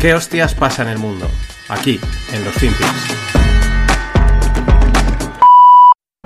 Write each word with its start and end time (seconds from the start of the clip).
¿Qué 0.00 0.14
hostias 0.14 0.54
pasa 0.54 0.80
en 0.80 0.88
el 0.88 0.98
mundo? 0.98 1.26
Aquí, 1.68 2.00
en 2.32 2.42
los 2.42 2.54
Finpics. 2.54 2.88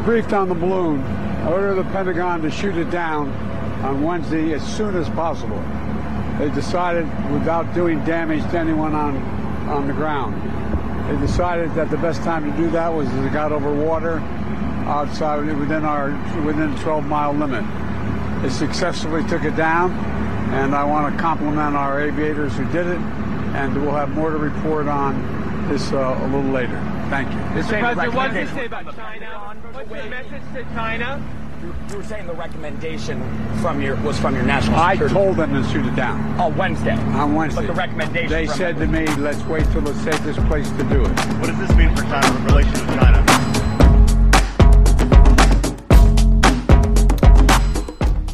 Briefed 0.04 0.32
on 0.32 0.48
the 0.48 0.54
balloon. 0.54 1.00
I 1.00 1.48
ordered 1.48 1.74
the 1.74 1.90
Pentagon 1.90 2.40
to 2.42 2.52
shoot 2.52 2.76
it 2.76 2.88
down 2.92 3.30
on 3.82 4.00
Wednesday 4.04 4.54
as 4.54 4.62
soon 4.62 4.94
as 4.94 5.08
possible. 5.08 5.60
They 6.38 6.50
decided, 6.50 7.04
without 7.32 7.74
doing 7.74 7.98
damage 8.04 8.48
to 8.52 8.58
anyone 8.60 8.94
on, 8.94 9.16
on 9.68 9.88
the 9.88 9.92
ground, 9.92 10.36
they 11.10 11.26
decided 11.26 11.74
that 11.74 11.90
the 11.90 11.98
best 11.98 12.22
time 12.22 12.48
to 12.48 12.56
do 12.56 12.70
that 12.70 12.94
was 12.94 13.08
as 13.08 13.24
it 13.26 13.32
got 13.32 13.50
over 13.50 13.74
water 13.74 14.20
outside 14.86 15.44
within 15.58 15.84
our 15.84 16.12
within 16.46 16.72
12 16.76 17.04
mile 17.06 17.32
limit. 17.32 17.64
They 18.40 18.50
successfully 18.50 19.24
took 19.28 19.42
it 19.42 19.56
down, 19.56 19.90
and 20.54 20.76
I 20.76 20.84
want 20.84 21.12
to 21.12 21.20
compliment 21.20 21.74
our 21.74 22.00
aviators 22.00 22.56
who 22.56 22.64
did 22.66 22.86
it, 22.86 23.00
and 23.54 23.80
we'll 23.80 23.94
have 23.94 24.10
more 24.10 24.30
to 24.30 24.36
report 24.38 24.88
on 24.88 25.14
this 25.68 25.92
uh, 25.92 26.18
a 26.20 26.26
little 26.26 26.50
later. 26.50 26.78
Thank 27.08 27.30
you. 27.30 27.38
Mr. 27.62 27.78
President, 27.80 28.14
what 28.14 28.32
did 28.32 28.48
you 28.48 28.54
say 28.54 28.66
about 28.66 28.94
China? 28.94 29.26
What's 29.72 29.90
your 29.90 30.04
message 30.06 30.42
to 30.54 30.62
China? 30.74 31.22
You 31.90 31.96
were 31.96 32.04
saying 32.04 32.26
the 32.26 32.34
recommendation 32.34 33.22
from 33.62 33.80
your 33.80 33.96
was 34.02 34.18
from 34.18 34.34
your 34.34 34.44
national 34.44 34.76
I 34.76 34.94
security. 34.94 35.14
told 35.14 35.36
them 35.36 35.54
to 35.54 35.66
shoot 35.70 35.86
it 35.86 35.96
down 35.96 36.20
on 36.38 36.54
Wednesday. 36.58 36.92
on 36.94 37.34
Wednesday. 37.34 37.62
But 37.62 37.68
the 37.68 37.78
recommendation. 37.78 38.28
They 38.28 38.46
from 38.46 38.56
said 38.56 38.76
to 38.76 38.86
me, 38.86 39.06
let's 39.16 39.42
wait 39.44 39.64
till 39.72 39.80
the 39.80 39.94
safest 40.02 40.40
place 40.46 40.68
to 40.72 40.84
do 40.84 41.02
it. 41.02 41.08
What 41.38 41.46
does 41.46 41.58
this 41.58 41.74
mean 41.76 41.94
for 41.96 42.02
China 42.02 42.36
in 42.36 42.44
relation 42.44 42.72
to 42.72 42.78
China? 42.86 43.03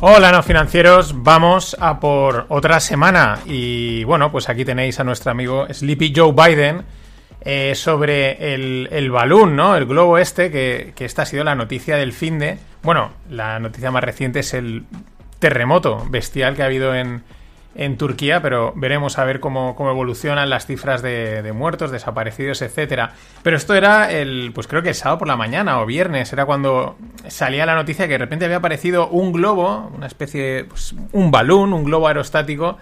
Hola, 0.03 0.33
no 0.33 0.43
financieros, 0.43 1.23
vamos 1.23 1.77
a 1.79 2.01
por 2.01 2.47
otra 2.49 2.81
semana 2.81 3.39
y 3.45 4.03
bueno, 4.05 4.33
pues 4.33 4.49
aquí 4.49 4.65
tenéis 4.65 4.99
a 4.99 5.05
nuestro 5.05 5.31
amigo 5.31 5.67
Sleepy 5.71 6.15
Joe 6.17 6.33
Biden 6.33 6.85
eh, 7.43 7.75
sobre 7.75 8.55
el, 8.55 8.89
el 8.93 9.11
balón, 9.11 9.57
¿no? 9.57 9.77
El 9.77 9.85
globo 9.85 10.17
este, 10.17 10.51
que, 10.51 10.95
que 10.97 11.05
esta 11.05 11.23
ha 11.23 11.27
sido 11.27 11.45
la 11.45 11.55
noticia 11.55 11.97
del 11.97 12.15
fin 12.15 12.39
de... 12.39 12.57
Bueno, 12.83 13.11
la 13.29 13.59
noticia 13.59 13.91
más 13.91 14.03
reciente 14.03 14.39
es 14.39 14.55
el 14.55 14.85
terremoto 15.39 16.07
bestial 16.09 16.57
que 16.57 16.63
ha 16.63 16.67
habido 16.67 16.95
en, 16.95 17.23
en 17.75 17.97
Turquía, 17.97 18.43
pero 18.43 18.73
veremos 18.75 19.19
a 19.19 19.25
ver 19.25 19.39
cómo, 19.39 19.77
cómo 19.77 19.91
evolucionan 19.91 20.51
las 20.51 20.67
cifras 20.67 21.03
de, 21.03 21.43
de 21.43 21.53
muertos, 21.53 21.91
desaparecidos, 21.91 22.63
etcétera. 22.63 23.13
Pero 23.43 23.57
esto 23.57 23.75
era 23.75 24.11
el, 24.11 24.51
pues 24.53 24.67
creo 24.67 24.83
que 24.83 24.89
el 24.91 24.95
sábado 24.95 25.21
por 25.21 25.29
la 25.29 25.37
mañana 25.37 25.81
o 25.81 25.87
viernes, 25.87 26.33
era 26.33 26.47
cuando 26.47 26.97
salía 27.29 27.67
la 27.67 27.77
noticia 27.77 28.07
que 28.07 28.15
de 28.15 28.19
repente 28.19 28.45
había 28.45 28.57
aparecido 28.57 29.09
un 29.09 29.33
globo, 29.33 29.91
una 29.95 30.07
especie 30.07 30.43
de, 30.43 30.65
pues, 30.65 30.95
un 31.13 31.31
balón, 31.31 31.73
un 31.73 31.85
globo 31.85 32.09
aerostático, 32.09 32.77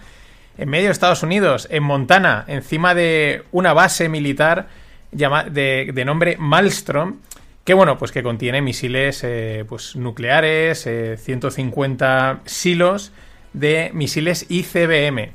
en 0.57 0.69
medio 0.69 0.87
de 0.87 0.91
Estados 0.91 1.23
Unidos, 1.23 1.67
en 1.71 1.83
Montana, 1.83 2.43
encima 2.47 2.93
de 2.93 3.43
una 3.51 3.73
base 3.73 4.09
militar 4.09 4.67
de, 5.11 5.91
de 5.93 6.05
nombre 6.05 6.35
Malmstrom, 6.37 7.19
que 7.63 7.73
bueno, 7.75 7.97
pues 7.97 8.11
que 8.11 8.23
contiene 8.23 8.61
misiles 8.61 9.23
eh, 9.23 9.63
pues, 9.69 9.95
nucleares, 9.95 10.87
eh, 10.87 11.17
150 11.17 12.41
silos 12.45 13.11
de 13.53 13.91
misiles 13.93 14.45
ICBM. 14.49 15.31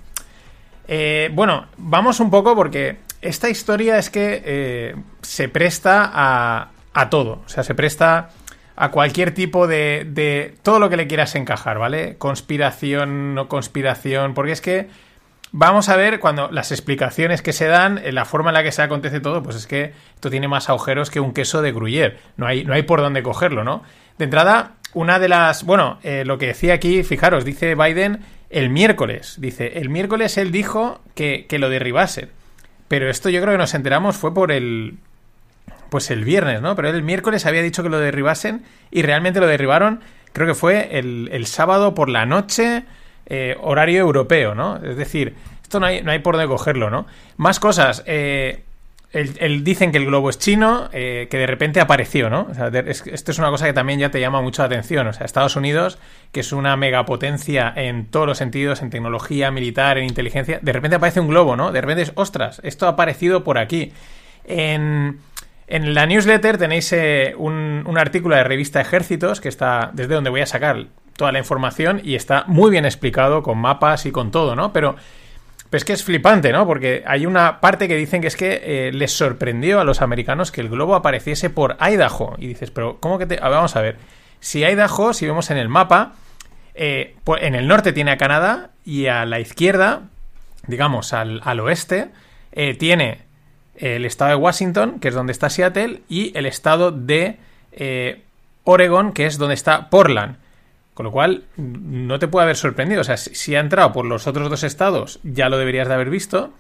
Eh, 0.87 1.31
bueno, 1.33 1.67
vamos 1.77 2.21
un 2.21 2.31
poco 2.31 2.55
porque 2.55 2.99
esta 3.23 3.49
historia 3.49 3.99
es 3.99 4.11
que 4.11 4.43
eh, 4.45 4.97
se 5.23 5.49
presta 5.49 6.11
a, 6.13 6.71
a 6.93 7.11
todo. 7.11 7.43
O 7.45 7.49
sea, 7.49 7.63
se 7.63 7.75
presta 7.75 8.31
a 8.77 8.91
cualquier 8.91 9.33
tipo 9.33 9.67
de, 9.67 10.07
de 10.09 10.55
todo 10.63 10.79
lo 10.79 10.91
que 10.91 10.97
le 10.97 11.07
quieras 11.07 11.35
encajar, 11.35 11.79
¿vale? 11.79 12.17
Conspiración, 12.19 13.35
no 13.35 13.49
conspiración, 13.49 14.35
porque 14.35 14.53
es 14.53 14.61
que 14.61 14.89
vamos 15.53 15.89
a 15.89 15.97
ver 15.97 16.19
cuando 16.19 16.51
las 16.51 16.73
explicaciones 16.73 17.41
que 17.41 17.53
se 17.53 17.67
dan, 17.67 17.99
eh, 17.99 18.11
la 18.13 18.25
forma 18.25 18.51
en 18.51 18.55
la 18.55 18.63
que 18.65 18.73
se 18.73 18.83
acontece 18.83 19.21
todo, 19.21 19.43
pues 19.43 19.57
es 19.57 19.67
que 19.67 19.93
esto 20.15 20.29
tiene 20.29 20.49
más 20.49 20.69
agujeros 20.69 21.11
que 21.11 21.21
un 21.21 21.33
queso 21.33 21.63
de 21.63 21.73
Gruyère. 21.73 22.19
No 22.37 22.47
hay, 22.47 22.65
no 22.65 22.75
hay 22.75 22.83
por 22.83 23.01
dónde 23.01 23.23
cogerlo, 23.23 23.63
¿no? 23.63 23.83
De 24.19 24.25
entrada, 24.25 24.73
una 24.95 25.19
de 25.19 25.29
las. 25.29 25.65
Bueno, 25.65 25.99
eh, 26.03 26.25
lo 26.25 26.39
que 26.39 26.47
decía 26.47 26.75
aquí, 26.75 27.03
fijaros, 27.03 27.45
dice 27.45 27.75
Biden 27.75 28.21
el 28.51 28.71
miércoles. 28.71 29.37
Dice, 29.39 29.79
el 29.79 29.89
miércoles 29.89 30.39
él 30.39 30.53
dijo 30.53 31.01
que, 31.15 31.47
que 31.49 31.59
lo 31.59 31.69
derribasen. 31.69 32.31
Pero 32.89 33.11
esto 33.11 33.29
yo 33.29 33.41
creo 33.41 33.53
que 33.53 33.59
nos 33.59 33.75
enteramos 33.75 34.17
fue 34.17 34.33
por 34.33 34.53
el. 34.53 34.99
Pues 35.91 36.11
el 36.11 36.25
viernes, 36.25 36.61
¿no? 36.61 36.75
Pero 36.75 36.89
él 36.89 36.97
el 36.97 37.03
miércoles 37.03 37.47
había 37.47 37.63
dicho 37.63 37.83
que 37.83 37.89
lo 37.89 37.99
derribasen 37.99 38.65
y 38.91 39.03
realmente 39.03 39.39
lo 39.39 39.47
derribaron, 39.47 40.01
creo 40.33 40.49
que 40.49 40.55
fue 40.55 40.99
el, 40.99 41.29
el 41.31 41.47
sábado 41.47 41.95
por 41.95 42.09
la 42.09 42.27
noche, 42.27 42.85
eh, 43.27 43.57
horario 43.61 44.01
europeo, 44.01 44.55
¿no? 44.55 44.77
Es 44.77 44.97
decir, 44.97 45.35
esto 45.63 45.81
no 45.81 45.87
hay, 45.87 46.03
no 46.03 46.11
hay 46.11 46.19
por 46.19 46.35
dónde 46.35 46.49
cogerlo, 46.49 46.91
¿no? 46.91 47.07
Más 47.37 47.61
cosas. 47.61 48.03
Eh, 48.07 48.65
el- 49.39 49.65
dicen 49.65 49.93
que 49.93 49.99
el 49.99 50.07
globo 50.07 50.29
es 50.31 50.39
chino, 50.39 50.89
eh, 50.93 51.29
que 51.31 51.39
de 51.39 51.47
repente 51.47 51.81
apareció, 51.81 52.29
¿no? 52.31 52.49
O 52.51 52.55
sea, 52.55 52.69
es- 52.69 53.07
esto 53.07 53.31
es 53.33 53.39
una 53.39 53.51
cosa 53.51 53.67
que 53.67 53.73
también 53.73 53.99
ya 54.01 54.11
te 54.11 54.21
llama 54.21 54.41
mucho 54.43 54.63
la 54.63 54.67
atención. 54.67 55.07
O 55.07 55.13
sea, 55.13 55.25
Estados 55.25 55.57
Unidos, 55.57 55.99
que 56.33 56.41
es 56.41 56.53
una 56.53 56.77
megapotencia 56.77 57.73
en 57.77 58.07
todos 58.07 58.27
los 58.27 58.39
sentidos, 58.39 58.83
en 58.83 58.91
tecnología 58.91 59.51
militar, 59.51 59.99
en 59.99 60.05
inteligencia, 60.05 60.59
de 60.61 60.73
repente 60.73 60.97
aparece 60.97 61.21
un 61.21 61.29
globo, 61.29 61.57
¿no? 61.57 61.73
De 61.73 61.81
repente 61.81 62.03
es, 62.03 62.13
ostras, 62.17 62.61
esto 62.65 62.87
ha 62.87 62.91
aparecido 62.91 63.45
por 63.45 63.59
aquí. 63.59 63.93
En, 64.45 65.21
en 65.67 65.95
la 65.95 66.07
newsletter 66.07 66.59
tenéis 66.59 66.93
eh, 66.93 67.35
un, 67.39 67.85
un 67.87 67.99
artículo 67.99 68.37
de 68.37 68.45
revista 68.45 68.81
Ejércitos, 68.81 69.41
que 69.41 69.49
está 69.49 69.91
desde 69.95 70.15
donde 70.15 70.31
voy 70.31 70.41
a 70.43 70.47
sacar 70.47 70.87
toda 71.17 71.33
la 71.33 71.39
información 71.39 72.01
y 72.03 72.17
está 72.17 72.45
muy 72.49 72.71
bien 72.71 72.85
explicado 72.85 73.43
con 73.43 73.59
mapas 73.59 74.05
y 74.07 74.11
con 74.11 74.31
todo, 74.31 74.57
¿no? 74.57 74.73
Pero 74.73 74.97
pero 75.75 75.79
es 75.79 75.85
que 75.85 75.93
es 75.93 76.05
flipante, 76.05 76.53
¿no? 76.53 76.69
Porque 76.69 77.03
hay 77.05 77.27
una 77.27 77.61
parte 77.61 77.89
que 77.89 77.97
dicen 77.97 78.21
que 78.21 78.29
es 78.29 78.37
que 78.37 78.61
eh, 78.63 78.93
les 78.93 79.11
sorprendió 79.11 79.81
a 79.81 79.85
los 79.85 80.03
americanos 80.03 80.53
que 80.53 80.61
el 80.61 80.69
globo 80.69 80.95
apareciese 80.95 81.51
por 81.51 81.77
Idaho. 81.81 82.37
Y 82.39 82.47
dices, 82.47 82.71
pero 82.71 82.99
¿cómo 83.01 83.19
que 83.19 83.27
te...? 83.27 83.41
Vamos 83.41 83.75
a 83.75 83.81
ver. 83.81 83.97
Si 84.39 84.65
Idaho, 84.65 85.13
si 85.13 85.27
vemos 85.27 85.51
en 85.51 85.57
el 85.57 85.69
mapa, 85.69 86.13
eh, 86.77 87.17
pues 87.25 87.43
en 87.43 87.57
el 87.57 87.67
norte 87.67 87.93
tiene 87.93 88.13
a 88.13 88.19
Canadá 88.19 88.71
y 88.85 89.07
a 89.07 89.27
la 89.27 89.41
izquierda, 89.41 90.03
digamos, 90.69 91.13
al, 91.13 91.41
al 91.43 91.59
oeste, 91.59 92.11
eh, 92.53 92.75
tiene 92.75 93.23
el 93.75 94.05
estado 94.05 94.31
de 94.31 94.37
Washington, 94.37 95.01
que 95.01 95.09
es 95.09 95.15
donde 95.15 95.33
está 95.33 95.51
Seattle, 95.51 96.03
y 96.09 96.39
el 96.39 96.47
estado 96.47 96.93
de 96.93 97.41
Oregon, 98.63 99.13
que 99.13 99.27
es 99.27 99.39
donde 99.39 99.55
está 99.55 99.91
Portland. 99.91 100.37
Con 100.95 101.05
lo 101.05 101.11
cual, 101.11 101.43
no 101.57 102.19
te 102.21 102.29
puede 102.29 102.45
haber 102.45 102.57
sorprendido. 102.57 103.01
O 103.01 103.05
sea, 103.05 103.17
si, 103.17 103.55
ha 103.57 103.61
entrado 103.61 103.93
por 103.93 104.05
los 104.05 104.27
otros 104.29 104.49
dos 104.49 104.63
estados, 104.63 105.19
ya 105.25 105.49
lo 105.49 105.59
deberías 105.59 105.89
de 105.89 105.95
haber 105.95 106.09
visto. 106.09 106.51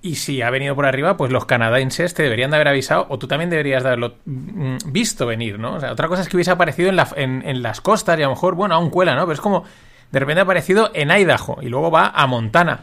Y 0.00 0.16
si 0.16 0.42
ha 0.42 0.50
venido 0.50 0.74
por 0.74 0.86
arriba, 0.86 1.16
pues 1.16 1.30
los 1.30 1.44
canadienses 1.44 2.12
te 2.14 2.22
deberían 2.24 2.50
de 2.50 2.56
haber 2.56 2.68
avisado, 2.68 3.06
o 3.08 3.18
tú 3.18 3.28
también 3.28 3.50
deberías 3.50 3.82
de 3.82 3.90
haberlo 3.90 4.14
mm, 4.24 4.76
visto 4.86 5.26
venir, 5.26 5.58
¿no? 5.60 5.74
O 5.74 5.80
sea, 5.80 5.92
otra 5.92 6.08
cosa 6.08 6.22
es 6.22 6.28
que 6.28 6.36
hubiese 6.36 6.50
aparecido 6.50 6.88
en, 6.88 6.96
la- 6.96 7.08
en- 7.14 7.42
en 7.46 7.62
las 7.62 7.80
costas 7.80 8.18
y 8.18 8.22
a 8.22 8.26
lo 8.26 8.30
mejor, 8.32 8.54
bueno, 8.56 8.74
aún 8.74 8.90
cuela, 8.90 9.14
¿no? 9.14 9.22
Pero 9.22 9.34
es 9.34 9.40
como, 9.40 9.62
de 10.10 10.18
repente 10.18 10.40
ha 10.40 10.44
aparecido 10.44 10.90
en 10.94 11.10
Idaho 11.10 11.58
y 11.62 11.68
luego 11.68 11.90
va 11.90 12.08
a 12.14 12.26
Montana. 12.26 12.80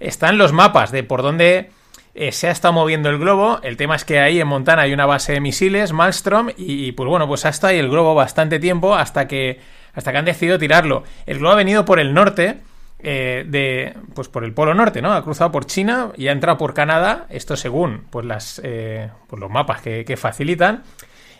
Están 0.00 0.36
los 0.38 0.52
mapas 0.52 0.92
de 0.92 1.04
por 1.04 1.22
dónde 1.22 1.70
eh, 2.14 2.32
se 2.32 2.48
ha 2.48 2.50
estado 2.50 2.74
moviendo 2.74 3.08
el 3.08 3.18
globo. 3.18 3.60
El 3.62 3.76
tema 3.78 3.96
es 3.96 4.04
que 4.04 4.18
ahí 4.20 4.38
en 4.40 4.48
Montana 4.48 4.82
hay 4.82 4.92
una 4.92 5.06
base 5.06 5.32
de 5.32 5.40
misiles, 5.40 5.92
Malmstrom, 5.92 6.50
y, 6.56 6.92
pues 6.92 7.08
bueno, 7.08 7.26
pues 7.26 7.46
ha 7.46 7.48
estado 7.48 7.70
ahí 7.72 7.78
el 7.78 7.88
globo 7.88 8.14
bastante 8.14 8.58
tiempo 8.58 8.94
hasta 8.94 9.26
que, 9.26 9.58
hasta 9.98 10.12
que 10.12 10.18
han 10.18 10.24
decidido 10.24 10.58
tirarlo. 10.58 11.04
El 11.26 11.38
globo 11.38 11.52
ha 11.52 11.56
venido 11.56 11.84
por 11.84 11.98
el 12.00 12.14
norte, 12.14 12.60
eh, 13.00 13.44
de, 13.46 13.94
pues 14.14 14.28
por 14.28 14.44
el 14.44 14.52
polo 14.54 14.72
norte, 14.74 15.02
¿no? 15.02 15.12
Ha 15.12 15.22
cruzado 15.22 15.52
por 15.52 15.66
China 15.66 16.12
y 16.16 16.28
ha 16.28 16.32
entrado 16.32 16.56
por 16.56 16.72
Canadá, 16.72 17.26
esto 17.28 17.56
según 17.56 18.04
pues 18.10 18.24
las, 18.24 18.60
eh, 18.64 19.10
pues 19.26 19.38
los 19.40 19.50
mapas 19.50 19.82
que, 19.82 20.16
facilitan. 20.16 20.82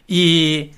Y, 0.06 0.72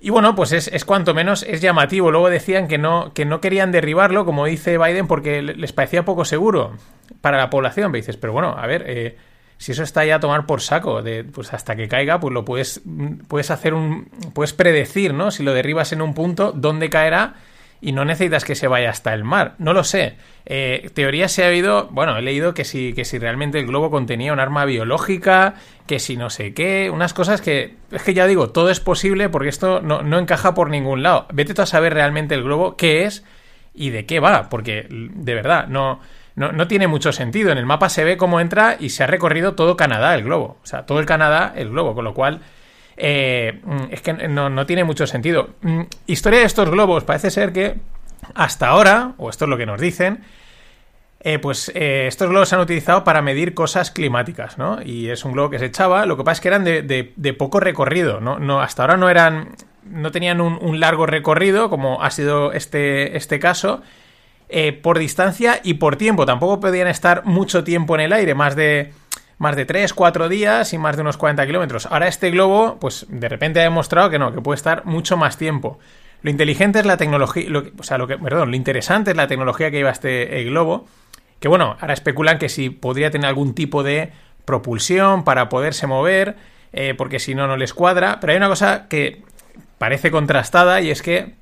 y 0.00 0.10
bueno, 0.10 0.34
pues 0.34 0.52
es, 0.52 0.84
cuanto 0.84 1.14
menos 1.14 1.42
es 1.42 1.60
llamativo. 1.60 2.10
Luego 2.10 2.30
decían 2.30 2.68
que 2.68 2.78
no, 2.78 3.12
que 3.14 3.24
no 3.24 3.40
querían 3.40 3.72
derribarlo, 3.72 4.24
como 4.24 4.44
dice 4.46 4.78
Biden, 4.78 5.06
porque 5.06 5.42
le- 5.42 5.54
les 5.54 5.72
parecía 5.72 6.04
poco 6.04 6.24
seguro 6.24 6.72
para 7.20 7.38
la 7.38 7.50
población. 7.50 7.90
Me 7.92 7.98
dices, 7.98 8.16
pero 8.16 8.32
bueno, 8.32 8.54
a 8.58 8.66
ver, 8.66 8.84
eh, 8.86 9.16
si 9.58 9.72
eso 9.72 9.82
está 9.82 10.04
ya 10.04 10.16
a 10.16 10.20
tomar 10.20 10.46
por 10.46 10.60
saco, 10.60 11.02
de, 11.02 11.24
pues 11.24 11.52
hasta 11.52 11.76
que 11.76 11.88
caiga, 11.88 12.20
pues 12.20 12.34
lo 12.34 12.44
puedes, 12.44 12.82
puedes 13.28 13.50
hacer 13.50 13.74
un. 13.74 14.06
puedes 14.34 14.52
predecir, 14.52 15.14
¿no? 15.14 15.30
Si 15.30 15.42
lo 15.42 15.54
derribas 15.54 15.92
en 15.92 16.02
un 16.02 16.14
punto, 16.14 16.52
dónde 16.52 16.90
caerá. 16.90 17.34
Y 17.80 17.92
no 17.92 18.06
necesitas 18.06 18.46
que 18.46 18.54
se 18.54 18.66
vaya 18.66 18.88
hasta 18.88 19.12
el 19.12 19.24
mar. 19.24 19.56
No 19.58 19.74
lo 19.74 19.84
sé. 19.84 20.16
Eh, 20.46 20.90
teoría 20.94 21.28
se 21.28 21.44
ha 21.44 21.48
oído. 21.48 21.88
Bueno, 21.90 22.16
he 22.16 22.22
leído 22.22 22.54
que 22.54 22.64
si, 22.64 22.94
que 22.94 23.04
si 23.04 23.18
realmente 23.18 23.58
el 23.58 23.66
globo 23.66 23.90
contenía 23.90 24.32
un 24.32 24.40
arma 24.40 24.64
biológica, 24.64 25.56
que 25.86 25.98
si 25.98 26.16
no 26.16 26.30
sé 26.30 26.54
qué. 26.54 26.90
Unas 26.90 27.12
cosas 27.12 27.42
que. 27.42 27.74
Es 27.90 28.02
que 28.02 28.14
ya 28.14 28.26
digo, 28.26 28.50
todo 28.50 28.70
es 28.70 28.80
posible 28.80 29.28
porque 29.28 29.50
esto 29.50 29.82
no, 29.82 30.00
no 30.00 30.18
encaja 30.18 30.54
por 30.54 30.70
ningún 30.70 31.02
lado. 31.02 31.26
Vete 31.34 31.52
tú 31.52 31.60
a 31.60 31.66
saber 31.66 31.92
realmente 31.92 32.34
el 32.34 32.42
globo 32.42 32.76
qué 32.76 33.04
es 33.04 33.22
y 33.74 33.90
de 33.90 34.06
qué 34.06 34.18
va. 34.18 34.48
Porque, 34.48 34.86
de 34.88 35.34
verdad, 35.34 35.66
no. 35.68 36.00
No, 36.36 36.50
no 36.52 36.66
tiene 36.66 36.86
mucho 36.88 37.12
sentido. 37.12 37.52
En 37.52 37.58
el 37.58 37.66
mapa 37.66 37.88
se 37.88 38.04
ve 38.04 38.16
cómo 38.16 38.40
entra 38.40 38.76
y 38.80 38.90
se 38.90 39.04
ha 39.04 39.06
recorrido 39.06 39.54
todo 39.54 39.76
Canadá 39.76 40.14
el 40.14 40.24
globo. 40.24 40.58
O 40.62 40.66
sea, 40.66 40.84
todo 40.86 40.98
el 41.00 41.06
Canadá 41.06 41.52
el 41.54 41.70
globo. 41.70 41.94
Con 41.94 42.04
lo 42.04 42.12
cual, 42.14 42.40
eh, 42.96 43.60
es 43.90 44.00
que 44.02 44.12
no, 44.14 44.50
no 44.50 44.66
tiene 44.66 44.84
mucho 44.84 45.06
sentido. 45.06 45.50
Mm, 45.62 45.82
Historia 46.06 46.40
de 46.40 46.46
estos 46.46 46.68
globos. 46.70 47.04
Parece 47.04 47.30
ser 47.30 47.52
que 47.52 47.76
hasta 48.34 48.68
ahora, 48.68 49.12
o 49.18 49.30
esto 49.30 49.44
es 49.44 49.48
lo 49.48 49.56
que 49.56 49.66
nos 49.66 49.80
dicen, 49.80 50.24
eh, 51.20 51.38
pues 51.38 51.70
eh, 51.74 52.06
estos 52.06 52.28
globos 52.28 52.48
se 52.50 52.54
han 52.56 52.60
utilizado 52.60 53.02
para 53.04 53.22
medir 53.22 53.54
cosas 53.54 53.90
climáticas, 53.90 54.58
¿no? 54.58 54.80
Y 54.82 55.08
es 55.08 55.24
un 55.24 55.32
globo 55.32 55.50
que 55.50 55.58
se 55.58 55.66
echaba, 55.66 56.04
lo 56.04 56.16
que 56.16 56.24
pasa 56.24 56.32
es 56.34 56.40
que 56.40 56.48
eran 56.48 56.64
de, 56.64 56.82
de- 56.82 57.12
de 57.16 57.32
poco 57.32 57.60
recorrido, 57.60 58.20
¿no? 58.20 58.38
no 58.38 58.60
hasta 58.60 58.82
ahora 58.82 58.96
no 58.98 59.08
eran, 59.08 59.50
no 59.84 60.10
tenían 60.10 60.40
un, 60.42 60.58
un 60.60 60.80
largo 60.80 61.06
recorrido, 61.06 61.70
como 61.70 62.02
ha 62.02 62.10
sido 62.10 62.52
este, 62.52 63.16
este 63.16 63.38
caso, 63.38 63.82
eh, 64.48 64.72
por 64.72 64.98
distancia 64.98 65.60
y 65.62 65.74
por 65.74 65.96
tiempo. 65.96 66.26
Tampoco 66.26 66.60
podían 66.60 66.88
estar 66.88 67.24
mucho 67.24 67.64
tiempo 67.64 67.94
en 67.94 68.02
el 68.02 68.12
aire, 68.12 68.34
más 68.34 68.56
de, 68.56 68.92
más 69.38 69.56
de 69.56 69.64
3, 69.66 69.92
4 69.92 70.28
días 70.28 70.72
y 70.72 70.78
más 70.78 70.96
de 70.96 71.02
unos 71.02 71.16
40 71.16 71.46
kilómetros. 71.46 71.86
Ahora 71.86 72.08
este 72.08 72.30
globo, 72.30 72.78
pues 72.80 73.06
de 73.08 73.28
repente 73.28 73.60
ha 73.60 73.64
demostrado 73.64 74.10
que 74.10 74.18
no, 74.18 74.32
que 74.32 74.40
puede 74.40 74.56
estar 74.56 74.84
mucho 74.84 75.16
más 75.16 75.36
tiempo. 75.38 75.78
Lo 76.22 76.30
inteligente 76.30 76.78
es 76.78 76.86
la 76.86 76.96
tecnología, 76.96 77.48
o 77.78 77.82
sea, 77.82 77.98
lo 77.98 78.06
que, 78.06 78.16
perdón, 78.16 78.50
lo 78.50 78.56
interesante 78.56 79.10
es 79.10 79.16
la 79.16 79.26
tecnología 79.26 79.70
que 79.70 79.76
lleva 79.76 79.90
este 79.90 80.44
globo, 80.44 80.86
que 81.38 81.48
bueno, 81.48 81.76
ahora 81.80 81.92
especulan 81.92 82.38
que 82.38 82.48
si 82.48 82.70
podría 82.70 83.10
tener 83.10 83.28
algún 83.28 83.54
tipo 83.54 83.82
de 83.82 84.12
propulsión 84.44 85.24
para 85.24 85.48
poderse 85.48 85.86
mover, 85.86 86.36
eh, 86.72 86.94
porque 86.96 87.18
si 87.18 87.34
no, 87.34 87.46
no 87.46 87.56
les 87.56 87.74
cuadra. 87.74 88.18
Pero 88.20 88.32
hay 88.32 88.36
una 88.36 88.48
cosa 88.48 88.88
que 88.88 89.22
parece 89.78 90.10
contrastada 90.10 90.80
y 90.80 90.90
es 90.90 91.02
que 91.02 91.34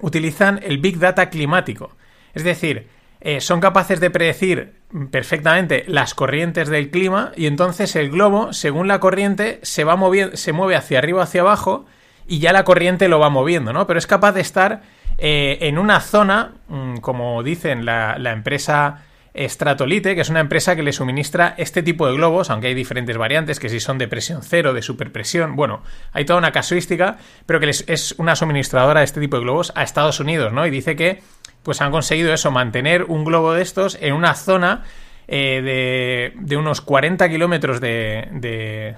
utilizan 0.00 0.60
el 0.62 0.78
Big 0.78 0.98
Data 0.98 1.30
climático. 1.30 1.92
Es 2.36 2.44
decir, 2.44 2.86
eh, 3.20 3.40
son 3.40 3.60
capaces 3.60 3.98
de 3.98 4.10
predecir 4.10 4.74
perfectamente 5.10 5.84
las 5.88 6.14
corrientes 6.14 6.68
del 6.68 6.90
clima 6.90 7.32
y 7.34 7.46
entonces 7.46 7.96
el 7.96 8.10
globo, 8.10 8.52
según 8.52 8.86
la 8.86 9.00
corriente, 9.00 9.58
se 9.62 9.82
va 9.84 9.96
moviendo, 9.96 10.36
se 10.36 10.52
mueve 10.52 10.76
hacia 10.76 10.98
arriba 10.98 11.20
o 11.20 11.22
hacia 11.22 11.40
abajo 11.40 11.86
y 12.28 12.38
ya 12.38 12.52
la 12.52 12.64
corriente 12.64 13.08
lo 13.08 13.18
va 13.18 13.30
moviendo, 13.30 13.72
¿no? 13.72 13.86
Pero 13.86 13.98
es 13.98 14.06
capaz 14.06 14.32
de 14.32 14.42
estar 14.42 14.82
eh, 15.18 15.58
en 15.62 15.78
una 15.78 16.00
zona, 16.00 16.52
mm, 16.68 16.98
como 16.98 17.42
dicen 17.42 17.84
la, 17.86 18.18
la 18.18 18.32
empresa 18.32 19.02
Stratolite, 19.34 20.14
que 20.14 20.20
es 20.22 20.30
una 20.30 20.40
empresa 20.40 20.76
que 20.76 20.82
le 20.82 20.92
suministra 20.92 21.54
este 21.58 21.82
tipo 21.82 22.06
de 22.06 22.14
globos, 22.14 22.48
aunque 22.50 22.68
hay 22.68 22.74
diferentes 22.74 23.16
variantes, 23.18 23.60
que 23.60 23.68
si 23.68 23.80
son 23.80 23.98
de 23.98 24.08
presión 24.08 24.40
cero, 24.42 24.72
de 24.72 24.80
superpresión, 24.82 25.56
bueno, 25.56 25.82
hay 26.12 26.24
toda 26.24 26.38
una 26.38 26.52
casuística, 26.52 27.18
pero 27.44 27.60
que 27.60 27.66
les- 27.66 27.84
es 27.86 28.14
una 28.18 28.34
suministradora 28.36 29.00
de 29.00 29.04
este 29.04 29.20
tipo 29.20 29.36
de 29.36 29.42
globos 29.42 29.72
a 29.74 29.82
Estados 29.82 30.20
Unidos, 30.20 30.52
¿no? 30.52 30.66
Y 30.66 30.70
dice 30.70 30.96
que 30.96 31.22
pues 31.66 31.80
han 31.80 31.90
conseguido 31.90 32.32
eso, 32.32 32.52
mantener 32.52 33.02
un 33.02 33.24
globo 33.24 33.52
de 33.52 33.60
estos 33.60 33.98
en 34.00 34.14
una 34.14 34.34
zona 34.34 34.84
eh, 35.26 35.60
de, 35.64 36.40
de 36.40 36.56
unos 36.56 36.80
40 36.80 37.28
kilómetros 37.28 37.80
de, 37.80 38.28
de, 38.30 38.94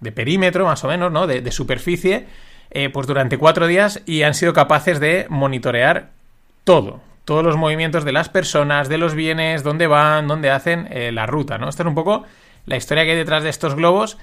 de 0.00 0.12
perímetro, 0.12 0.66
más 0.66 0.84
o 0.84 0.88
menos, 0.88 1.10
¿no? 1.10 1.26
De, 1.26 1.50
superficie, 1.50 2.26
eh, 2.72 2.90
pues 2.90 3.06
durante 3.06 3.38
cuatro 3.38 3.66
días 3.66 4.02
y 4.04 4.20
han 4.20 4.34
sido 4.34 4.52
capaces 4.52 5.00
de 5.00 5.24
monitorear 5.30 6.10
todo, 6.64 7.00
todos 7.24 7.42
los 7.42 7.56
movimientos 7.56 8.04
de 8.04 8.12
las 8.12 8.28
personas, 8.28 8.90
de 8.90 8.98
los 8.98 9.14
bienes, 9.14 9.62
dónde 9.62 9.86
van, 9.86 10.28
dónde 10.28 10.50
hacen 10.50 10.88
eh, 10.90 11.12
la 11.12 11.24
ruta, 11.24 11.56
¿no? 11.56 11.70
Esta 11.70 11.84
es 11.84 11.86
un 11.86 11.94
poco 11.94 12.24
la 12.66 12.76
historia 12.76 13.04
que 13.04 13.12
hay 13.12 13.16
detrás 13.16 13.44
de 13.44 13.48
estos 13.48 13.76
globos 13.76 14.18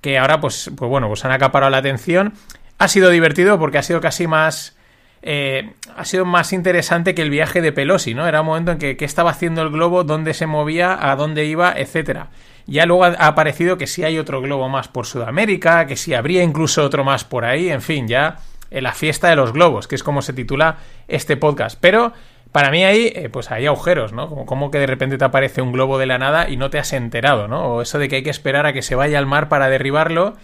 que 0.00 0.18
ahora, 0.18 0.40
pues, 0.40 0.70
pues 0.76 0.88
bueno, 0.88 1.08
pues 1.08 1.24
han 1.24 1.32
acaparado 1.32 1.70
la 1.70 1.78
atención. 1.78 2.32
Ha 2.78 2.86
sido 2.86 3.10
divertido 3.10 3.58
porque 3.58 3.78
ha 3.78 3.82
sido 3.82 4.00
casi 4.00 4.28
más... 4.28 4.76
eh, 5.22 5.72
ha 5.96 6.04
sido 6.04 6.24
más 6.24 6.52
interesante 6.52 7.14
que 7.14 7.22
el 7.22 7.30
viaje 7.30 7.60
de 7.60 7.72
Pelosi, 7.72 8.14
¿no? 8.14 8.26
Era 8.26 8.40
un 8.40 8.46
momento 8.46 8.72
en 8.72 8.78
que 8.78 8.96
qué 8.96 9.04
estaba 9.04 9.30
haciendo 9.30 9.62
el 9.62 9.70
globo, 9.70 10.04
dónde 10.04 10.34
se 10.34 10.46
movía, 10.46 10.98
a 11.10 11.16
dónde 11.16 11.44
iba, 11.44 11.72
etcétera. 11.76 12.30
Ya 12.66 12.86
luego 12.86 13.04
ha 13.04 13.26
aparecido 13.26 13.78
que 13.78 13.86
sí 13.86 14.04
hay 14.04 14.18
otro 14.18 14.40
globo 14.40 14.68
más 14.68 14.88
por 14.88 15.06
Sudamérica, 15.06 15.86
que 15.86 15.96
sí 15.96 16.14
habría 16.14 16.42
incluso 16.42 16.84
otro 16.84 17.04
más 17.04 17.24
por 17.24 17.44
ahí, 17.44 17.68
en 17.68 17.82
fin, 17.82 18.06
ya 18.06 18.38
la 18.70 18.92
fiesta 18.92 19.28
de 19.28 19.36
los 19.36 19.52
globos, 19.52 19.88
que 19.88 19.96
es 19.96 20.02
como 20.02 20.22
se 20.22 20.32
titula 20.32 20.76
este 21.08 21.36
podcast. 21.36 21.78
Pero 21.80 22.12
para 22.52 22.70
mí 22.70 22.84
ahí, 22.84 23.12
eh, 23.14 23.28
pues 23.28 23.50
hay 23.50 23.66
agujeros, 23.66 24.12
¿no? 24.12 24.28
Como, 24.28 24.46
como 24.46 24.70
que 24.70 24.78
de 24.78 24.86
repente 24.86 25.18
te 25.18 25.24
aparece 25.24 25.62
un 25.62 25.72
globo 25.72 25.98
de 25.98 26.06
la 26.06 26.18
nada 26.18 26.48
y 26.48 26.56
no 26.56 26.70
te 26.70 26.78
has 26.78 26.92
enterado, 26.92 27.48
¿no? 27.48 27.74
O 27.74 27.82
eso 27.82 27.98
de 27.98 28.08
que 28.08 28.16
hay 28.16 28.22
que 28.22 28.30
esperar 28.30 28.66
a 28.66 28.72
que 28.72 28.82
se 28.82 28.94
vaya 28.94 29.18
al 29.18 29.26
mar 29.26 29.48
para 29.48 29.68
derribarlo, 29.68 30.36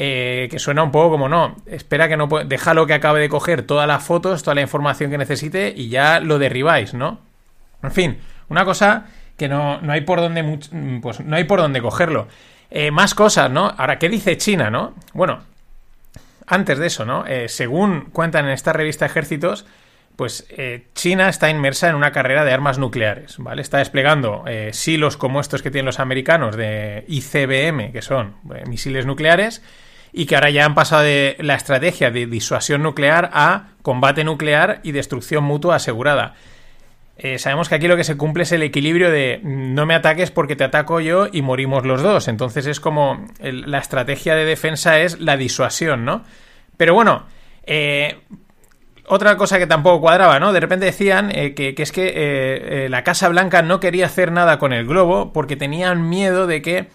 eh, 0.00 0.46
que 0.48 0.60
suena 0.60 0.84
un 0.84 0.92
poco 0.92 1.10
como 1.10 1.28
no, 1.28 1.56
espera 1.66 2.06
que 2.06 2.16
no 2.16 2.28
déjalo 2.46 2.86
que 2.86 2.94
acabe 2.94 3.18
de 3.18 3.28
coger 3.28 3.62
todas 3.62 3.88
las 3.88 4.00
fotos, 4.00 4.44
toda 4.44 4.54
la 4.54 4.60
información 4.60 5.10
que 5.10 5.18
necesite 5.18 5.74
y 5.76 5.88
ya 5.88 6.20
lo 6.20 6.38
derribáis, 6.38 6.94
¿no? 6.94 7.18
En 7.82 7.90
fin, 7.90 8.18
una 8.48 8.64
cosa 8.64 9.06
que 9.36 9.48
no, 9.48 9.80
no 9.80 9.92
hay 9.92 10.02
por 10.02 10.20
dónde 10.20 10.44
mm, 10.44 11.00
pues 11.00 11.18
no 11.18 11.34
hay 11.34 11.42
por 11.42 11.58
dónde 11.58 11.82
cogerlo. 11.82 12.28
Eh, 12.70 12.92
más 12.92 13.16
cosas, 13.16 13.50
¿no? 13.50 13.74
Ahora, 13.76 13.98
¿qué 13.98 14.08
dice 14.08 14.36
China, 14.36 14.70
no? 14.70 14.94
Bueno, 15.14 15.40
antes 16.46 16.78
de 16.78 16.86
eso, 16.86 17.04
¿no? 17.04 17.26
Eh, 17.26 17.48
según 17.48 18.10
cuentan 18.12 18.44
en 18.44 18.52
esta 18.52 18.72
revista 18.72 19.04
Ejércitos, 19.04 19.66
pues 20.14 20.46
China 20.94 21.28
está 21.28 21.50
inmersa 21.50 21.88
en 21.88 21.96
una 21.96 22.12
carrera 22.12 22.44
de 22.44 22.52
armas 22.52 22.78
nucleares, 22.78 23.36
¿vale? 23.38 23.62
Está 23.62 23.78
desplegando 23.78 24.44
silos 24.72 25.16
como 25.16 25.40
estos 25.40 25.62
que 25.62 25.70
tienen 25.70 25.86
los 25.86 26.00
americanos 26.00 26.56
de 26.56 27.04
ICBM, 27.06 27.92
que 27.92 28.02
son 28.02 28.34
misiles 28.66 29.06
nucleares, 29.06 29.62
y 30.12 30.26
que 30.26 30.34
ahora 30.34 30.50
ya 30.50 30.64
han 30.64 30.74
pasado 30.74 31.02
de 31.02 31.36
la 31.40 31.54
estrategia 31.54 32.10
de 32.10 32.26
disuasión 32.26 32.82
nuclear 32.82 33.30
a 33.32 33.68
combate 33.82 34.24
nuclear 34.24 34.80
y 34.82 34.92
destrucción 34.92 35.44
mutua 35.44 35.76
asegurada. 35.76 36.34
Eh, 37.20 37.40
sabemos 37.40 37.68
que 37.68 37.74
aquí 37.74 37.88
lo 37.88 37.96
que 37.96 38.04
se 38.04 38.16
cumple 38.16 38.44
es 38.44 38.52
el 38.52 38.62
equilibrio 38.62 39.10
de 39.10 39.40
mm, 39.42 39.74
no 39.74 39.86
me 39.86 39.94
ataques 39.94 40.30
porque 40.30 40.54
te 40.54 40.62
ataco 40.62 41.00
yo 41.00 41.26
y 41.30 41.42
morimos 41.42 41.84
los 41.84 42.02
dos. 42.02 42.28
Entonces 42.28 42.66
es 42.66 42.78
como 42.78 43.26
la 43.40 43.78
estrategia 43.78 44.36
de 44.36 44.44
defensa 44.44 45.00
es 45.00 45.18
la 45.20 45.36
disuasión, 45.36 46.04
¿no? 46.04 46.22
Pero 46.76 46.94
bueno, 46.94 47.26
eh, 47.64 48.20
otra 49.06 49.36
cosa 49.36 49.58
que 49.58 49.66
tampoco 49.66 50.00
cuadraba, 50.00 50.38
¿no? 50.38 50.52
De 50.52 50.60
repente 50.60 50.86
decían 50.86 51.32
eh, 51.34 51.54
que, 51.54 51.74
es 51.76 51.90
que 51.90 52.86
la 52.88 53.02
Casa 53.02 53.28
Blanca 53.28 53.62
no 53.62 53.80
quería 53.80 54.06
hacer 54.06 54.30
nada 54.30 54.60
con 54.60 54.72
el 54.72 54.86
globo 54.86 55.32
porque 55.32 55.56
tenían 55.56 56.08
miedo 56.08 56.46
de 56.46 56.62
que 56.62 56.88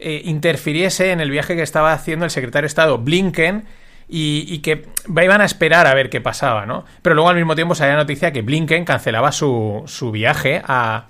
eh, 0.00 0.22
interfiriese 0.24 1.12
en 1.12 1.20
el 1.20 1.30
viaje 1.30 1.56
que 1.56 1.62
estaba 1.62 1.92
haciendo 1.92 2.24
el 2.24 2.30
secretario 2.30 2.64
de 2.64 2.68
Estado 2.68 2.98
Blinken 2.98 3.64
y, 4.08 4.58
que 4.60 4.86
iban 5.08 5.40
a 5.40 5.44
esperar 5.44 5.86
a 5.86 5.94
ver 5.94 6.08
qué 6.08 6.20
pasaba, 6.20 6.64
¿no? 6.64 6.84
Pero 7.02 7.14
luego 7.14 7.28
al 7.28 7.36
mismo 7.36 7.54
tiempo 7.54 7.74
salía 7.74 7.96
noticia 7.96 8.32
que 8.32 8.42
Blinken 8.42 8.84
cancelaba 8.84 9.32
su, 9.32 9.82
su 9.86 10.10
viaje 10.10 10.62
a, 10.66 11.08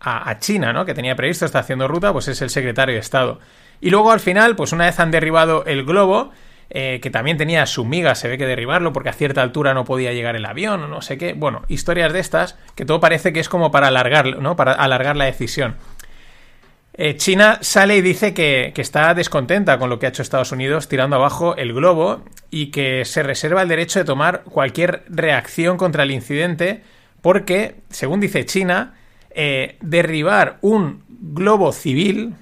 a, 0.00 0.30
a 0.30 0.38
China, 0.38 0.72
¿no? 0.72 0.84
Que 0.84 0.92
tenía 0.92 1.16
previsto, 1.16 1.46
está 1.46 1.60
haciendo 1.60 1.88
ruta, 1.88 2.12
pues 2.12 2.28
es 2.28 2.42
el 2.42 2.50
secretario 2.50 2.94
de 2.94 3.00
Estado. 3.00 3.40
Y 3.80 3.90
luego 3.90 4.10
al 4.10 4.20
final, 4.20 4.56
pues 4.56 4.72
una 4.72 4.84
vez 4.84 5.00
han 5.00 5.10
derribado 5.10 5.64
el 5.64 5.84
globo, 5.84 6.30
eh, 6.68 6.98
que 7.00 7.10
también 7.10 7.36
tenía 7.36 7.64
su 7.66 7.84
miga, 7.84 8.16
se 8.16 8.28
ve 8.28 8.38
que 8.38 8.46
derribarlo 8.46 8.92
porque 8.92 9.08
a 9.08 9.12
cierta 9.12 9.40
altura 9.40 9.72
no 9.72 9.84
podía 9.84 10.12
llegar 10.12 10.34
el 10.34 10.44
avión 10.44 10.82
o 10.82 10.88
no 10.88 11.00
sé 11.00 11.16
qué. 11.16 11.32
Bueno, 11.32 11.62
historias 11.68 12.12
de 12.12 12.18
estas 12.18 12.58
que 12.74 12.84
todo 12.84 12.98
parece 12.98 13.32
que 13.32 13.40
es 13.40 13.48
como 13.48 13.70
para 13.70 13.86
alargar, 13.88 14.38
¿no? 14.40 14.56
Para 14.56 14.72
alargar 14.72 15.16
la 15.16 15.26
decisión. 15.26 15.76
Eh, 16.98 17.16
China 17.16 17.58
sale 17.60 17.98
y 17.98 18.00
dice 18.00 18.32
que, 18.32 18.72
que 18.74 18.80
está 18.80 19.12
descontenta 19.12 19.78
con 19.78 19.90
lo 19.90 19.98
que 19.98 20.06
ha 20.06 20.08
hecho 20.08 20.22
Estados 20.22 20.52
Unidos 20.52 20.88
tirando 20.88 21.16
abajo 21.16 21.54
el 21.56 21.74
globo 21.74 22.22
y 22.50 22.70
que 22.70 23.04
se 23.04 23.22
reserva 23.22 23.60
el 23.60 23.68
derecho 23.68 23.98
de 23.98 24.06
tomar 24.06 24.44
cualquier 24.44 25.04
reacción 25.08 25.76
contra 25.76 26.04
el 26.04 26.10
incidente 26.10 26.82
porque, 27.20 27.76
según 27.90 28.20
dice 28.20 28.46
China, 28.46 28.94
eh, 29.30 29.76
derribar 29.82 30.56
un 30.62 31.02
globo 31.08 31.72
civil 31.72 32.34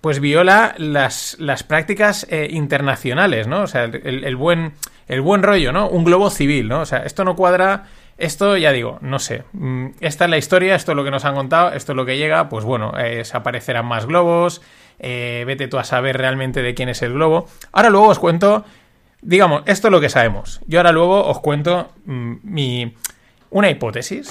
pues 0.00 0.20
viola 0.20 0.76
las, 0.78 1.36
las 1.40 1.64
prácticas 1.64 2.28
eh, 2.30 2.46
internacionales, 2.52 3.48
¿no? 3.48 3.62
O 3.62 3.66
sea, 3.66 3.84
el, 3.84 4.22
el 4.22 4.36
buen, 4.36 4.74
el 5.08 5.20
buen 5.20 5.42
rollo, 5.42 5.72
¿no? 5.72 5.88
Un 5.88 6.04
globo 6.04 6.30
civil, 6.30 6.68
¿no? 6.68 6.82
O 6.82 6.86
sea, 6.86 6.98
esto 6.98 7.24
no 7.24 7.34
cuadra 7.34 7.86
esto 8.18 8.56
ya 8.56 8.72
digo, 8.72 8.98
no 9.02 9.18
sé. 9.18 9.44
Mm, 9.52 9.88
Esta 10.00 10.24
es 10.24 10.30
la 10.30 10.38
historia, 10.38 10.74
esto 10.74 10.92
es 10.92 10.96
lo 10.96 11.04
que 11.04 11.10
nos 11.10 11.24
han 11.24 11.34
contado, 11.34 11.72
esto 11.72 11.92
es 11.92 11.96
lo 11.96 12.06
que 12.06 12.16
llega. 12.16 12.48
Pues 12.48 12.64
bueno, 12.64 12.92
eh, 12.98 13.24
se 13.24 13.36
aparecerán 13.36 13.86
más 13.86 14.06
globos. 14.06 14.62
eh, 14.98 15.44
vete 15.46 15.68
tú 15.68 15.78
a 15.78 15.84
saber 15.84 16.16
realmente 16.16 16.62
de 16.62 16.74
quién 16.74 16.88
es 16.88 17.02
el 17.02 17.12
globo. 17.12 17.46
Ahora 17.72 17.90
luego 17.90 18.08
os 18.08 18.18
cuento, 18.18 18.64
digamos, 19.20 19.62
esto 19.66 19.88
es 19.88 19.92
lo 19.92 20.00
que 20.00 20.08
sabemos. 20.08 20.60
Yo 20.66 20.78
ahora 20.78 20.92
luego 20.92 21.22
os 21.26 21.40
cuento 21.40 21.92
mm, 22.06 22.34
mi 22.42 22.94
una 23.50 23.68
hipótesis. 23.68 24.30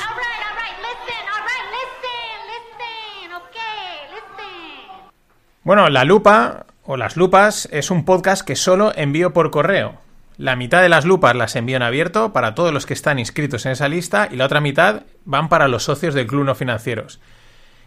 Bueno, 5.63 5.89
la 5.89 6.03
lupa 6.03 6.65
o 6.83 6.97
las 6.97 7.17
lupas 7.17 7.67
es 7.71 7.89
un 7.89 8.05
podcast 8.05 8.45
que 8.45 8.55
solo 8.55 8.91
envío 8.95 9.33
por 9.33 9.49
correo. 9.51 9.95
La 10.37 10.55
mitad 10.55 10.81
de 10.81 10.89
las 10.89 11.05
lupas 11.05 11.35
las 11.35 11.55
envío 11.55 11.77
en 11.77 11.83
abierto 11.83 12.33
para 12.33 12.55
todos 12.55 12.73
los 12.73 12.85
que 12.85 12.93
están 12.93 13.19
inscritos 13.19 13.65
en 13.65 13.71
esa 13.71 13.87
lista 13.87 14.27
y 14.29 14.35
la 14.35 14.45
otra 14.45 14.59
mitad 14.59 15.03
van 15.23 15.47
para 15.47 15.67
los 15.67 15.83
socios 15.83 16.13
del 16.13 16.27
Club 16.27 16.43
No 16.43 16.55
Financieros. 16.55 17.19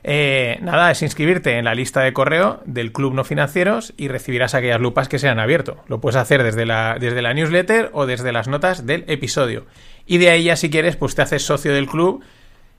Eh, 0.05 0.59
nada, 0.63 0.91
es 0.91 1.03
inscribirte 1.03 1.59
en 1.59 1.65
la 1.65 1.75
lista 1.75 2.01
de 2.01 2.13
correo 2.13 2.63
del 2.65 2.93
Club 2.93 3.15
No 3.15 3.25
Financieros 3.25 3.93
y 3.97 4.09
recibirás 4.09 4.55
aquellas 4.55 4.81
lupas 4.81 5.09
que 5.09 5.19
sean 5.19 5.39
abierto. 5.39 5.83
Lo 5.89 6.01
puedes 6.01 6.17
hacer 6.17 6.43
desde 6.43 6.65
la, 6.65 6.97
desde 6.99 7.21
la 7.21 7.35
newsletter 7.35 7.91
o 7.93 8.07
desde 8.07 8.33
las 8.33 8.49
notas 8.49 8.87
del 8.87 9.05
episodio. 9.09 9.67
Y 10.07 10.19
de 10.19 10.31
ahí 10.31 10.45
ya 10.45 10.57
si 10.57 10.71
quieres, 10.71 10.97
pues 10.97 11.15
te 11.15 11.23
haces 11.23 11.45
socio 11.45 11.75
del 11.75 11.87
club 11.89 12.23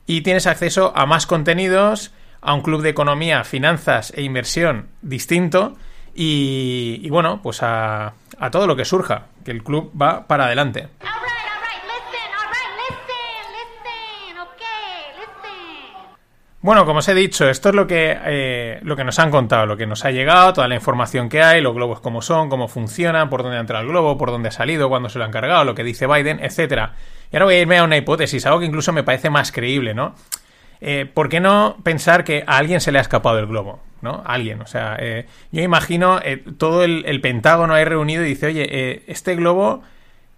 y 0.08 0.22
tienes 0.22 0.48
acceso 0.48 0.94
a 0.96 1.06
más 1.06 1.28
contenidos, 1.28 2.12
a 2.42 2.54
un 2.54 2.62
club 2.62 2.82
de 2.82 2.90
economía, 2.90 3.44
finanzas 3.44 4.12
e 4.16 4.24
inversión 4.24 4.88
distinto 5.02 5.78
y, 6.16 7.08
bueno, 7.10 7.42
pues 7.44 7.60
a 7.62 8.14
todo 8.52 8.66
lo 8.66 8.76
que 8.76 8.84
surja, 8.84 9.28
que 9.50 9.54
el 9.54 9.64
club 9.64 9.92
va 10.00 10.28
para 10.28 10.46
adelante. 10.46 10.90
Bueno, 16.62 16.86
como 16.86 17.00
os 17.00 17.08
he 17.08 17.16
dicho, 17.16 17.50
esto 17.50 17.70
es 17.70 17.76
lo 17.76 17.88
que, 17.88 18.16
eh, 18.26 18.80
lo 18.84 18.96
que 18.96 19.04
nos 19.04 19.18
han 19.18 19.32
contado, 19.32 19.66
lo 19.66 19.76
que 19.76 19.88
nos 19.88 20.06
ha 20.06 20.12
llegado, 20.12 20.54
toda 20.54 20.68
la 20.68 20.76
información 20.76 21.30
que 21.30 21.42
hay, 21.42 21.62
los 21.62 21.74
globos 21.74 22.00
cómo 22.00 22.22
son, 22.22 22.50
cómo 22.50 22.68
funcionan, 22.68 23.30
por 23.30 23.42
dónde 23.42 23.58
ha 23.58 23.62
entrado 23.62 23.82
el 23.82 23.90
globo, 23.90 24.20
por 24.20 24.30
dónde 24.30 24.50
ha 24.50 24.52
salido, 24.52 24.88
cuándo 24.88 25.10
se 25.10 25.18
lo 25.18 25.26
han 25.26 25.32
cargado, 25.32 25.64
lo 25.64 25.74
que 25.74 25.84
dice 25.84 26.06
Biden, 26.06 26.40
etcétera. 26.44 26.94
Y 27.32 27.38
ahora 27.38 27.46
voy 27.46 27.56
a 27.56 27.62
irme 27.62 27.80
a 27.80 27.84
una 27.84 27.98
hipótesis, 27.98 28.46
algo 28.46 28.60
que 28.60 28.66
incluso 28.66 28.92
me 28.92 29.04
parece 29.04 29.32
más 29.32 29.52
creíble, 29.52 29.96
¿no? 29.96 30.14
Eh, 30.82 31.10
¿Por 31.14 31.30
qué 31.30 31.40
no 31.40 31.78
pensar 31.84 32.24
que 32.24 32.44
a 32.48 32.58
alguien 32.58 32.80
se 32.82 32.92
le 32.92 33.00
ha 33.00 33.02
escapado 33.02 33.40
el 33.40 33.48
globo? 33.48 33.80
¿No? 34.02 34.24
Alguien. 34.26 34.62
O 34.62 34.68
sea, 34.68 34.96
eh, 35.00 35.26
yo 35.52 35.62
imagino 35.62 36.20
eh, 36.24 36.44
todo 36.58 36.84
el, 36.84 37.22
Pentágono 37.22 37.74
ahí 37.74 37.84
reunido 37.84 38.24
y 38.24 38.30
dice, 38.30 38.48
oye, 38.48 38.68
eh, 38.70 39.04
este 39.08 39.36
globo 39.36 39.82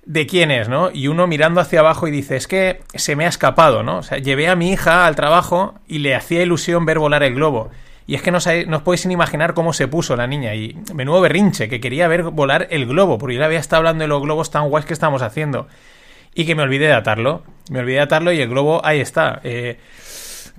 de 0.05 0.25
quién 0.25 0.50
es, 0.50 0.67
¿no? 0.67 0.89
Y 0.91 1.07
uno 1.07 1.27
mirando 1.27 1.62
hacia 1.62 1.81
abajo 1.81 2.07
y 2.07 2.12
dice, 2.12 2.36
es 2.36 2.48
que 2.48 2.81
se 2.95 3.15
me 3.15 3.25
ha 3.25 3.29
escapado, 3.29 3.83
¿no? 3.83 4.00
O 4.00 4.03
sea, 4.03 4.17
llevé 4.17 4.50
a 4.50 4.55
mi 4.55 4.71
hija 4.71 5.05
al 5.05 5.15
trabajo 5.15 5.75
y 5.88 6.00
le 6.00 6.15
hacía 6.15 6.41
ilusión 6.41 6.86
ver 6.86 6.98
volar 6.98 7.21
el 7.21 7.36
globo. 7.36 7.69
Y 8.07 8.15
es 8.15 8.24
que 8.24 8.31
no, 8.31 8.39
no 8.67 8.77
os 8.77 8.83
podéis 8.83 9.05
ni 9.05 9.13
imaginar 9.13 9.53
cómo 9.53 9.74
se 9.74 9.88
puso 9.88 10.15
la 10.15 10.27
niña. 10.27 10.55
Y 10.55 10.75
menudo 10.93 11.21
berrinche, 11.21 11.69
que 11.69 11.79
quería 11.79 12.07
ver 12.07 12.24
volar 12.24 12.67
el 12.71 12.88
globo, 12.88 13.17
porque 13.17 13.36
yo 13.36 13.39
le 13.39 13.45
había 13.45 13.60
estado 13.60 13.77
hablando 13.77 14.03
de 14.03 14.07
los 14.07 14.21
globos 14.21 14.50
tan 14.50 14.69
guays 14.69 14.86
que 14.86 14.93
estamos 14.93 15.21
haciendo. 15.21 15.67
Y 16.33 16.45
que 16.45 16.55
me 16.55 16.63
olvidé 16.63 16.88
de 16.88 16.93
atarlo. 16.93 17.43
Me 17.69 17.79
olvidé 17.79 17.98
de 17.98 18.03
atarlo 18.03 18.31
y 18.31 18.41
el 18.41 18.50
globo 18.50 18.81
ahí 18.83 19.00
está. 19.00 19.39
Eh, 19.43 19.79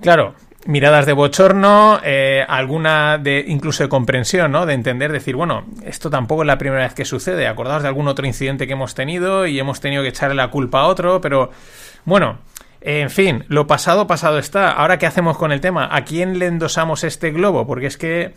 claro, 0.01 0.35
miradas 0.65 1.05
de 1.05 1.13
bochorno, 1.13 1.99
eh, 2.03 2.45
alguna 2.47 3.17
de 3.17 3.43
incluso 3.47 3.83
de 3.83 3.89
comprensión, 3.89 4.51
¿no? 4.51 4.65
De 4.65 4.73
entender, 4.73 5.11
decir, 5.11 5.35
bueno, 5.35 5.65
esto 5.83 6.09
tampoco 6.09 6.43
es 6.43 6.47
la 6.47 6.57
primera 6.57 6.83
vez 6.83 6.93
que 6.93 7.05
sucede. 7.05 7.47
Acordaos 7.47 7.81
de 7.83 7.89
algún 7.89 8.07
otro 8.07 8.25
incidente 8.25 8.67
que 8.67 8.73
hemos 8.73 8.95
tenido 8.95 9.45
y 9.45 9.59
hemos 9.59 9.79
tenido 9.79 10.03
que 10.03 10.09
echarle 10.09 10.35
la 10.35 10.49
culpa 10.49 10.81
a 10.81 10.87
otro, 10.87 11.21
pero 11.21 11.51
bueno, 12.05 12.39
en 12.81 13.09
fin, 13.09 13.45
lo 13.47 13.67
pasado, 13.67 14.07
pasado 14.07 14.37
está. 14.39 14.71
Ahora, 14.71 14.97
¿qué 14.97 15.05
hacemos 15.05 15.37
con 15.37 15.51
el 15.51 15.61
tema? 15.61 15.87
¿A 15.91 16.03
quién 16.03 16.39
le 16.39 16.47
endosamos 16.47 17.03
este 17.03 17.31
globo? 17.31 17.65
Porque 17.65 17.87
es 17.87 17.97
que 17.97 18.33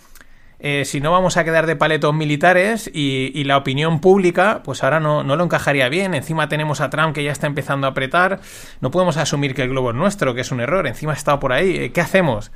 eh, 0.58 0.84
si 0.84 1.00
no 1.00 1.12
vamos 1.12 1.36
a 1.36 1.44
quedar 1.44 1.66
de 1.66 1.76
paletos 1.76 2.14
militares 2.14 2.90
y, 2.92 3.44
la 3.44 3.58
opinión 3.58 4.00
pública, 4.00 4.62
pues 4.64 4.82
ahora 4.82 5.00
no, 5.00 5.22
no 5.22 5.36
lo 5.36 5.44
encajaría 5.44 5.88
bien. 5.88 6.14
Encima 6.14 6.48
tenemos 6.48 6.80
a 6.80 6.90
Trump 6.90 7.14
que 7.14 7.22
ya 7.22 7.32
está 7.32 7.46
empezando 7.46 7.86
a 7.86 7.90
apretar. 7.90 8.40
No 8.80 8.90
podemos 8.90 9.16
asumir 9.16 9.54
que 9.54 9.62
el 9.62 9.68
globo 9.68 9.90
es 9.90 9.96
nuestro, 9.96 10.34
que 10.34 10.40
es 10.40 10.50
un 10.50 10.60
error. 10.60 10.86
Encima 10.86 11.12
ha 11.12 11.16
estado 11.16 11.38
por 11.38 11.52
ahí. 11.52 11.76
Eh, 11.76 11.92
¿Qué 11.92 12.00
hacemos? 12.00 12.50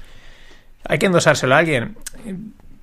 Hay 0.88 0.98
que 0.98 1.06
endosárselo 1.06 1.54
a 1.54 1.58
alguien. 1.58 1.96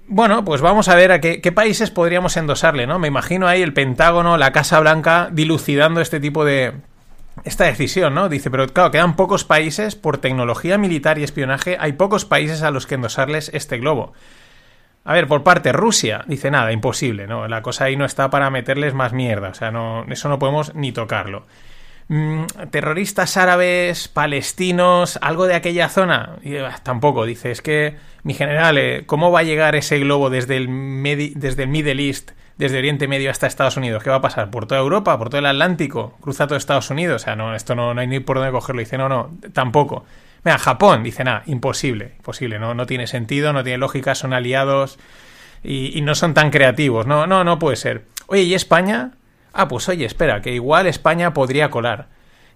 Bueno, 0.08 0.46
pues 0.46 0.62
vamos 0.62 0.88
a 0.88 0.96
ver 0.96 1.12
a 1.12 1.20
qué, 1.20 1.42
qué 1.42 1.52
países 1.52 1.92
podríamos 1.92 2.38
endosarle, 2.38 2.88
¿no? 2.88 3.00
Me 3.00 3.08
imagino 3.08 3.48
ahí 3.48 3.62
el 3.62 3.74
Pentágono, 3.74 4.38
la 4.38 4.52
Casa 4.52 4.80
Blanca, 4.80 5.30
dilucidando 5.32 6.00
este 6.00 6.20
tipo 6.20 6.46
de, 6.46 6.74
esta 7.44 7.66
decisión, 7.66 8.14
¿no? 8.14 8.30
Dice, 8.30 8.50
pero 8.50 8.68
claro, 8.68 8.92
quedan 8.92 9.16
pocos 9.16 9.44
países 9.44 9.96
por 9.96 10.18
tecnología 10.18 10.78
militar 10.78 11.18
y 11.18 11.24
espionaje, 11.24 11.78
hay 11.80 11.94
pocos 11.94 12.26
países 12.26 12.62
a 12.62 12.72
los 12.72 12.88
que 12.88 12.96
endosarles 12.96 13.52
este 13.54 13.78
globo. 13.78 14.14
A 15.08 15.14
ver, 15.14 15.26
por 15.28 15.42
parte 15.42 15.72
Rusia, 15.72 16.26
dice 16.28 16.52
nada, 16.52 16.72
imposible, 16.74 17.28
¿no? 17.28 17.48
La 17.48 17.62
cosa 17.62 17.86
ahí 17.86 17.96
no 17.96 18.04
está 18.04 18.30
para 18.30 18.50
meterles 18.50 18.94
más 18.94 19.14
mierda, 19.14 19.50
o 19.50 19.54
sea, 19.54 19.72
no, 19.72 20.06
eso 20.10 20.28
no 20.28 20.38
podemos 20.38 20.76
ni 20.76 20.92
tocarlo. 20.92 21.46
Mm, 22.10 22.44
terroristas 22.72 23.38
árabes, 23.38 24.10
palestinos, 24.10 25.18
algo 25.22 25.48
de 25.48 25.56
aquella 25.56 25.88
zona, 25.88 26.34
y, 26.44 26.58
ah, 26.58 26.76
tampoco, 26.84 27.26
dice, 27.26 27.52
es 27.52 27.62
que, 27.62 27.96
mi 28.24 28.34
general, 28.34 28.78
eh, 28.78 29.04
¿cómo 29.06 29.32
va 29.32 29.40
a 29.40 29.44
llegar 29.44 29.76
ese 29.76 29.98
globo 30.00 30.30
desde 30.30 30.58
el, 30.58 30.68
Medi- 30.68 31.34
desde 31.36 31.64
el 31.64 31.70
Middle 31.70 32.06
East, 32.06 32.32
desde 32.58 32.78
Oriente 32.78 33.08
Medio 33.08 33.32
hasta 33.32 33.48
Estados 33.48 33.78
Unidos? 33.78 34.04
¿Qué 34.04 34.10
va 34.10 34.18
a 34.18 34.22
pasar? 34.22 34.50
¿Por 34.50 34.68
toda 34.68 34.82
Europa? 34.82 35.18
¿Por 35.18 35.30
todo 35.30 35.40
el 35.40 35.46
Atlántico? 35.46 36.18
¿Cruza 36.20 36.48
todo 36.48 36.58
Estados 36.58 36.90
Unidos? 36.90 37.22
O 37.22 37.26
sea, 37.26 37.36
no, 37.38 37.56
esto 37.56 37.76
no, 37.76 37.94
no 37.94 38.02
hay 38.02 38.08
ni 38.08 38.20
por 38.20 38.38
dónde 38.38 38.52
cogerlo. 38.52 38.82
Dice, 38.82 38.98
no, 38.98 39.08
no, 39.08 39.32
tampoco. 39.54 40.06
Mira, 40.48 40.60
Japón, 40.60 41.04
dice, 41.04 41.26
nada, 41.26 41.44
imposible, 41.48 42.14
imposible, 42.16 42.58
no, 42.58 42.74
no 42.74 42.86
tiene 42.86 43.06
sentido, 43.06 43.52
no 43.52 43.66
tiene 43.66 43.80
lógica, 43.80 44.16
son 44.16 44.32
aliados 44.32 44.98
y, 45.62 45.98
y 45.98 46.00
no 46.00 46.16
son 46.16 46.34
tan 46.34 46.52
creativos, 46.52 47.06
no, 47.06 47.28
no, 47.28 47.44
no 47.44 47.60
puede 47.60 47.76
ser. 47.76 48.06
Oye, 48.28 48.44
¿y 48.44 48.54
España? 48.54 49.12
Ah, 49.52 49.68
pues 49.68 49.90
oye, 49.90 50.06
espera, 50.06 50.42
que 50.42 50.54
igual 50.54 50.88
España 50.88 51.34
podría 51.34 51.70
colar. 51.70 52.08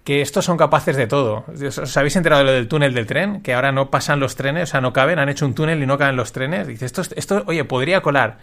Que 0.04 0.22
estos 0.22 0.46
son 0.46 0.56
capaces 0.56 0.96
de 0.96 1.06
todo. 1.06 1.44
¿Os 1.52 1.76
os 1.76 1.96
habéis 1.98 2.16
enterado 2.16 2.40
de 2.40 2.46
lo 2.46 2.52
del 2.52 2.66
túnel 2.66 2.94
del 2.94 3.06
tren? 3.06 3.42
Que 3.42 3.52
ahora 3.52 3.72
no 3.72 3.90
pasan 3.90 4.20
los 4.20 4.36
trenes, 4.36 4.70
o 4.70 4.72
sea, 4.72 4.80
no 4.80 4.94
caben, 4.94 5.18
han 5.18 5.28
hecho 5.28 5.44
un 5.44 5.52
túnel 5.52 5.82
y 5.82 5.86
no 5.86 5.98
caben 5.98 6.16
los 6.16 6.32
trenes. 6.32 6.66
Dice, 6.66 6.86
esto, 6.86 7.02
esto 7.14 7.42
oye, 7.46 7.62
podría 7.64 8.00
colar. 8.00 8.38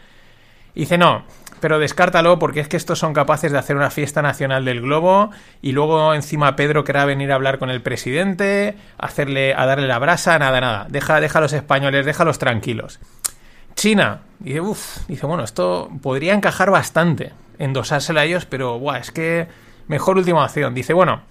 Dice, 0.76 0.98
no, 0.98 1.24
pero 1.60 1.80
descártalo 1.80 2.40
porque 2.40 2.60
es 2.62 2.68
que 2.68 2.78
estos 2.78 3.00
son 3.00 3.14
capaces 3.14 3.52
de 3.52 3.58
hacer 3.58 3.76
una 3.76 3.90
fiesta 3.90 4.22
nacional 4.22 4.66
del 4.66 4.82
globo 4.82 5.32
y 5.62 5.72
luego 5.72 6.14
encima 6.14 6.56
Pedro 6.56 6.84
querrá 6.84 7.06
venir 7.06 7.32
a 7.32 7.36
hablar 7.36 7.60
con 7.60 7.70
el 7.70 7.82
presidente, 7.82 8.76
hacerle, 8.98 9.54
a 9.54 9.66
darle 9.66 9.88
la 9.88 10.00
brasa, 10.00 10.40
nada, 10.40 10.62
nada. 10.62 10.88
Deja, 10.90 11.20
deja 11.20 11.40
a 11.40 11.42
los 11.42 11.54
españoles, 11.54 12.06
déjalos 12.06 12.40
tranquilos. 12.40 13.00
China, 13.76 14.22
dice, 14.40 14.62
uff, 14.62 15.08
dice, 15.08 15.26
bueno, 15.26 15.44
esto 15.44 15.90
podría 16.02 16.34
encajar 16.34 16.72
bastante, 16.72 17.34
endosárselo 17.60 18.20
a 18.20 18.26
ellos, 18.26 18.46
pero 18.46 18.80
buah, 18.80 18.98
es 18.98 19.12
que 19.12 19.48
mejor 19.88 20.18
última 20.18 20.44
opción. 20.44 20.74
Dice, 20.74 20.94
bueno, 20.94 21.22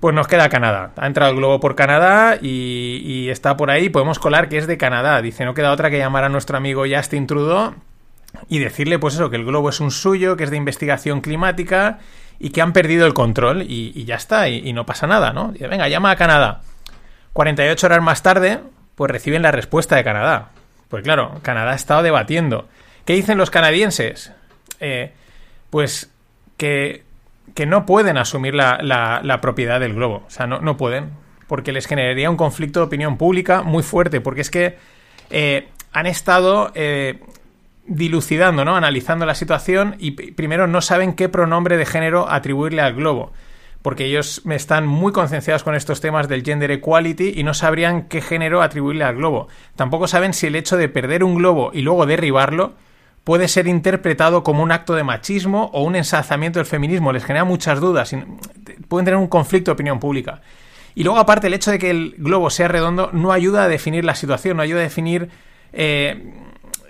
pues 0.00 0.14
nos 0.14 0.26
queda 0.28 0.48
Canadá. 0.48 0.92
Ha 0.96 1.06
entrado 1.06 1.30
el 1.32 1.38
globo 1.38 1.60
por 1.60 1.76
Canadá 1.76 2.36
y, 2.40 3.00
y 3.04 3.30
está 3.30 3.56
por 3.56 3.70
ahí. 3.70 3.88
Podemos 3.88 4.18
colar 4.18 4.48
que 4.48 4.58
es 4.58 4.66
de 4.66 4.76
Canadá. 4.76 5.22
Dice, 5.22 5.44
no 5.44 5.54
queda 5.54 5.72
otra 5.72 5.88
que 5.88 5.98
llamar 5.98 6.24
a 6.24 6.28
nuestro 6.28 6.58
amigo 6.58 6.84
Justin 6.86 7.26
Trudeau 7.26 7.74
y 8.48 8.58
decirle, 8.58 8.98
pues 8.98 9.14
eso, 9.14 9.30
que 9.30 9.36
el 9.36 9.44
globo 9.44 9.68
es 9.70 9.80
un 9.80 9.90
suyo, 9.90 10.36
que 10.36 10.44
es 10.44 10.50
de 10.50 10.56
investigación 10.56 11.20
climática 11.20 11.98
y 12.38 12.50
que 12.50 12.60
han 12.62 12.72
perdido 12.72 13.06
el 13.06 13.14
control 13.14 13.62
y, 13.62 14.04
ya 14.04 14.16
está, 14.16 14.48
y, 14.48 14.72
no 14.72 14.84
pasa 14.86 15.06
nada, 15.06 15.32
¿no? 15.32 15.52
Dice, 15.52 15.68
venga, 15.68 15.88
llama 15.88 16.10
a 16.10 16.16
Canadá. 16.16 16.62
48 17.32 17.86
horas 17.86 18.02
más 18.02 18.22
tarde, 18.22 18.60
pues 18.94 19.10
reciben 19.10 19.42
la 19.42 19.50
respuesta 19.50 19.96
de 19.96 20.04
Canadá. 20.04 20.50
Pues 20.88 21.02
claro, 21.02 21.40
Canadá 21.42 21.72
ha 21.72 21.76
estado 21.76 22.02
debatiendo. 22.02 22.68
¿Qué 23.04 23.14
dicen 23.14 23.38
los 23.38 23.50
canadienses? 23.50 24.32
Eh, 24.80 25.12
pues 25.70 26.10
que, 26.56 27.02
que 27.54 27.66
no 27.66 27.86
pueden 27.86 28.16
asumir 28.18 28.54
la, 28.54 28.78
la- 28.82 29.20
la 29.22 29.40
propiedad 29.40 29.80
del 29.80 29.94
globo. 29.94 30.24
O 30.26 30.30
sea, 30.30 30.46
no, 30.46 30.60
no 30.60 30.76
pueden. 30.76 31.10
Porque 31.48 31.72
les 31.72 31.86
generaría 31.86 32.30
un 32.30 32.36
conflicto 32.36 32.80
de 32.80 32.86
opinión 32.86 33.16
pública 33.18 33.62
muy 33.62 33.82
fuerte. 33.82 34.20
Porque 34.20 34.40
es 34.42 34.50
que 34.50 34.78
eh, 35.30 35.68
han 35.92 36.06
estado 36.06 36.70
eh, 36.74 37.18
dilucidando, 37.86 38.64
¿no? 38.64 38.76
Analizando 38.76 39.26
la 39.26 39.34
situación 39.34 39.96
y 39.98 40.12
primero 40.12 40.66
no 40.66 40.80
saben 40.80 41.14
qué 41.14 41.28
pronombre 41.28 41.76
de 41.76 41.86
género 41.86 42.30
atribuirle 42.30 42.82
al 42.82 42.94
globo. 42.94 43.32
Porque 43.82 44.06
ellos 44.06 44.42
están 44.50 44.86
muy 44.86 45.12
concienciados 45.12 45.62
con 45.62 45.74
estos 45.74 46.00
temas 46.00 46.26
del 46.26 46.42
gender 46.42 46.70
equality 46.70 47.34
y 47.36 47.42
no 47.42 47.52
sabrían 47.52 48.08
qué 48.08 48.22
género 48.22 48.62
atribuirle 48.62 49.04
al 49.04 49.16
globo. 49.16 49.48
Tampoco 49.76 50.08
saben 50.08 50.32
si 50.32 50.46
el 50.46 50.56
hecho 50.56 50.78
de 50.78 50.88
perder 50.88 51.22
un 51.22 51.34
globo 51.34 51.70
y 51.74 51.82
luego 51.82 52.06
derribarlo 52.06 52.72
puede 53.24 53.48
ser 53.48 53.66
interpretado 53.66 54.42
como 54.42 54.62
un 54.62 54.72
acto 54.72 54.94
de 54.94 55.02
machismo 55.02 55.70
o 55.72 55.82
un 55.82 55.96
ensalzamiento 55.96 56.58
del 56.58 56.66
feminismo. 56.66 57.12
Les 57.12 57.24
genera 57.24 57.44
muchas 57.44 57.80
dudas. 57.80 58.14
Pueden 58.88 59.04
tener 59.04 59.18
un 59.18 59.26
conflicto 59.26 59.70
de 59.70 59.74
opinión 59.74 59.98
pública. 59.98 60.40
Y 60.94 61.02
luego, 61.02 61.18
aparte, 61.18 61.48
el 61.48 61.54
hecho 61.54 61.70
de 61.70 61.78
que 61.78 61.90
el 61.90 62.14
globo 62.18 62.50
sea 62.50 62.68
redondo 62.68 63.10
no 63.12 63.32
ayuda 63.32 63.64
a 63.64 63.68
definir 63.68 64.04
la 64.04 64.14
situación, 64.14 64.56
no 64.56 64.62
ayuda 64.62 64.80
a 64.80 64.84
definir, 64.84 65.28
eh, 65.72 66.32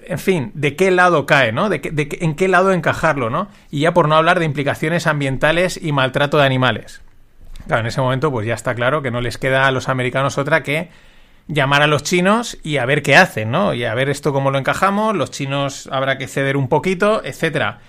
en 0.09 0.19
fin, 0.19 0.51
de 0.55 0.77
qué 0.77 0.91
lado 0.91 1.27
cae, 1.27 1.53
¿no? 1.53 1.69
De, 1.69 1.79
de 1.79 2.19
en 2.21 2.35
qué 2.35 2.49
lado 2.49 2.73
encajarlo, 2.73 3.31
¿no? 3.31 3.49
Y 3.71 3.81
ya 3.81 3.95
por 3.95 4.09
no 4.09 4.17
hablar 4.17 4.39
de 4.39 4.45
implicaciones 4.45 5.07
ambientales 5.07 5.79
y 5.83 5.93
maltrato 5.93 6.39
de 6.39 6.45
animales. 6.45 7.03
Claro, 7.67 7.81
en 7.81 7.87
ese 7.87 8.01
momento, 8.01 8.31
pues 8.31 8.47
ya 8.47 8.55
está 8.55 8.75
claro 8.75 9.03
que 9.03 9.11
no 9.11 9.21
les 9.21 9.39
queda 9.39 9.67
a 9.67 9.71
los 9.71 9.89
americanos 9.89 10.39
otra 10.39 10.63
que 10.63 10.91
llamar 11.47 11.83
a 11.83 11.87
los 11.87 12.03
chinos 12.03 12.59
y 12.63 12.79
a 12.79 12.87
ver 12.87 13.03
qué 13.03 13.17
hacen, 13.17 13.51
¿no? 13.51 13.75
Y 13.75 13.85
a 13.85 13.95
ver 13.95 14.09
esto 14.09 14.33
cómo 14.33 14.51
lo 14.51 14.59
encajamos, 14.59 15.15
los 15.15 15.31
chinos 15.31 15.89
habrá 15.93 16.19
que 16.19 16.27
ceder 16.27 16.57
un 16.57 16.69
poquito, 16.69 17.23
etcétera. 17.25 17.81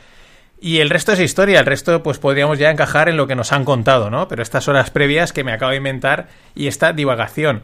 Y 0.60 0.80
el 0.80 0.90
resto 0.90 1.12
es 1.12 1.20
historia, 1.20 1.60
el 1.60 1.66
resto 1.66 2.02
pues 2.02 2.18
podríamos 2.18 2.58
ya 2.58 2.72
encajar 2.72 3.10
en 3.10 3.18
lo 3.18 3.28
que 3.28 3.36
nos 3.36 3.52
han 3.52 3.66
contado, 3.66 4.10
¿no? 4.10 4.28
Pero 4.28 4.42
estas 4.42 4.68
horas 4.68 4.90
previas 4.90 5.34
que 5.34 5.44
me 5.44 5.52
acabo 5.52 5.72
de 5.72 5.78
inventar 5.78 6.28
y 6.56 6.68
esta 6.68 6.94
divagación. 6.94 7.64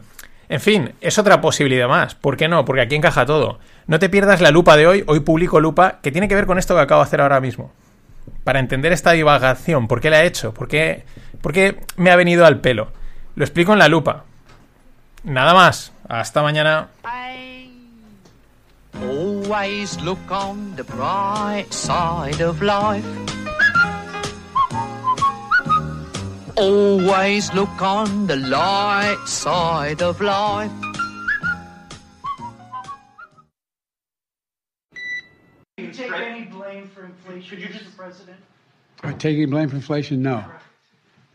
En 0.52 0.60
fin, 0.60 0.92
es 1.00 1.18
otra 1.18 1.40
posibilidad 1.40 1.88
más. 1.88 2.14
¿Por 2.14 2.36
qué 2.36 2.46
no? 2.46 2.66
Porque 2.66 2.82
aquí 2.82 2.94
encaja 2.94 3.24
todo. 3.24 3.58
No 3.86 3.98
te 3.98 4.10
pierdas 4.10 4.42
la 4.42 4.50
lupa 4.50 4.76
de 4.76 4.86
hoy, 4.86 5.02
hoy 5.06 5.20
publico 5.20 5.60
lupa, 5.60 6.00
que 6.02 6.12
tiene 6.12 6.28
que 6.28 6.34
ver 6.34 6.44
con 6.44 6.58
esto 6.58 6.74
que 6.74 6.82
acabo 6.82 7.00
de 7.00 7.06
hacer 7.06 7.22
ahora 7.22 7.40
mismo. 7.40 7.72
Para 8.44 8.60
entender 8.60 8.92
esta 8.92 9.12
divagación, 9.12 9.88
¿por 9.88 10.02
qué 10.02 10.10
la 10.10 10.22
he 10.22 10.26
hecho? 10.26 10.52
¿Por 10.52 10.68
qué, 10.68 11.06
por 11.40 11.54
qué 11.54 11.80
me 11.96 12.10
ha 12.10 12.16
venido 12.16 12.44
al 12.44 12.60
pelo? 12.60 12.92
Lo 13.34 13.44
explico 13.44 13.72
en 13.72 13.78
la 13.78 13.88
lupa. 13.88 14.24
Nada 15.24 15.54
más. 15.54 15.94
Hasta 16.06 16.42
mañana. 16.42 16.88
Always 19.00 19.98
look 20.02 20.30
on 20.30 20.76
the 20.76 20.82
bright 20.82 21.72
side 21.72 22.44
of 22.44 22.60
life. 22.60 23.41
Always 26.62 27.52
look 27.54 27.82
on 27.82 28.28
the 28.28 28.36
light 28.36 29.24
side 29.26 30.00
of 30.00 30.20
life. 30.20 30.70
take 35.92 36.12
any 36.12 36.44
blame 36.44 36.86
for 36.86 37.04
inflation, 37.04 37.58
Mr. 37.58 37.96
President? 37.96 38.36
Uh, 39.02 39.08
Are 39.08 39.12
taking 39.12 39.50
blame 39.50 39.70
for 39.70 39.74
inflation? 39.74 40.22
No. 40.22 40.44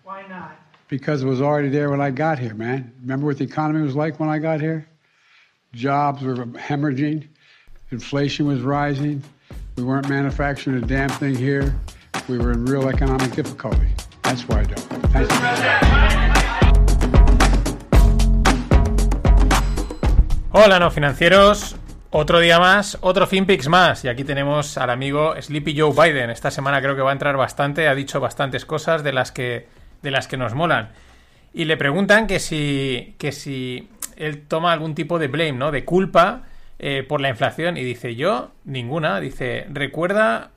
Why 0.05 0.25
not? 0.29 0.51
Because 0.87 1.23
it 1.23 1.25
was 1.25 1.41
already 1.41 1.67
there 1.67 1.89
when 1.89 1.99
I 1.99 2.09
got 2.09 2.39
here, 2.39 2.53
man. 2.53 2.93
Remember 3.01 3.25
what 3.25 3.37
the 3.37 3.43
economy 3.43 3.83
was 3.83 3.97
like 3.97 4.21
when 4.21 4.29
I 4.29 4.39
got 4.39 4.61
here? 4.61 4.87
Jobs 5.73 6.23
were 6.23 6.45
hemorrhaging, 6.45 7.27
inflation 7.91 8.47
was 8.47 8.61
rising, 8.61 9.21
we 9.75 9.83
weren't 9.83 10.07
manufacturing 10.07 10.81
a 10.81 10.87
damn 10.87 11.09
thing 11.09 11.35
here, 11.35 11.77
we 12.29 12.37
were 12.37 12.53
in 12.53 12.65
real 12.65 12.87
economic 12.87 13.31
difficulty. 13.33 13.89
Hola, 20.51 20.79
no 20.79 20.91
financieros. 20.91 21.77
Otro 22.09 22.39
día 22.39 22.59
más, 22.59 22.97
otro 23.01 23.25
FinPix 23.25 23.69
más. 23.69 24.03
Y 24.03 24.09
aquí 24.09 24.25
tenemos 24.25 24.77
al 24.77 24.89
amigo 24.89 25.33
Sleepy 25.39 25.79
Joe 25.79 25.93
Biden. 25.93 26.29
Esta 26.29 26.51
semana 26.51 26.81
creo 26.81 26.95
que 26.95 27.01
va 27.01 27.11
a 27.11 27.13
entrar 27.13 27.37
bastante, 27.37 27.87
ha 27.87 27.95
dicho 27.95 28.19
bastantes 28.19 28.65
cosas 28.65 29.01
de 29.03 29.13
las 29.13 29.31
que, 29.31 29.67
de 30.01 30.11
las 30.11 30.27
que 30.27 30.35
nos 30.35 30.53
molan. 30.53 30.89
Y 31.53 31.63
le 31.65 31.77
preguntan 31.77 32.27
que 32.27 32.39
si, 32.39 33.15
que 33.17 33.31
si 33.31 33.87
él 34.17 34.41
toma 34.45 34.73
algún 34.73 34.93
tipo 34.93 35.19
de 35.19 35.27
blame, 35.27 35.53
¿no? 35.53 35.71
De 35.71 35.85
culpa 35.85 36.43
eh, 36.79 37.05
por 37.07 37.21
la 37.21 37.29
inflación. 37.29 37.77
Y 37.77 37.83
dice, 37.83 38.15
yo, 38.15 38.51
ninguna. 38.65 39.21
Dice, 39.21 39.67
recuerda, 39.69 40.51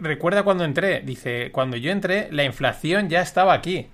recuerda 0.00 0.42
cuando 0.42 0.64
entré. 0.64 1.00
Dice, 1.00 1.50
cuando 1.52 1.76
yo 1.76 1.90
entré, 1.90 2.28
la 2.30 2.44
inflación 2.44 3.08
ya 3.08 3.20
estaba 3.20 3.52
aquí. 3.52 3.88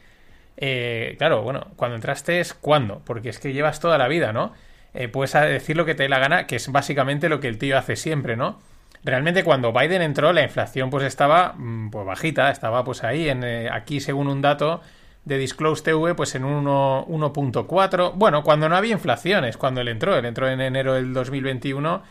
Eh, 0.57 1.17
claro, 1.19 1.43
bueno, 1.43 1.69
cuando 1.77 1.97
entraste 1.97 2.41
es 2.41 2.55
cuando, 2.55 3.03
porque 3.05 3.29
es 3.29 3.39
que 3.39 3.53
llevas 3.53 3.81
toda 3.81 3.99
la 3.99 4.09
vida, 4.09 4.33
¿no? 4.33 4.53
Eh, 4.95 5.09
puedes 5.09 5.33
decir 5.35 5.77
lo 5.77 5.85
que 5.85 5.95
te 5.95 6.05
dé 6.05 6.09
la 6.09 6.19
gana, 6.19 6.47
que 6.47 6.57
es 6.57 6.73
básicamente 6.73 7.29
lo 7.29 7.41
que 7.41 7.49
el 7.49 7.59
tío 7.59 7.77
hace 7.77 7.97
siempre, 7.97 8.37
¿no? 8.37 8.59
Realmente 9.05 9.45
cuando 9.45 9.73
Biden 9.73 10.03
entró 10.03 10.33
la 10.33 10.43
inflación 10.43 10.91
pues 10.91 11.05
estaba 11.05 11.53
mm, 11.57 11.91
pues 11.91 12.07
bajita, 12.07 12.51
estaba 12.51 12.83
pues 12.83 13.05
ahí, 13.05 13.29
en, 13.29 13.45
eh, 13.45 13.69
aquí 13.71 14.01
según 14.01 14.27
un 14.27 14.41
dato 14.41 14.81
de 15.25 15.39
Disclose 15.39 15.83
TV, 15.85 16.15
pues 16.15 16.35
en 16.35 16.45
un 16.45 16.67
1 16.67 17.07
1.4, 17.07 18.13
bueno, 18.15 18.43
cuando 18.43 18.69
no 18.69 18.77
había 18.77 18.93
inflación, 18.93 19.45
es 19.45 19.57
cuando 19.57 19.81
él 19.81 19.89
entró, 19.89 20.17
él 20.17 20.25
entró 20.25 20.49
en 20.49 20.61
enero 20.61 20.95
del 20.95 21.13
2021 21.13 22.03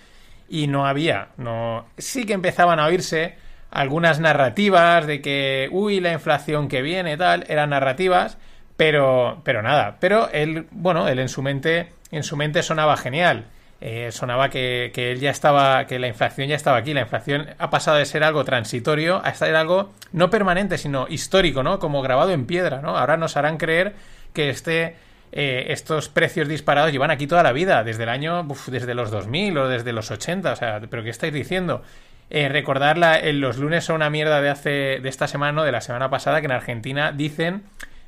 y 0.49 0.67
no 0.67 0.85
había, 0.85 1.29
no, 1.37 1.85
sí 1.97 2.25
que 2.25 2.33
empezaban 2.33 2.79
a 2.79 2.85
oírse 2.85 3.35
algunas 3.75 4.19
narrativas 4.19 5.05
de 5.05 5.21
que, 5.21 5.69
uy, 5.71 5.99
la 5.99 6.13
inflación 6.13 6.67
que 6.67 6.81
viene, 6.81 7.17
tal, 7.17 7.45
eran 7.47 7.71
narrativas, 7.71 8.37
pero, 8.77 9.41
pero 9.43 9.61
nada, 9.61 9.97
pero 9.99 10.29
él, 10.31 10.67
bueno, 10.71 11.07
él 11.07 11.19
en 11.19 11.29
su 11.29 11.41
mente 11.41 11.89
en 12.11 12.23
su 12.23 12.37
mente 12.37 12.63
sonaba 12.63 12.97
genial. 12.97 13.45
Eh, 13.81 14.11
sonaba 14.11 14.49
que, 14.49 14.91
que, 14.93 15.11
él 15.11 15.19
ya 15.19 15.29
estaba, 15.29 15.85
que 15.85 15.99
la 15.99 16.07
inflación 16.07 16.47
ya 16.47 16.55
estaba 16.55 16.77
aquí. 16.77 16.93
La 16.93 17.01
inflación 17.01 17.47
ha 17.57 17.69
pasado 17.69 17.97
de 17.97 18.05
ser 18.05 18.23
algo 18.23 18.43
transitorio 18.45 19.21
a 19.23 19.33
ser 19.33 19.55
algo 19.55 19.91
no 20.13 20.29
permanente, 20.29 20.77
sino 20.77 21.07
histórico, 21.09 21.61
¿no? 21.61 21.77
Como 21.79 22.01
grabado 22.01 22.31
en 22.31 22.45
piedra, 22.45 22.81
¿no? 22.81 22.97
Ahora 22.97 23.17
nos 23.17 23.35
harán 23.35 23.57
creer 23.57 23.93
que 24.33 24.49
este, 24.49 24.95
eh, 25.31 25.65
estos 25.69 26.07
precios 26.09 26.47
disparados 26.47 26.91
llevan 26.91 27.11
aquí 27.11 27.27
toda 27.27 27.43
la 27.43 27.51
vida, 27.51 27.83
desde 27.83 28.03
el 28.03 28.09
año, 28.09 28.47
desde 28.67 28.93
los 28.95 29.11
2000 29.11 29.57
o 29.57 29.67
desde 29.67 29.91
los 29.91 30.09
80, 30.09 30.53
o 30.53 30.55
sea, 30.55 30.81
¿pero 30.89 31.03
qué 31.03 31.09
estáis 31.09 31.33
diciendo? 31.33 31.83
Eh, 32.29 32.49
recordar 32.49 32.97
la, 32.97 33.19
en 33.19 33.39
los 33.39 33.57
lunes 33.57 33.85
son 33.85 33.97
una 33.97 34.09
mierda 34.09 34.41
de 34.41 34.49
hace, 34.49 34.99
de 35.01 35.09
esta 35.09 35.27
semana. 35.27 35.63
De 35.63 35.71
la 35.71 35.81
semana 35.81 36.09
pasada, 36.09 36.41
que 36.41 36.45
en 36.45 36.51
Argentina 36.51 37.11
dicen 37.11 37.63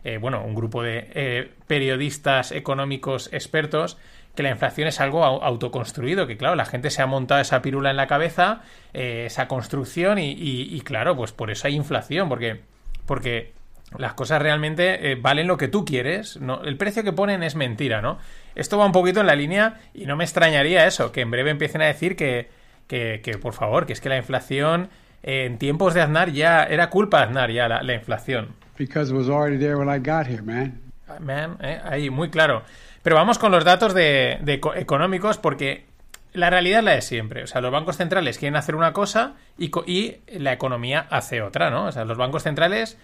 eh, 0.07 0.19
bueno, 0.19 0.41
un 0.41 0.55
grupo 0.55 0.83
de 0.83 1.09
eh, 1.15 1.51
periodistas 1.67 2.53
económicos 2.53 3.29
expertos, 3.33 3.97
que 4.35 4.43
la 4.43 4.51
inflación 4.51 4.87
es 4.87 5.01
algo 5.01 5.25
autoconstruido, 5.25 6.27
que 6.27 6.37
claro, 6.37 6.55
la 6.55 6.63
gente 6.63 6.91
se 6.91 7.01
ha 7.01 7.07
montado 7.07 7.41
esa 7.41 7.61
pirula 7.61 7.89
en 7.89 7.97
la 7.97 8.07
cabeza, 8.07 8.61
eh, 8.93 9.23
esa 9.25 9.49
construcción, 9.49 10.17
y, 10.19 10.79
claro, 10.85 11.17
pues 11.17 11.33
por 11.33 11.51
eso 11.51 11.67
hay 11.67 11.75
inflación, 11.75 12.29
porque, 12.29 12.61
porque 13.05 13.51
las 13.97 14.13
cosas 14.13 14.41
realmente 14.41 15.11
eh, 15.11 15.15
valen 15.15 15.47
lo 15.47 15.57
que 15.57 15.67
tú 15.67 15.83
quieres, 15.83 16.39
¿no? 16.39 16.61
el 16.63 16.77
precio 16.77 17.03
que 17.03 17.11
ponen 17.11 17.43
es 17.43 17.55
mentira, 17.55 18.01
¿no? 18.01 18.19
Esto 18.55 18.77
va 18.77 18.85
un 18.85 18.91
poquito 18.91 19.19
en 19.19 19.27
la 19.27 19.35
línea 19.35 19.81
y 19.93 20.05
no 20.05 20.15
me 20.15 20.23
extrañaría 20.23 20.85
eso, 20.87 21.11
que 21.11 21.21
en 21.21 21.31
breve 21.31 21.49
empiecen 21.49 21.81
a 21.81 21.87
decir 21.87 22.15
que, 22.15 22.49
que, 22.87 23.21
que 23.23 23.37
por 23.37 23.53
favor, 23.53 23.85
que 23.85 23.93
es 23.93 24.01
que 24.01 24.09
la 24.09 24.17
inflación 24.17 24.89
en 25.23 25.57
tiempos 25.57 25.93
de 25.93 26.01
Aznar 26.01 26.31
ya 26.31 26.63
era 26.63 26.89
culpa 26.89 27.19
de 27.19 27.23
Aznar 27.25 27.51
ya 27.51 27.67
la, 27.67 27.83
la 27.83 27.93
inflación. 27.93 28.55
Because 28.77 29.11
it 29.11 29.17
was 29.17 29.29
already 29.29 29.57
there 29.57 29.75
when 29.75 29.89
I 29.89 29.99
got 29.99 30.27
here, 30.27 30.41
man. 30.41 30.81
Man, 31.19 31.57
eh, 31.61 31.79
ahí, 31.83 32.09
muy 32.09 32.29
claro. 32.29 32.63
Pero 33.01 33.15
vamos 33.15 33.39
con 33.39 33.51
los 33.51 33.63
datos 33.63 33.93
de, 33.93 34.37
de 34.41 34.61
económicos 34.75 35.37
porque 35.37 35.85
la 36.33 36.49
realidad 36.49 36.79
es 36.79 36.85
la 36.85 36.91
de 36.91 37.01
siempre. 37.01 37.43
O 37.43 37.47
sea, 37.47 37.61
los 37.61 37.71
bancos 37.71 37.97
centrales 37.97 38.37
quieren 38.37 38.55
hacer 38.55 38.75
una 38.75 38.93
cosa 38.93 39.33
y, 39.57 39.71
y 39.85 40.21
la 40.37 40.53
economía 40.53 41.07
hace 41.09 41.41
otra, 41.41 41.69
¿no? 41.69 41.85
O 41.85 41.91
sea, 41.91 42.05
los 42.05 42.17
bancos 42.17 42.43
centrales 42.43 42.97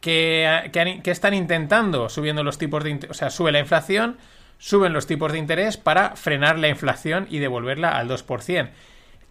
que, 0.00 0.70
que 1.02 1.10
están 1.10 1.34
intentando 1.34 2.08
subiendo 2.08 2.44
los 2.44 2.58
tipos 2.58 2.84
de... 2.84 3.00
O 3.10 3.14
sea, 3.14 3.30
sube 3.30 3.52
la 3.52 3.58
inflación, 3.58 4.18
suben 4.58 4.92
los 4.92 5.06
tipos 5.06 5.32
de 5.32 5.38
interés 5.38 5.76
para 5.76 6.14
frenar 6.16 6.58
la 6.58 6.68
inflación 6.68 7.26
y 7.30 7.38
devolverla 7.38 7.96
al 7.96 8.08
2%. 8.08 8.70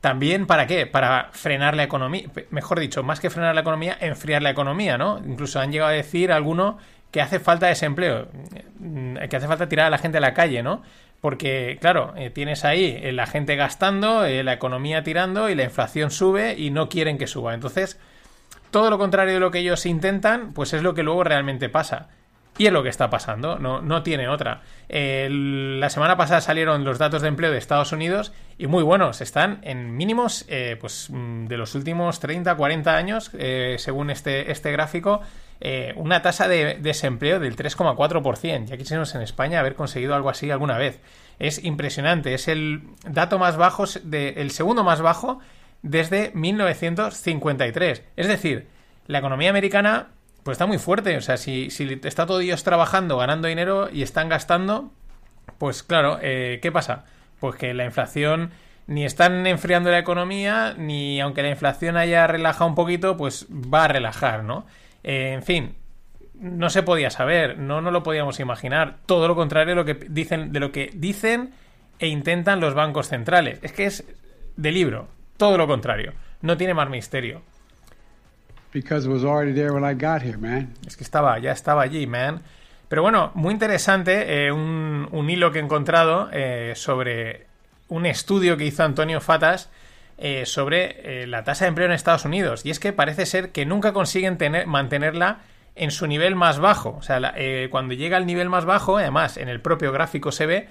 También, 0.02 0.46
¿para 0.46 0.68
qué? 0.68 0.86
Para 0.86 1.30
frenar 1.32 1.76
la 1.76 1.84
economía. 1.84 2.28
Mejor 2.52 2.80
dicho, 2.80 3.04
más 3.04 3.20
que 3.20 3.30
frenar 3.30 3.56
la 3.56 3.62
economía, 3.62 3.98
enfriar 4.00 4.42
la 4.42 4.52
economía, 4.52 4.98
¿no? 4.98 5.20
Incluso 5.26 5.60
han 5.60 5.72
llegado 5.72 5.90
a 5.90 5.94
decir 5.94 6.32
alguno 6.32 6.78
que 7.12 7.22
hace 7.22 7.40
falta 7.40 7.68
desempleo, 7.68 8.28
que 9.30 9.36
hace 9.36 9.48
falta 9.48 9.68
tirar 9.68 9.88
a 9.88 9.90
la 9.90 9.98
gente 9.98 10.18
a 10.18 10.22
la 10.22 10.34
calle, 10.34 10.62
¿no? 10.62 10.84
Porque, 11.22 11.78
claro, 11.82 12.14
eh, 12.16 12.30
tienes 12.30 12.64
ahí 12.64 13.00
eh, 13.02 13.12
la 13.12 13.26
gente 13.26 13.56
gastando, 13.56 14.24
eh, 14.24 14.44
la 14.44 14.54
economía 14.54 15.04
tirando 15.04 15.50
y 15.50 15.56
la 15.56 15.64
inflación 15.64 16.12
sube 16.12 16.54
y 16.56 16.70
no 16.70 16.90
quieren 16.90 17.18
que 17.18 17.26
suba. 17.26 17.56
Entonces, 17.56 18.00
todo 18.70 18.90
lo 18.92 19.00
contrario 19.00 19.34
de 19.34 19.40
lo 19.40 19.50
que 19.50 19.60
ellos 19.60 19.86
intentan, 19.86 20.54
pues 20.54 20.74
es 20.74 20.84
lo 20.84 20.94
que 20.94 21.04
luego 21.04 21.24
realmente 21.24 21.70
pasa. 21.70 22.10
Y 22.58 22.66
es 22.66 22.74
lo 22.74 22.82
que 22.82 22.90
está 22.90 23.10
pasando, 23.10 23.60
no, 23.60 23.82
no 23.82 24.04
tiene 24.04 24.28
otra. 24.28 24.62
La 24.90 25.90
semana 25.90 26.18
pasada 26.18 26.42
salieron 26.42 26.84
los 26.84 26.98
datos 26.98 27.22
de 27.22 27.28
empleo 27.28 27.52
de 27.52 27.58
Estados 27.58 27.92
Unidos 27.92 28.34
y 28.58 28.66
muy 28.66 28.84
buenos, 28.84 29.22
están 29.22 29.60
en 29.62 29.96
mínimos 29.96 30.46
eh, 30.48 30.78
pues, 30.80 31.10
de 31.12 31.58
los 31.58 31.76
últimos 31.76 32.20
30, 32.20 32.56
40 32.56 32.96
años, 32.96 33.32
eh, 33.38 33.76
según 33.78 34.10
este, 34.10 34.52
este 34.52 34.72
gráfico, 34.72 35.22
eh, 35.62 35.94
una 35.96 36.22
tasa 36.24 36.48
de 36.48 36.80
desempleo 36.80 37.40
del 37.40 37.56
3,4%. 37.56 38.66
Ya 38.66 38.78
quisiéramos 38.78 39.14
en 39.14 39.22
España 39.22 39.60
haber 39.60 39.76
conseguido 39.76 40.16
algo 40.16 40.30
así 40.30 40.50
alguna 40.50 40.78
vez. 40.78 41.00
Es 41.38 41.64
impresionante, 41.64 42.34
es 42.34 42.48
el 42.48 42.82
dato 43.08 43.38
más 43.38 43.58
bajo, 43.58 43.86
el 44.12 44.52
segundo 44.52 44.84
más 44.84 45.02
bajo 45.02 45.40
desde 45.84 46.32
1953. 46.34 48.04
Es 48.16 48.28
decir, 48.28 48.68
la 49.06 49.20
economía 49.20 49.52
americana 49.52 50.08
pues 50.48 50.56
está 50.56 50.66
muy 50.66 50.78
fuerte. 50.78 51.18
O 51.18 51.22
sea, 51.22 51.36
si, 51.36 51.68
está 52.06 52.26
todo 52.26 52.38
Dios 52.38 52.64
trabajando, 52.64 53.18
ganando 53.18 53.50
dinero 53.50 53.90
y 53.92 54.02
están 54.02 54.30
gastando, 54.30 54.94
pues 55.58 55.84
claro, 55.84 56.20
eh, 56.22 56.60
¿qué 56.62 56.72
pasa? 56.72 57.04
Pues 57.42 57.58
que 57.58 57.74
la 57.74 57.84
inflación 57.84 58.52
ni 58.86 59.04
están 59.04 59.46
enfriando 59.46 59.92
la 59.92 60.00
economía, 60.00 60.74
ni 60.78 61.20
aunque 61.20 61.44
la 61.44 61.50
inflación 61.50 61.98
haya 61.98 62.28
relajado 62.28 62.70
un 62.70 62.76
poquito, 62.76 63.18
pues 63.18 63.46
va 63.52 63.84
a 63.84 63.88
relajar, 63.90 64.46
¿no? 64.46 64.66
Eh, 65.04 65.34
en 65.34 65.44
fin, 65.44 65.76
no 66.36 66.70
se 66.70 66.82
podía 66.82 67.10
saber, 67.10 67.60
no 67.60 67.82
nos 67.82 67.92
lo 67.92 68.02
podíamos 68.02 68.40
imaginar. 68.40 69.00
Todo 69.06 69.28
lo 69.28 69.36
contrario 69.36 69.72
de 69.72 69.76
lo 69.76 69.84
que 69.84 69.96
dicen, 69.96 70.54
de 70.54 70.62
lo 70.62 70.72
que 70.72 70.92
dicen 70.94 71.52
e 72.00 72.08
intentan 72.08 72.62
los 72.62 72.74
bancos 72.74 73.10
centrales. 73.10 73.60
Es 73.64 73.74
que 73.74 73.84
es 73.84 74.06
de 74.56 74.72
libro, 74.72 75.10
todo 75.36 75.58
lo 75.58 75.68
contrario. 75.68 76.14
No 76.40 76.56
tiene 76.56 76.74
más 76.74 76.90
misterio. 76.90 77.42
Es 80.86 80.98
que 80.98 81.04
estaba, 81.04 81.40
ya 81.40 81.52
estaba 81.52 81.82
allí, 81.82 82.06
man. 82.06 82.42
Pero 82.88 83.02
bueno, 83.02 83.32
muy 83.36 83.54
interesante 83.54 84.46
eh, 84.46 84.52
un, 84.52 85.08
un, 85.12 85.30
hilo 85.30 85.52
que 85.52 85.60
he 85.60 85.62
encontrado 85.62 86.30
eh, 86.32 86.74
sobre 86.76 87.48
un 87.90 88.06
estudio 88.06 88.56
que 88.56 88.66
hizo 88.66 88.84
Antonio 88.84 89.20
Fatas 89.20 89.70
eh, 90.18 90.46
sobre 90.46 91.28
la 91.28 91.44
tasa 91.44 91.66
de 91.66 91.70
empleo 91.70 91.88
en 91.88 91.94
Estados 91.94 92.26
Unidos. 92.26 92.66
Y 92.66 92.70
es 92.70 92.80
que 92.80 92.94
parece 92.94 93.26
ser 93.26 93.52
que 93.52 93.66
nunca 93.66 93.94
consiguen 93.94 94.38
tener, 94.38 94.68
mantenerla 94.68 95.40
en 95.76 95.92
su 95.92 96.08
nivel 96.08 96.36
más 96.36 96.60
bajo. 96.60 96.96
O 96.98 97.02
sea, 97.02 97.36
cuando 97.70 97.94
llega 97.94 98.18
al 98.18 98.26
nivel 98.26 98.50
más 98.50 98.66
bajo, 98.66 98.98
además 98.98 99.38
en 99.38 99.48
el 99.48 99.62
propio 99.62 99.92
gráfico 99.92 100.32
se 100.32 100.46
ve 100.46 100.70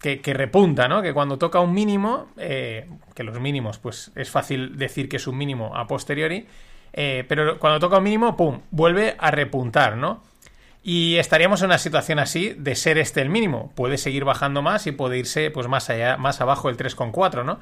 que, 0.00 0.20
que 0.20 0.32
repunta, 0.32 0.86
¿no? 0.86 1.02
Que 1.02 1.12
cuando 1.12 1.38
toca 1.38 1.60
un 1.60 1.74
mínimo, 1.74 2.28
que 2.36 3.22
los 3.24 3.40
mínimos, 3.40 3.78
pues 3.78 4.12
es 4.14 4.30
fácil 4.30 4.76
decir 4.78 5.08
que 5.08 5.16
es 5.16 5.26
un 5.26 5.36
mínimo 5.36 5.76
a 5.76 5.88
posteriori, 5.88 6.46
eh, 6.96 7.24
pero 7.28 7.58
cuando 7.58 7.80
toca 7.80 7.98
un 7.98 8.04
mínimo, 8.04 8.36
¡pum!, 8.36 8.60
vuelve 8.70 9.16
a 9.18 9.32
repuntar, 9.32 9.96
¿no? 9.96 10.22
Y 10.80 11.16
estaríamos 11.16 11.60
en 11.60 11.66
una 11.66 11.78
situación 11.78 12.20
así 12.20 12.54
de 12.56 12.76
ser 12.76 12.98
este 12.98 13.20
el 13.20 13.30
mínimo. 13.30 13.72
Puede 13.74 13.98
seguir 13.98 14.24
bajando 14.24 14.62
más 14.62 14.86
y 14.86 14.92
puede 14.92 15.18
irse 15.18 15.50
pues 15.50 15.66
más 15.66 15.90
allá, 15.90 16.16
más 16.18 16.40
abajo 16.40 16.68
del 16.68 16.76
3,4, 16.76 17.44
¿no? 17.44 17.58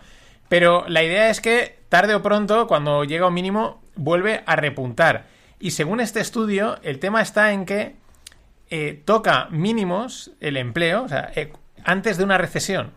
Pero 0.50 0.84
la 0.86 1.02
idea 1.02 1.30
es 1.30 1.40
que 1.40 1.78
tarde 1.88 2.14
o 2.14 2.22
pronto, 2.22 2.66
cuando 2.66 3.04
llega 3.04 3.28
un 3.28 3.32
mínimo, 3.32 3.80
vuelve 3.94 4.42
a 4.44 4.54
repuntar. 4.54 5.26
Y 5.58 5.70
según 5.70 6.00
este 6.00 6.20
estudio, 6.20 6.78
el 6.82 6.98
tema 6.98 7.22
está 7.22 7.52
en 7.52 7.64
que 7.64 7.94
eh, 8.68 9.00
toca 9.02 9.48
mínimos 9.50 10.32
el 10.40 10.58
empleo, 10.58 11.04
o 11.04 11.08
sea, 11.08 11.32
eh, 11.36 11.52
antes 11.84 12.18
de 12.18 12.24
una 12.24 12.36
recesión. 12.36 12.92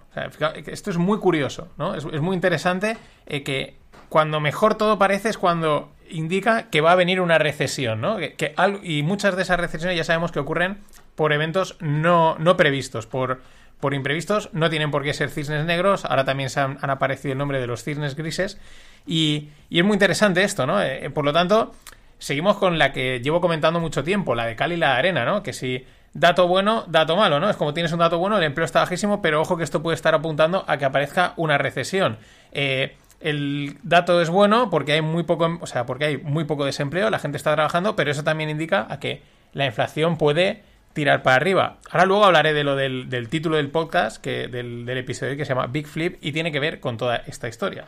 Esto 0.66 0.90
es 0.90 0.98
muy 0.98 1.20
curioso, 1.20 1.70
¿no? 1.78 1.96
Es, 1.96 2.06
muy 2.06 2.36
interesante 2.36 2.98
que 3.26 3.78
cuando 4.10 4.40
mejor 4.40 4.76
todo 4.76 4.98
parece 4.98 5.30
es 5.30 5.38
cuando 5.38 5.95
indica 6.10 6.70
que 6.70 6.82
va 6.82 6.92
a 6.92 6.96
venir 6.96 7.22
una 7.22 7.38
recesión, 7.38 8.02
¿no? 8.02 8.18
Que, 8.18 8.34
que 8.34 8.54
al- 8.58 8.80
y 8.84 9.04
muchas 9.04 9.36
de 9.36 9.42
esas 9.44 9.60
recesiones 9.60 9.98
ya 9.98 10.04
sabemos 10.04 10.32
que 10.32 10.40
ocurren 10.40 10.78
por 11.16 11.34
eventos 11.34 11.78
no, 11.80 12.36
no 12.40 12.58
previstos, 12.58 13.06
por, 13.08 13.42
por 13.80 13.94
imprevistos, 13.94 14.50
no 14.54 14.70
tienen 14.70 14.92
por 14.92 15.04
qué 15.04 15.14
ser 15.14 15.30
cisnes 15.30 15.66
negros, 15.66 16.06
ahora 16.06 16.26
también 16.26 16.50
se 16.50 16.60
han, 16.60 16.78
aparecido 16.82 17.32
el 17.34 17.38
nombre 17.38 17.60
de 17.60 17.68
los 17.68 17.84
cisnes 17.84 18.16
grises, 18.16 18.60
y, 19.06 19.50
y 19.70 19.80
es 19.80 19.86
muy 19.86 19.94
interesante 19.94 20.44
esto, 20.44 20.66
¿no? 20.66 20.82
Eh, 20.82 21.10
por 21.12 21.26
lo 21.26 21.34
tanto, 21.34 21.74
seguimos 22.18 22.58
con 22.58 22.78
la 22.78 22.92
que 22.92 23.20
llevo 23.22 23.42
comentando 23.42 23.80
mucho 23.80 24.04
tiempo, 24.04 24.36
la 24.36 24.46
de 24.46 24.56
Cali 24.56 24.76
y 24.76 24.78
la 24.78 24.98
arena, 24.98 25.26
¿no? 25.26 25.44
Que 25.44 25.54
si 25.54 25.86
dato 26.14 26.48
bueno, 26.48 26.86
dato 26.88 27.16
malo, 27.16 27.40
¿no? 27.40 27.50
Es 27.50 27.56
como 27.58 27.74
tienes 27.74 27.92
un 27.92 28.00
dato 28.00 28.18
bueno, 28.18 28.38
el 28.38 28.44
empleo 28.44 28.66
está 28.66 28.80
bajísimo, 28.80 29.22
pero 29.22 29.42
ojo 29.42 29.58
que 29.58 29.64
esto 29.64 29.84
puede 29.84 29.96
estar 29.96 30.16
apuntando 30.16 30.64
a 30.68 30.78
que 30.78 30.86
aparezca 30.86 31.34
una 31.36 31.58
recesión. 31.58 32.18
Eh, 32.52 32.96
el 33.30 33.78
dato 33.84 34.22
es 34.22 34.30
bueno 34.30 34.70
porque 34.70 34.94
hay 34.94 35.02
muy 35.02 35.24
poco, 35.24 35.58
o 35.60 35.68
sea, 35.68 35.86
porque 35.86 36.06
hay 36.06 36.18
muy 36.18 36.46
poco 36.46 36.66
desempleo, 36.66 37.10
la 37.10 37.20
gente 37.20 37.38
está 37.38 37.54
trabajando, 37.54 37.96
pero 37.96 38.12
eso 38.12 38.24
también 38.24 38.50
indica 38.50 38.88
a 38.90 39.00
que 39.00 39.24
la 39.54 39.66
inflación 39.66 40.18
puede 40.18 40.64
tirar 40.94 41.24
para 41.24 41.36
arriba. 41.36 41.78
Ahora 41.90 42.06
luego 42.06 42.26
hablaré 42.26 42.54
de 42.54 42.64
lo 42.64 42.76
del, 42.76 43.10
del 43.10 43.28
título 43.28 43.58
del 43.58 43.70
podcast, 43.70 44.22
que, 44.22 44.48
del, 44.48 44.86
del 44.86 44.98
episodio 44.98 45.36
que 45.36 45.44
se 45.44 45.50
llama 45.50 45.68
Big 45.68 45.88
Flip 45.88 46.18
y 46.22 46.32
tiene 46.32 46.52
que 46.52 46.60
ver 46.60 46.80
con 46.80 46.98
toda 46.98 47.18
esta 47.28 47.48
historia. 47.48 47.88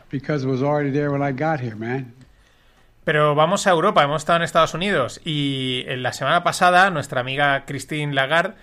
Pero 3.04 3.34
vamos 3.34 3.66
a 3.66 3.70
Europa, 3.70 4.02
hemos 4.02 4.22
estado 4.22 4.36
en 4.36 4.42
Estados 4.42 4.74
Unidos 4.74 5.20
y 5.24 5.84
en 5.86 6.02
la 6.02 6.12
semana 6.12 6.42
pasada 6.42 6.90
nuestra 6.90 7.22
amiga 7.22 7.64
Christine 7.64 8.12
Lagarde 8.12 8.54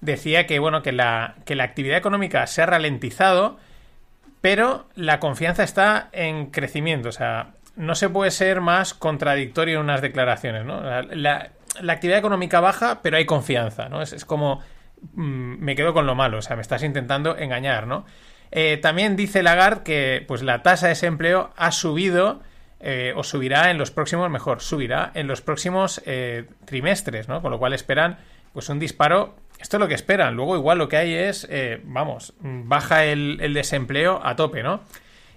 decía 0.00 0.46
que 0.46 0.58
bueno 0.58 0.82
que 0.82 0.90
la, 0.90 1.36
que 1.44 1.54
la 1.54 1.64
actividad 1.64 1.96
económica 1.96 2.46
se 2.48 2.62
ha 2.62 2.66
ralentizado, 2.66 3.58
pero 4.42 4.88
la 4.94 5.18
confianza 5.18 5.62
está 5.62 6.10
en 6.12 6.50
crecimiento. 6.50 7.08
O 7.08 7.12
sea, 7.12 7.52
no 7.74 7.94
se 7.94 8.10
puede 8.10 8.30
ser 8.30 8.60
más 8.60 8.92
contradictorio 8.92 9.76
en 9.76 9.84
unas 9.84 10.02
declaraciones, 10.02 10.66
¿no? 10.66 10.82
La, 10.82 11.52
actividad 11.88 12.18
económica 12.18 12.60
baja, 12.60 13.00
pero 13.02 13.16
hay 13.16 13.24
confianza, 13.24 13.88
¿no? 13.88 14.02
Es, 14.02 14.12
es 14.12 14.26
como 14.26 14.60
mm, 15.14 15.56
me 15.58 15.74
quedo 15.74 15.94
con 15.94 16.04
lo 16.04 16.14
malo, 16.14 16.38
o 16.38 16.42
sea, 16.42 16.54
me 16.54 16.62
estás 16.62 16.82
intentando 16.82 17.38
engañar, 17.38 17.86
¿no? 17.86 18.04
Eh, 18.50 18.76
también 18.76 19.16
dice 19.16 19.42
Lagarde 19.42 19.82
que 19.82 20.24
pues 20.28 20.42
la 20.42 20.62
tasa 20.62 20.86
de 20.86 20.90
desempleo 20.90 21.50
ha 21.56 21.72
subido 21.72 22.42
eh, 22.80 23.14
o 23.16 23.24
subirá 23.24 23.70
en 23.70 23.78
los 23.78 23.90
próximos, 23.90 24.28
mejor, 24.28 24.60
subirá 24.60 25.10
en 25.14 25.26
los 25.26 25.40
próximos 25.40 26.02
eh, 26.04 26.44
trimestres, 26.66 27.28
¿no? 27.28 27.40
Con 27.40 27.50
lo 27.50 27.58
cual 27.58 27.72
esperan 27.72 28.18
pues 28.52 28.68
un 28.68 28.78
disparo. 28.78 29.36
Esto 29.62 29.76
es 29.76 29.80
lo 29.80 29.88
que 29.88 29.94
esperan. 29.94 30.34
Luego 30.34 30.56
igual 30.56 30.76
lo 30.78 30.88
que 30.88 30.96
hay 30.98 31.14
es, 31.14 31.46
eh, 31.48 31.80
vamos, 31.84 32.34
baja 32.40 33.04
el, 33.04 33.38
el 33.40 33.54
desempleo 33.54 34.20
a 34.22 34.36
tope, 34.36 34.62
¿no? 34.62 34.82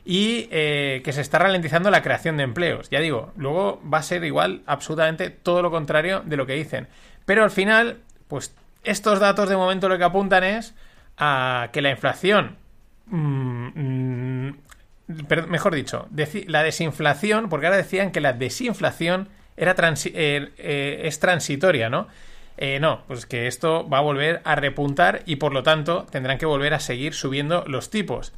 Y 0.04 0.50
eh, 0.52 1.02
que 1.06 1.14
se 1.14 1.22
está 1.22 1.40
ralentizando 1.40 1.90
la 1.92 2.02
creación 2.02 2.36
de 2.38 2.44
empleos. 2.44 2.90
Ya 2.90 3.00
digo, 3.00 3.32
luego 3.38 3.82
va 3.92 4.00
a 4.00 4.04
ser 4.04 4.24
igual 4.26 4.62
absolutamente 4.66 5.30
todo 5.30 5.62
lo 5.62 5.72
contrario 5.72 6.22
de 6.26 6.38
lo 6.38 6.46
que 6.46 6.54
dicen. 6.54 6.88
Pero 7.26 7.44
al 7.44 7.52
final, 7.52 8.00
pues 8.28 8.54
estos 8.84 9.20
datos 9.20 9.48
de 9.50 9.56
momento 9.58 9.90
lo 9.90 9.98
que 9.98 10.04
apuntan 10.04 10.44
es 10.44 10.74
a 11.18 11.70
que 11.72 11.82
la 11.82 11.92
inflación 11.92 12.58
mm, 13.08 14.48
mm, 14.48 14.56
mejor 15.48 15.74
dicho, 15.76 16.08
la 16.48 16.64
desinflación, 16.64 17.50
porque 17.50 17.68
ahora 17.68 17.78
decían 17.78 18.12
que 18.12 18.22
la 18.22 18.34
desinflación 18.34 19.30
era 19.58 19.76
transi- 19.76 20.12
eh, 20.16 21.02
es 21.04 21.20
transitoria, 21.20 21.90
¿no? 21.90 22.08
Eh, 22.58 22.80
no, 22.80 23.04
pues 23.08 23.26
que 23.26 23.48
esto 23.48 23.88
va 23.90 23.98
a 23.98 24.02
volver 24.02 24.42
a 24.46 24.56
repuntar 24.56 25.24
y 25.26 25.36
por 25.38 25.54
lo 25.54 25.64
tanto 25.64 26.06
tendrán 26.10 26.38
que 26.38 26.46
volver 26.46 26.74
a 26.74 26.80
seguir 26.80 27.14
subiendo 27.14 27.64
los 27.68 27.90
tipos. 27.90 28.34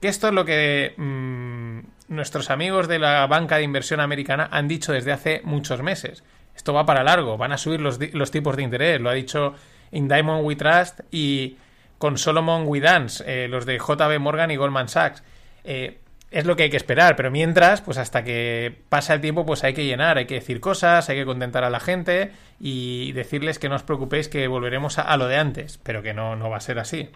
Que 0.00 0.08
esto 0.08 0.28
es 0.28 0.34
lo 0.34 0.44
que 0.44 0.94
mm, 0.96 1.80
nuestros 2.08 2.50
amigos 2.50 2.88
de 2.88 2.98
la 2.98 3.26
banca 3.26 3.56
de 3.56 3.62
inversión 3.62 4.00
americana 4.00 4.48
han 4.50 4.66
dicho 4.66 4.92
desde 4.92 5.12
hace 5.12 5.40
muchos 5.44 5.82
meses. 5.82 6.24
Esto 6.56 6.74
va 6.74 6.84
para 6.84 7.04
largo, 7.04 7.36
van 7.36 7.52
a 7.52 7.58
subir 7.58 7.80
los, 7.80 7.98
los 8.12 8.30
tipos 8.30 8.56
de 8.56 8.62
interés, 8.62 9.00
lo 9.00 9.10
ha 9.10 9.14
dicho 9.14 9.54
In 9.92 10.08
Diamond 10.08 10.44
We 10.44 10.56
Trust 10.56 11.00
y 11.10 11.56
con 11.98 12.18
Solomon 12.18 12.64
We 12.66 12.80
Dance, 12.80 13.22
eh, 13.26 13.46
los 13.46 13.66
de 13.66 13.78
JB 13.78 14.18
Morgan 14.18 14.50
y 14.50 14.56
Goldman 14.56 14.88
Sachs. 14.88 15.22
Eh, 15.64 15.99
es 16.30 16.46
lo 16.46 16.56
que 16.56 16.64
hay 16.64 16.70
que 16.70 16.76
esperar, 16.76 17.16
pero 17.16 17.30
mientras, 17.30 17.80
pues 17.80 17.98
hasta 17.98 18.22
que 18.22 18.82
pasa 18.88 19.14
el 19.14 19.20
tiempo, 19.20 19.44
pues 19.44 19.64
hay 19.64 19.74
que 19.74 19.84
llenar, 19.84 20.16
hay 20.16 20.26
que 20.26 20.34
decir 20.34 20.60
cosas, 20.60 21.08
hay 21.08 21.16
que 21.16 21.24
contentar 21.24 21.64
a 21.64 21.70
la 21.70 21.80
gente 21.80 22.30
y 22.60 23.12
decirles 23.12 23.58
que 23.58 23.68
no 23.68 23.74
os 23.74 23.82
preocupéis 23.82 24.28
que 24.28 24.46
volveremos 24.46 24.98
a, 24.98 25.02
a 25.02 25.16
lo 25.16 25.26
de 25.26 25.36
antes, 25.36 25.78
pero 25.82 26.02
que 26.02 26.14
no, 26.14 26.36
no 26.36 26.48
va 26.48 26.58
a 26.58 26.60
ser 26.60 26.78
así. 26.78 27.08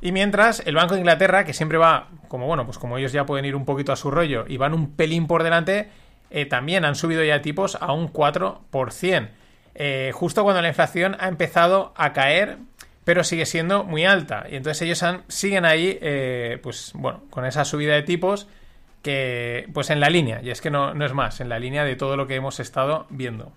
Y 0.00 0.12
mientras, 0.12 0.62
el 0.66 0.74
Banco 0.74 0.94
de 0.94 1.00
Inglaterra, 1.00 1.44
que 1.44 1.54
siempre 1.54 1.78
va, 1.78 2.08
como 2.28 2.46
bueno, 2.46 2.66
pues 2.66 2.76
como 2.78 2.98
ellos 2.98 3.12
ya 3.12 3.24
pueden 3.24 3.46
ir 3.46 3.56
un 3.56 3.64
poquito 3.64 3.92
a 3.92 3.96
su 3.96 4.10
rollo 4.10 4.44
y 4.46 4.56
van 4.56 4.74
un 4.74 4.96
pelín 4.96 5.26
por 5.26 5.42
delante, 5.42 5.88
eh, 6.30 6.44
también 6.44 6.84
han 6.84 6.94
subido 6.94 7.22
ya 7.22 7.40
tipos 7.40 7.78
a 7.80 7.92
un 7.92 8.12
4%. 8.12 9.28
Eh, 9.76 10.12
justo 10.12 10.42
cuando 10.42 10.60
la 10.60 10.68
inflación 10.68 11.16
ha 11.18 11.28
empezado 11.28 11.92
a 11.96 12.12
caer, 12.12 12.58
pero 13.04 13.22
sigue 13.24 13.46
siendo 13.46 13.84
muy 13.84 14.04
alta. 14.04 14.46
Y 14.50 14.56
entonces 14.56 14.82
ellos 14.82 15.02
han- 15.02 15.24
siguen 15.28 15.64
ahí, 15.64 15.98
eh, 16.00 16.58
pues 16.62 16.92
bueno, 16.94 17.22
con 17.30 17.44
esa 17.46 17.64
subida 17.64 17.94
de 17.94 18.02
tipos 18.02 18.48
que, 19.02 19.68
pues 19.74 19.90
en 19.90 20.00
la 20.00 20.08
línea, 20.08 20.40
y 20.42 20.50
es 20.50 20.60
que 20.60 20.70
no, 20.70 20.94
no 20.94 21.04
es 21.04 21.12
más, 21.12 21.40
en 21.40 21.48
la 21.50 21.58
línea 21.58 21.84
de 21.84 21.96
todo 21.96 22.16
lo 22.16 22.26
que 22.26 22.34
hemos 22.36 22.58
estado 22.60 23.06
viendo. 23.10 23.52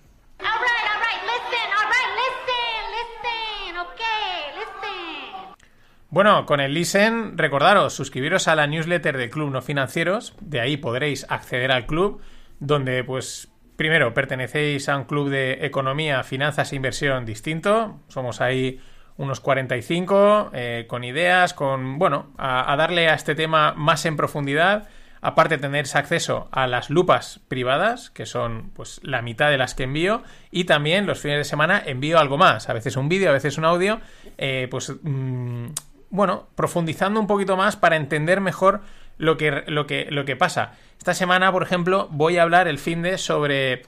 Bueno, 6.09 6.45
con 6.45 6.61
el 6.61 6.73
Listen, 6.73 7.37
recordaros, 7.37 7.93
suscribiros 7.93 8.47
a 8.47 8.55
la 8.55 8.65
newsletter 8.65 9.17
de 9.17 9.29
Club 9.29 9.51
No 9.51 9.61
Financieros, 9.61 10.33
de 10.39 10.61
ahí 10.61 10.77
podréis 10.77 11.25
acceder 11.29 11.71
al 11.71 11.85
club, 11.85 12.21
donde 12.59 13.03
pues 13.03 13.49
primero 13.75 14.13
pertenecéis 14.13 14.87
a 14.87 14.97
un 14.97 15.03
club 15.03 15.29
de 15.29 15.65
economía, 15.65 16.23
finanzas 16.23 16.71
e 16.71 16.77
inversión 16.77 17.25
distinto, 17.25 17.99
somos 18.07 18.39
ahí 18.39 18.79
unos 19.17 19.39
45, 19.39 20.51
eh, 20.53 20.85
con 20.87 21.03
ideas, 21.03 21.53
con, 21.53 21.97
bueno, 21.97 22.27
a, 22.37 22.75
darle 22.77 23.09
a 23.09 23.15
este 23.15 23.35
tema 23.35 23.73
más 23.73 24.05
en 24.05 24.15
profundidad, 24.15 24.87
aparte 25.21 25.57
tenéis 25.57 25.95
acceso 25.95 26.47
a 26.51 26.67
las 26.67 26.89
lupas 26.89 27.39
privadas, 27.47 28.11
que 28.11 28.25
son 28.25 28.69
pues 28.75 28.99
la 29.03 29.21
mitad 29.21 29.49
de 29.49 29.57
las 29.57 29.73
que 29.73 29.83
envío, 29.83 30.21
y 30.51 30.65
también 30.65 31.07
los 31.07 31.19
fines 31.19 31.37
de 31.39 31.43
semana 31.43 31.81
envío 31.83 32.19
algo 32.19 32.37
más, 32.37 32.69
a 32.69 32.73
veces 32.73 32.95
un 32.95 33.09
vídeo, 33.09 33.29
a 33.29 33.33
veces 33.33 33.57
un 33.57 33.65
audio, 33.65 33.99
eh, 34.37 34.67
pues 34.69 34.93
mm, 35.01 35.67
bueno, 36.09 36.47
profundizando 36.55 37.19
un 37.19 37.27
poquito 37.27 37.57
más 37.57 37.75
para 37.75 37.95
entender 37.95 38.39
mejor 38.39 38.81
lo 39.17 39.35
que, 39.35 39.63
lo 39.67 39.87
que, 39.87 40.07
lo 40.11 40.25
que 40.25 40.35
pasa. 40.35 40.73
Esta 40.99 41.15
semana, 41.15 41.51
por 41.51 41.63
ejemplo, 41.63 42.07
voy 42.11 42.37
a 42.37 42.43
hablar 42.43 42.67
el 42.67 42.77
fin 42.77 43.01
de 43.01 43.17
sobre 43.17 43.83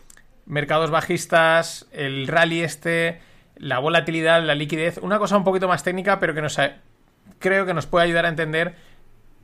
mercados 0.47 0.89
bajistas, 0.89 1.87
el 1.91 2.27
rally 2.27 2.61
este, 2.61 3.21
la 3.59 3.79
volatilidad, 3.79 4.43
la 4.43 4.55
liquidez, 4.55 4.97
una 5.01 5.19
cosa 5.19 5.37
un 5.37 5.43
poquito 5.43 5.67
más 5.67 5.83
técnica, 5.83 6.19
pero 6.19 6.33
que 6.33 6.41
creo 7.39 7.65
que 7.65 7.73
nos 7.73 7.85
puede 7.85 8.05
ayudar 8.05 8.25
a 8.25 8.29
entender 8.29 8.75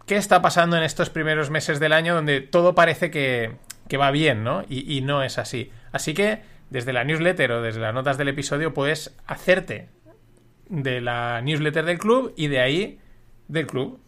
qué 0.06 0.15
está 0.15 0.41
pasando 0.41 0.78
en 0.78 0.84
estos 0.84 1.10
primeros 1.10 1.49
meses 1.49 1.80
del 1.80 1.93
año 1.93 2.15
donde 2.15 2.41
todo 2.41 2.75
parece 2.75 3.12
que, 3.12 3.54
que 3.88 3.97
va 3.97 4.12
bien, 4.12 4.43
¿no? 4.43 4.63
Y, 4.69 4.97
y 4.97 5.01
no 5.01 5.23
es 5.23 5.38
así. 5.38 5.71
Así 5.91 6.13
que 6.13 6.41
desde 6.69 6.93
la 6.93 7.04
newsletter 7.04 7.51
o 7.51 7.62
desde 7.62 7.80
las 7.80 7.93
notas 7.93 8.17
del 8.17 8.30
episodio 8.30 8.73
puedes 8.73 9.15
hacerte 9.28 9.89
de 10.69 11.01
la 11.01 11.41
newsletter 11.41 11.86
del 11.86 11.99
club 11.99 12.34
y 12.36 12.47
de 12.47 12.60
ahí 12.60 12.99
del 13.47 13.67
club. 13.67 13.99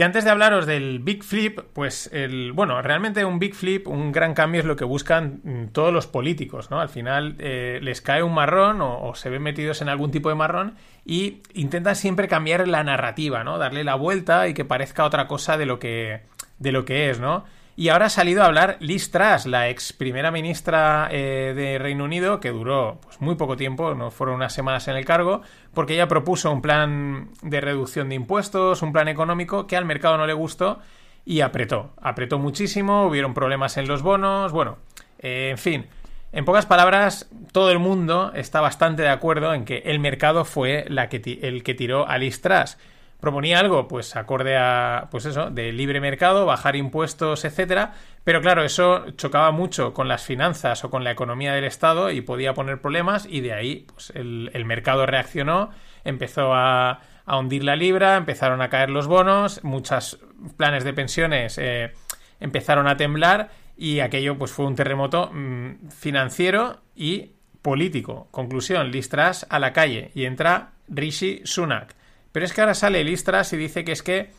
Y 0.00 0.02
antes 0.02 0.24
de 0.24 0.30
hablaros 0.30 0.64
del 0.64 1.00
Big 1.00 1.22
Flip, 1.22 1.60
pues 1.74 2.08
el 2.14 2.52
bueno, 2.52 2.80
realmente 2.80 3.22
un 3.26 3.38
Big 3.38 3.54
Flip, 3.54 3.86
un 3.86 4.12
gran 4.12 4.32
cambio 4.32 4.62
es 4.62 4.66
lo 4.66 4.74
que 4.74 4.86
buscan 4.86 5.40
mm, 5.44 5.66
todos 5.72 5.92
los 5.92 6.06
políticos, 6.06 6.70
¿no? 6.70 6.80
Al 6.80 6.88
final 6.88 7.36
eh, 7.38 7.80
les 7.82 8.00
cae 8.00 8.22
un 8.22 8.32
marrón 8.32 8.80
o, 8.80 9.02
o 9.02 9.14
se 9.14 9.28
ven 9.28 9.42
metidos 9.42 9.82
en 9.82 9.90
algún 9.90 10.10
tipo 10.10 10.30
de 10.30 10.36
marrón 10.36 10.76
y 11.04 11.42
intentan 11.52 11.96
siempre 11.96 12.28
cambiar 12.28 12.66
la 12.66 12.82
narrativa, 12.82 13.44
¿no? 13.44 13.58
Darle 13.58 13.84
la 13.84 13.94
vuelta 13.94 14.48
y 14.48 14.54
que 14.54 14.64
parezca 14.64 15.04
otra 15.04 15.26
cosa 15.26 15.58
de 15.58 15.66
lo 15.66 15.78
que 15.78 16.22
de 16.58 16.72
lo 16.72 16.86
que 16.86 17.10
es, 17.10 17.20
¿no? 17.20 17.44
Y 17.80 17.88
ahora 17.88 18.06
ha 18.06 18.10
salido 18.10 18.42
a 18.42 18.44
hablar 18.44 18.76
Liz 18.80 19.10
Truss, 19.10 19.46
la 19.46 19.70
ex 19.70 19.94
primera 19.94 20.30
ministra 20.30 21.08
eh, 21.10 21.54
de 21.56 21.78
Reino 21.78 22.04
Unido, 22.04 22.38
que 22.38 22.50
duró 22.50 22.98
pues, 23.00 23.22
muy 23.22 23.36
poco 23.36 23.56
tiempo, 23.56 23.94
no 23.94 24.10
fueron 24.10 24.36
unas 24.36 24.52
semanas 24.52 24.86
en 24.88 24.96
el 24.96 25.06
cargo, 25.06 25.40
porque 25.72 25.94
ella 25.94 26.06
propuso 26.06 26.52
un 26.52 26.60
plan 26.60 27.30
de 27.40 27.58
reducción 27.62 28.10
de 28.10 28.16
impuestos, 28.16 28.82
un 28.82 28.92
plan 28.92 29.08
económico 29.08 29.66
que 29.66 29.78
al 29.78 29.86
mercado 29.86 30.18
no 30.18 30.26
le 30.26 30.34
gustó 30.34 30.80
y 31.24 31.40
apretó. 31.40 31.94
Apretó 32.02 32.38
muchísimo, 32.38 33.06
hubieron 33.06 33.32
problemas 33.32 33.78
en 33.78 33.88
los 33.88 34.02
bonos, 34.02 34.52
bueno, 34.52 34.76
eh, 35.18 35.48
en 35.52 35.56
fin. 35.56 35.86
En 36.32 36.44
pocas 36.44 36.66
palabras, 36.66 37.30
todo 37.50 37.70
el 37.70 37.78
mundo 37.78 38.32
está 38.34 38.60
bastante 38.60 39.04
de 39.04 39.08
acuerdo 39.08 39.54
en 39.54 39.64
que 39.64 39.78
el 39.86 40.00
mercado 40.00 40.44
fue 40.44 40.84
el 40.86 41.62
que 41.62 41.74
tiró 41.74 42.06
a 42.06 42.18
Liz 42.18 42.42
Truss. 42.42 42.76
Proponía 43.20 43.58
algo, 43.58 43.86
pues 43.88 44.16
acorde 44.16 44.56
a, 44.56 45.08
pues 45.10 45.26
eso, 45.26 45.50
de 45.50 45.72
libre 45.72 46.00
mercado, 46.00 46.46
bajar 46.46 46.76
impuestos, 46.76 47.44
etcétera. 47.44 47.92
Pero 48.24 48.40
claro, 48.40 48.64
eso 48.64 49.10
chocaba 49.12 49.50
mucho 49.50 49.94
con 49.94 50.08
las 50.08 50.24
finanzas 50.24 50.84
o 50.84 50.90
con 50.90 51.04
la 51.04 51.10
economía 51.10 51.52
del 51.54 51.64
Estado 51.64 52.10
y 52.10 52.20
podía 52.20 52.54
poner 52.54 52.80
problemas. 52.80 53.26
Y 53.26 53.40
de 53.40 53.52
ahí, 53.52 53.86
pues 53.92 54.10
el, 54.14 54.64
mercado 54.64 55.06
reaccionó, 55.06 55.70
empezó 56.04 56.54
a, 56.54 57.00
a 57.26 57.38
hundir 57.38 57.64
la 57.64 57.76
libra, 57.76 58.16
empezaron 58.16 58.62
a 58.62 58.70
caer 58.70 58.90
los 58.90 59.06
bonos, 59.06 59.62
muchos 59.64 60.18
planes 60.56 60.84
de 60.84 60.92
pensiones 60.92 61.58
eh, 61.58 61.92
empezaron 62.40 62.86
a 62.88 62.96
temblar 62.96 63.50
y 63.76 64.00
aquello 64.00 64.36
pues 64.36 64.50
fue 64.50 64.66
un 64.66 64.74
terremoto 64.74 65.30
mm, 65.32 65.88
financiero 65.90 66.80
y 66.94 67.32
político. 67.62 68.28
Conclusión, 68.30 68.90
Listras 68.90 69.46
a 69.48 69.58
la 69.58 69.72
calle 69.72 70.10
y 70.14 70.24
entra 70.24 70.72
Rishi 70.88 71.42
Sunak. 71.44 71.94
Pero 72.32 72.44
es 72.44 72.52
que 72.52 72.60
ahora 72.60 72.74
sale 72.74 73.02
Listras 73.04 73.52
y 73.52 73.56
dice 73.56 73.84
que 73.84 73.92
es 73.92 74.02
que 74.02 74.30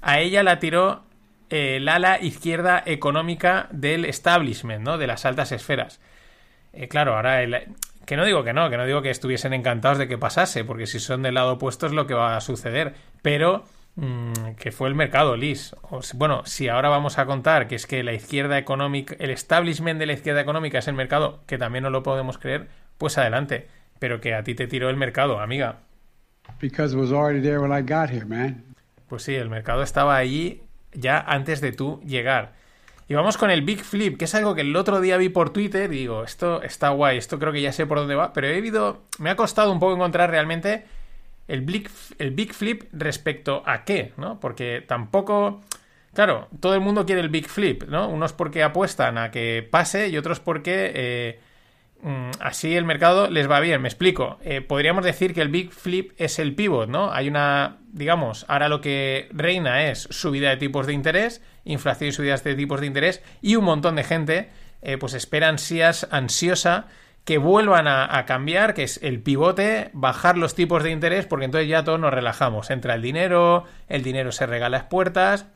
a 0.00 0.18
ella 0.20 0.42
la 0.42 0.58
tiró 0.58 1.04
eh, 1.50 1.76
el 1.76 1.88
ala 1.88 2.20
izquierda 2.20 2.82
económica 2.86 3.68
del 3.70 4.04
establishment, 4.04 4.84
¿no? 4.84 4.98
De 4.98 5.06
las 5.06 5.24
altas 5.24 5.52
esferas. 5.52 6.00
Eh, 6.72 6.88
claro, 6.88 7.16
ahora 7.16 7.42
el- 7.42 7.68
que 8.04 8.16
no 8.16 8.24
digo 8.24 8.44
que 8.44 8.52
no, 8.52 8.70
que 8.70 8.76
no 8.76 8.86
digo 8.86 9.02
que 9.02 9.10
estuviesen 9.10 9.52
encantados 9.52 9.98
de 9.98 10.06
que 10.08 10.18
pasase, 10.18 10.64
porque 10.64 10.86
si 10.86 11.00
son 11.00 11.22
del 11.22 11.34
lado 11.34 11.54
opuesto 11.54 11.86
es 11.86 11.92
lo 11.92 12.06
que 12.06 12.14
va 12.14 12.36
a 12.36 12.40
suceder. 12.40 12.94
Pero 13.22 13.64
mm, 13.96 14.54
que 14.58 14.70
fue 14.72 14.88
el 14.88 14.94
mercado, 14.94 15.36
Liz. 15.36 15.74
Bueno, 16.14 16.42
si 16.46 16.68
ahora 16.68 16.88
vamos 16.88 17.18
a 17.18 17.26
contar 17.26 17.66
que 17.68 17.74
es 17.76 17.86
que 17.86 18.02
la 18.04 18.12
izquierda 18.12 18.58
económica, 18.58 19.16
el 19.18 19.30
establishment 19.30 19.98
de 19.98 20.06
la 20.06 20.12
izquierda 20.12 20.40
económica 20.40 20.78
es 20.78 20.88
el 20.88 20.94
mercado, 20.94 21.40
que 21.46 21.58
también 21.58 21.82
no 21.84 21.90
lo 21.90 22.02
podemos 22.02 22.38
creer, 22.38 22.68
pues 22.98 23.18
adelante. 23.18 23.68
Pero 23.98 24.20
que 24.20 24.34
a 24.34 24.42
ti 24.44 24.54
te 24.54 24.66
tiró 24.66 24.90
el 24.90 24.96
mercado, 24.96 25.40
amiga. 25.40 25.78
Because 26.60 26.94
it 26.94 26.98
was 26.98 27.12
already 27.12 27.40
there 27.40 27.60
when 27.60 27.72
I 27.72 27.82
got 27.82 28.10
here, 28.10 28.24
man. 28.24 28.64
Pues 29.08 29.22
sí, 29.22 29.34
el 29.34 29.50
mercado 29.50 29.82
estaba 29.82 30.16
allí 30.16 30.62
ya 30.92 31.18
antes 31.20 31.60
de 31.60 31.72
tú 31.72 32.00
llegar. 32.04 32.54
Y 33.08 33.14
vamos 33.14 33.36
con 33.36 33.50
el 33.50 33.62
Big 33.62 33.82
Flip, 33.84 34.18
que 34.18 34.24
es 34.24 34.34
algo 34.34 34.54
que 34.54 34.62
el 34.62 34.74
otro 34.74 35.00
día 35.00 35.16
vi 35.16 35.28
por 35.28 35.50
Twitter. 35.50 35.92
y 35.92 35.98
Digo, 35.98 36.24
esto 36.24 36.62
está 36.62 36.88
guay, 36.88 37.18
esto 37.18 37.38
creo 37.38 37.52
que 37.52 37.62
ya 37.62 37.72
sé 37.72 37.86
por 37.86 37.98
dónde 37.98 38.16
va. 38.16 38.32
Pero 38.32 38.48
he 38.48 38.60
visto, 38.60 39.04
me 39.18 39.30
ha 39.30 39.36
costado 39.36 39.70
un 39.70 39.78
poco 39.78 39.94
encontrar 39.94 40.30
realmente 40.30 40.84
el 41.46 41.60
Big, 41.60 41.88
el 42.18 42.32
Big 42.32 42.52
Flip 42.52 42.84
respecto 42.92 43.62
a 43.64 43.84
qué, 43.84 44.12
¿no? 44.16 44.40
Porque 44.40 44.84
tampoco. 44.86 45.62
Claro, 46.14 46.48
todo 46.60 46.74
el 46.74 46.80
mundo 46.80 47.06
quiere 47.06 47.20
el 47.20 47.28
Big 47.28 47.46
Flip, 47.46 47.84
¿no? 47.84 48.08
Unos 48.08 48.32
porque 48.32 48.62
apuestan 48.62 49.18
a 49.18 49.30
que 49.30 49.66
pase 49.70 50.08
y 50.08 50.16
otros 50.16 50.40
porque. 50.40 50.90
eh, 50.94 51.40
así 52.40 52.76
el 52.76 52.84
mercado 52.84 53.28
les 53.30 53.50
va 53.50 53.60
bien. 53.60 53.82
Me 53.82 53.88
explico. 53.88 54.38
Eh, 54.42 54.60
podríamos 54.60 55.04
decir 55.04 55.34
que 55.34 55.42
el 55.42 55.48
Big 55.48 55.72
Flip 55.72 56.12
es 56.18 56.38
el 56.38 56.54
pivot, 56.54 56.88
¿no? 56.88 57.12
Hay 57.12 57.28
una, 57.28 57.78
digamos, 57.92 58.44
ahora 58.48 58.68
lo 58.68 58.80
que 58.80 59.28
reina 59.32 59.88
es 59.88 60.08
subida 60.10 60.50
de 60.50 60.56
tipos 60.56 60.86
de 60.86 60.92
interés, 60.92 61.42
inflación 61.64 62.10
y 62.10 62.12
subidas 62.12 62.44
de 62.44 62.54
tipos 62.54 62.80
de 62.80 62.86
interés, 62.86 63.22
y 63.42 63.56
un 63.56 63.64
montón 63.64 63.96
de 63.96 64.04
gente, 64.04 64.50
eh, 64.82 64.98
pues 64.98 65.14
espera 65.14 65.48
ansias, 65.48 66.06
ansiosa 66.10 66.86
que 67.24 67.38
vuelvan 67.38 67.88
a, 67.88 68.18
a 68.18 68.24
cambiar, 68.24 68.72
que 68.72 68.84
es 68.84 69.00
el 69.02 69.20
pivote, 69.20 69.90
bajar 69.92 70.38
los 70.38 70.54
tipos 70.54 70.84
de 70.84 70.92
interés, 70.92 71.26
porque 71.26 71.46
entonces 71.46 71.68
ya 71.68 71.82
todos 71.82 71.98
nos 71.98 72.14
relajamos. 72.14 72.70
Entra 72.70 72.94
el 72.94 73.02
dinero, 73.02 73.64
el 73.88 74.04
dinero 74.04 74.30
se 74.30 74.46
regala 74.46 74.76
a 74.76 74.80
las 74.80 74.88
puertas, 74.88 75.46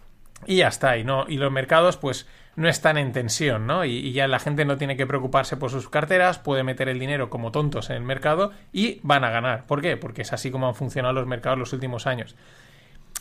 y 0.47 0.57
ya 0.57 0.69
está, 0.69 0.97
y, 0.97 1.05
no, 1.05 1.27
y 1.29 1.37
los 1.37 1.53
mercados 1.53 1.97
pues 1.97 2.27
no 2.61 2.69
están 2.69 2.99
en 2.99 3.13
tensión, 3.13 3.67
¿no? 3.67 3.87
Y, 3.87 4.13
ya 4.13 4.29
la 4.29 4.39
gente 4.39 4.67
no 4.67 4.77
tiene 4.77 4.95
que 4.95 5.07
preocuparse 5.07 5.57
por 5.57 5.71
sus 5.71 5.89
carteras, 5.89 6.39
puede 6.39 6.63
meter 6.63 6.91
el 6.91 6.99
dinero 6.99 7.31
como 7.31 7.53
tontos 7.53 7.89
en 7.89 7.97
el 7.97 8.03
mercado 8.03 8.53
y 8.71 9.01
van 9.03 9.25
a 9.25 9.31
ganar. 9.31 9.65
¿Por 9.65 9.81
qué? 9.81 9.97
Porque 9.97 10.23
es 10.23 10.33
así 10.35 10.51
como 10.51 10.69
han 10.69 10.75
funcionado 10.75 11.15
los 11.15 11.27
mercados 11.27 11.59
los 11.59 11.73
últimos 11.73 12.07
años. 12.07 12.37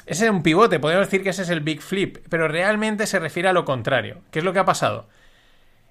Ese 0.05 0.25
es 0.25 0.31
un 0.31 0.43
pivote, 0.43 0.79
podemos 0.79 1.07
decir 1.07 1.23
que 1.23 1.29
ese 1.29 1.43
es 1.43 1.49
el 1.49 1.61
big 1.61 1.81
flip, 1.81 2.17
pero 2.27 2.49
realmente 2.49 3.07
se 3.07 3.17
refiere 3.17 3.47
a 3.47 3.53
lo 3.53 3.63
contrario. 3.63 4.17
¿Qué 4.29 4.39
es 4.39 4.45
lo 4.45 4.51
que 4.51 4.59
ha 4.59 4.65
pasado? 4.65 5.07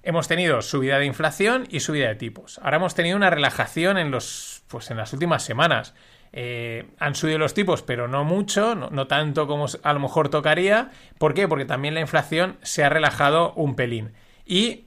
Hemos 0.03 0.27
tenido 0.27 0.61
subida 0.61 0.99
de 0.99 1.05
inflación 1.05 1.65
y 1.71 1.79
subida 1.79 2.09
de 2.09 2.15
tipos. 2.15 2.59
Ahora 2.59 2.77
hemos 2.77 2.93
tenido 2.93 3.17
una 3.17 3.31
relajación 3.31 3.97
en 3.97 4.11
los, 4.11 4.61
pues 4.67 4.91
en 4.91 4.97
las 4.97 5.11
últimas 5.11 5.41
semanas. 5.41 5.95
Eh, 6.31 6.85
han 6.99 7.15
subido 7.15 7.39
los 7.39 7.53
tipos, 7.53 7.81
pero 7.81 8.07
no 8.07 8.23
mucho, 8.23 8.75
no, 8.75 9.07
tanto 9.07 9.47
como 9.47 9.65
a 9.83 9.93
lo 9.93 9.99
mejor 9.99 10.29
tocaría. 10.29 10.91
¿Por 11.17 11.33
qué? 11.33 11.47
Porque 11.47 11.65
también 11.65 11.93
la 11.93 12.01
inflación 12.01 12.57
se 12.61 12.83
ha 12.83 12.89
relajado 12.89 13.53
un 13.53 13.75
pelín. 13.75 14.13
¿Y 14.45 14.85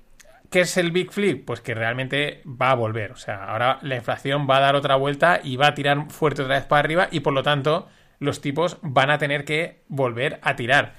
qué 0.51 0.61
es 0.61 0.77
el 0.77 0.93
Big 0.93 1.11
Flip? 1.11 1.45
Pues 1.45 1.61
que 1.61 1.75
realmente 1.75 2.43
va 2.47 2.71
a 2.71 2.75
volver. 2.75 3.13
O 3.13 3.17
sea, 3.17 3.45
ahora 3.45 3.79
la 3.83 3.97
inflación 3.97 4.47
va 4.49 4.59
a 4.59 4.61
dar 4.61 4.77
otra 4.77 4.97
vuelta 4.97 5.41
y 5.43 5.57
va 5.57 5.69
a 5.69 5.75
tirar 5.75 6.11
fuerte 6.11 6.43
otra 6.43 6.57
vez 6.57 6.65
para 6.65 6.81
arriba 6.81 7.09
y 7.11 7.21
por 7.21 7.33
lo 7.33 7.43
tanto 7.43 7.89
los 8.19 8.41
tipos 8.41 8.79
van 8.83 9.11
a 9.11 9.19
tener 9.19 9.45
que 9.45 9.83
volver 9.89 10.39
a 10.43 10.55
tirar. 10.55 10.95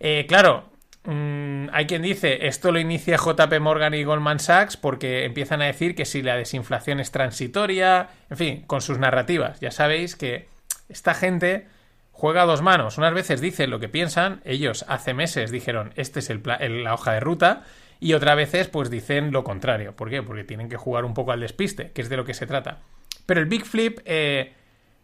Eh, 0.00 0.24
claro, 0.26 0.71
mmm, 1.04 1.68
hay 1.72 1.86
quien 1.86 2.02
dice 2.02 2.46
esto 2.46 2.72
lo 2.72 2.78
inicia 2.78 3.16
JP 3.16 3.60
Morgan 3.60 3.94
y 3.94 4.04
Goldman 4.04 4.38
Sachs 4.40 4.76
porque 4.76 5.24
empiezan 5.24 5.62
a 5.62 5.66
decir 5.66 5.94
que 5.94 6.04
si 6.04 6.22
la 6.22 6.36
desinflación 6.36 7.00
es 7.00 7.10
transitoria, 7.10 8.08
en 8.30 8.36
fin, 8.36 8.62
con 8.66 8.80
sus 8.80 8.98
narrativas. 8.98 9.60
Ya 9.60 9.70
sabéis 9.70 10.16
que 10.16 10.48
esta 10.88 11.14
gente 11.14 11.66
juega 12.12 12.42
a 12.42 12.46
dos 12.46 12.62
manos. 12.62 12.98
Unas 12.98 13.14
veces 13.14 13.40
dicen 13.40 13.70
lo 13.70 13.80
que 13.80 13.88
piensan, 13.88 14.40
ellos 14.44 14.84
hace 14.88 15.14
meses 15.14 15.50
dijeron 15.50 15.92
este 15.96 16.20
es 16.20 16.30
el, 16.30 16.42
la 16.44 16.94
hoja 16.94 17.12
de 17.12 17.20
ruta 17.20 17.64
y 17.98 18.14
otras 18.14 18.36
veces 18.36 18.68
pues 18.68 18.90
dicen 18.90 19.32
lo 19.32 19.44
contrario. 19.44 19.96
¿Por 19.96 20.10
qué? 20.10 20.22
Porque 20.22 20.44
tienen 20.44 20.68
que 20.68 20.76
jugar 20.76 21.04
un 21.04 21.14
poco 21.14 21.32
al 21.32 21.40
despiste, 21.40 21.90
que 21.92 22.02
es 22.02 22.08
de 22.08 22.16
lo 22.16 22.24
que 22.24 22.34
se 22.34 22.46
trata. 22.46 22.78
Pero 23.26 23.40
el 23.40 23.46
Big 23.46 23.64
Flip 23.64 24.00
eh, 24.04 24.52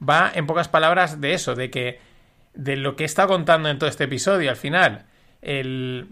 va 0.06 0.30
en 0.34 0.46
pocas 0.46 0.68
palabras 0.68 1.20
de 1.20 1.34
eso, 1.34 1.54
de 1.54 1.70
que 1.70 2.00
de 2.54 2.76
lo 2.76 2.96
que 2.96 3.04
está 3.04 3.26
contando 3.26 3.68
en 3.68 3.78
todo 3.78 3.88
este 3.88 4.04
episodio 4.04 4.50
al 4.50 4.56
final. 4.56 5.06
El, 5.42 6.08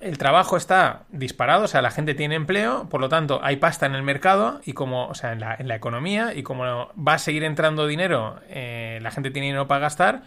el, 0.00 0.18
trabajo 0.18 0.56
está 0.56 1.04
disparado, 1.10 1.64
o 1.64 1.68
sea, 1.68 1.82
la 1.82 1.90
gente 1.90 2.14
tiene 2.14 2.34
empleo, 2.34 2.88
por 2.88 3.00
lo 3.00 3.08
tanto, 3.08 3.40
hay 3.42 3.56
pasta 3.56 3.86
en 3.86 3.94
el 3.94 4.02
mercado 4.02 4.60
y 4.64 4.72
como, 4.72 5.06
o 5.08 5.14
sea, 5.14 5.32
en 5.32 5.40
la, 5.40 5.54
en 5.58 5.68
la 5.68 5.76
economía 5.76 6.34
y 6.34 6.42
como 6.42 6.64
va 6.96 7.14
a 7.14 7.18
seguir 7.18 7.44
entrando 7.44 7.86
dinero, 7.86 8.40
eh, 8.48 8.98
la 9.02 9.10
gente 9.10 9.30
tiene 9.30 9.46
dinero 9.46 9.68
para 9.68 9.80
gastar, 9.80 10.22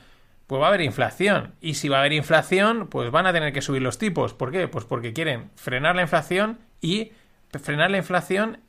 pues 0.48 0.62
va 0.62 0.66
a 0.66 0.70
haber 0.70 0.82
inflación. 0.82 1.54
Y 1.62 1.76
si 1.76 1.90
va 1.90 1.98
a 1.98 2.00
haber 2.02 2.14
inflación, 2.14 2.88
pues 2.88 3.12
van 3.12 3.26
a 3.26 3.34
tener 3.34 3.54
que 3.54 3.62
subir 3.62 3.82
los 3.82 3.98
tipos. 3.98 4.34
¿Por 4.34 4.52
qué? 4.52 4.68
Pues 4.68 4.86
porque 4.86 5.14
quieren 5.14 5.50
frenar 5.56 5.96
la 5.96 6.04
inflación 6.04 6.60
y 6.82 7.12
frenar 7.60 7.92
la 7.92 7.98
inflación 7.98 8.60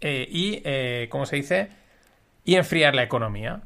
eh, 0.00 0.26
y, 0.30 0.62
eh, 0.64 1.08
¿cómo 1.10 1.26
se 1.26 1.36
dice? 1.36 1.70
Y 2.44 2.56
enfriar 2.56 2.94
la 2.94 3.02
economía. 3.04 3.62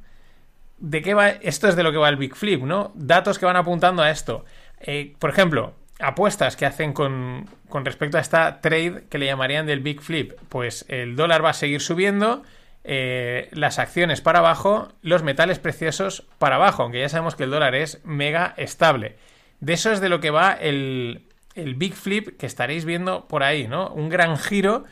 ¿De 0.78 1.00
qué 1.00 1.14
va? 1.14 1.30
Esto 1.30 1.68
es 1.68 1.76
de 1.76 1.82
lo 1.82 1.92
que 1.92 1.98
va 1.98 2.10
el 2.10 2.16
Big 2.16 2.34
Flip, 2.34 2.62
¿no? 2.62 2.92
Datos 2.94 3.38
que 3.38 3.46
van 3.46 3.56
apuntando 3.56 4.02
a 4.02 4.10
esto. 4.10 4.44
Eh, 4.80 5.14
por 5.18 5.30
ejemplo, 5.30 5.74
apuestas 5.98 6.56
que 6.56 6.66
hacen 6.66 6.92
con, 6.92 7.46
respecto 7.84 8.18
a 8.18 8.20
esta 8.20 8.60
trade 8.60 9.04
que 9.08 9.18
le 9.18 9.26
llamarían 9.26 9.66
del 9.66 9.80
Big 9.80 10.00
Flip. 10.00 10.32
Pues 10.48 10.84
el 10.88 11.16
dólar 11.16 11.44
va 11.44 11.50
a 11.50 11.54
seguir 11.54 11.80
subiendo, 11.80 12.42
eh, 12.84 13.48
las 13.52 13.78
acciones 13.78 14.20
para 14.20 14.40
abajo, 14.40 14.88
los 15.02 15.22
metales 15.22 15.58
preciosos 15.58 16.26
para 16.38 16.56
abajo, 16.56 16.82
aunque 16.82 17.00
ya 17.00 17.08
sabemos 17.08 17.34
que 17.34 17.44
el 17.44 17.50
dólar 17.50 17.74
es 17.74 18.00
mega 18.04 18.54
estable. 18.56 19.16
De 19.60 19.72
eso 19.72 19.90
es 19.90 20.00
de 20.00 20.08
lo 20.08 20.20
que 20.20 20.30
va 20.30 20.52
el 20.52 21.24
Big 21.54 21.94
Flip 21.94 22.36
que 22.36 22.46
estaréis 22.46 22.84
viendo 22.84 23.26
por 23.26 23.42
ahí, 23.42 23.66
¿no? 23.66 23.88
Un 23.88 24.08
gran 24.08 24.36
giro. 24.36 24.84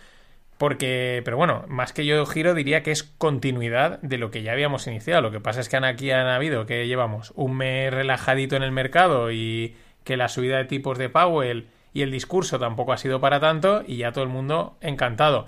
Porque, 0.59 1.21
pero 1.25 1.37
bueno, 1.37 1.65
más 1.69 1.93
que 1.93 2.07
yo 2.07 2.25
giro 2.27 2.55
diría 2.55 2.83
que 2.83 2.93
es 2.93 3.03
continuidad 3.03 4.01
de 4.03 4.19
lo 4.19 4.31
que 4.31 4.43
ya 4.43 4.53
habíamos 4.53 4.87
iniciado. 4.87 5.21
Lo 5.21 5.31
que 5.31 5.41
pasa 5.41 5.61
es 5.61 5.69
que 5.69 5.77
aquí 5.77 6.11
han 6.11 6.29
habido, 6.29 6.67
que 6.67 6.87
llevamos 6.87 7.33
un 7.35 7.57
mes 7.57 7.93
relajadito 7.93 8.55
en 8.57 8.63
el 8.63 8.71
mercado 8.71 9.33
y 9.33 9.77
que 10.05 10.17
la 10.17 10.29
subida 10.29 10.59
de 10.59 10.65
tipos 10.65 10.99
de 10.99 11.09
Powell 11.09 11.69
y 11.93 12.03
el 12.03 12.11
discurso 12.11 12.59
tampoco 12.59 12.93
ha 12.93 12.99
sido 12.99 13.21
para 13.21 13.41
tanto 13.41 13.83
y 13.87 13.97
ya 13.97 14.13
todo 14.13 14.25
el 14.25 14.31
mundo 14.31 14.77
encantado. 14.81 15.47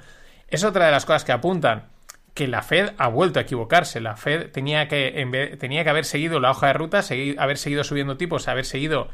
Es 0.49 0.65
otra 0.65 0.87
de 0.87 0.93
las 0.93 1.05
cosas 1.05 1.25
que 1.25 1.33
apuntan, 1.33 1.87
que 2.35 2.49
la 2.49 2.63
Fed 2.63 2.91
ha 2.99 3.09
vuelto 3.09 3.39
a 3.39 3.43
equivocarse. 3.43 4.01
La 4.01 4.17
Fed 4.17 4.51
tenía 4.51 4.89
que, 4.89 5.21
en 5.21 5.31
vez, 5.31 5.59
tenía 5.59 5.85
que 5.85 5.91
haber 5.91 6.05
seguido 6.05 6.41
la 6.41 6.51
hoja 6.51 6.69
de 6.69 6.73
ruta, 6.75 7.03
seguir, 7.03 7.39
haber 7.41 7.59
seguido 7.59 7.83
subiendo 7.83 8.17
tipos, 8.17 8.49
haber 8.49 8.65
seguido 8.65 9.09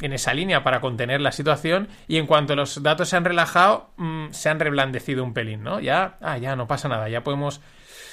en 0.00 0.12
esa 0.12 0.34
línea 0.34 0.64
para 0.64 0.80
contener 0.80 1.20
la 1.20 1.32
situación 1.32 1.88
y 2.08 2.18
en 2.18 2.26
cuanto 2.26 2.56
los 2.56 2.82
datos 2.82 3.08
se 3.08 3.16
han 3.16 3.24
relajado, 3.24 3.90
mmm, 3.96 4.30
se 4.30 4.48
han 4.48 4.58
reblandecido 4.58 5.22
un 5.22 5.34
pelín, 5.34 5.62
¿no? 5.62 5.80
Ya, 5.80 6.18
ah, 6.20 6.36
ya 6.38 6.56
no 6.56 6.66
pasa 6.66 6.88
nada, 6.88 7.08
ya 7.08 7.22
podemos, 7.22 7.60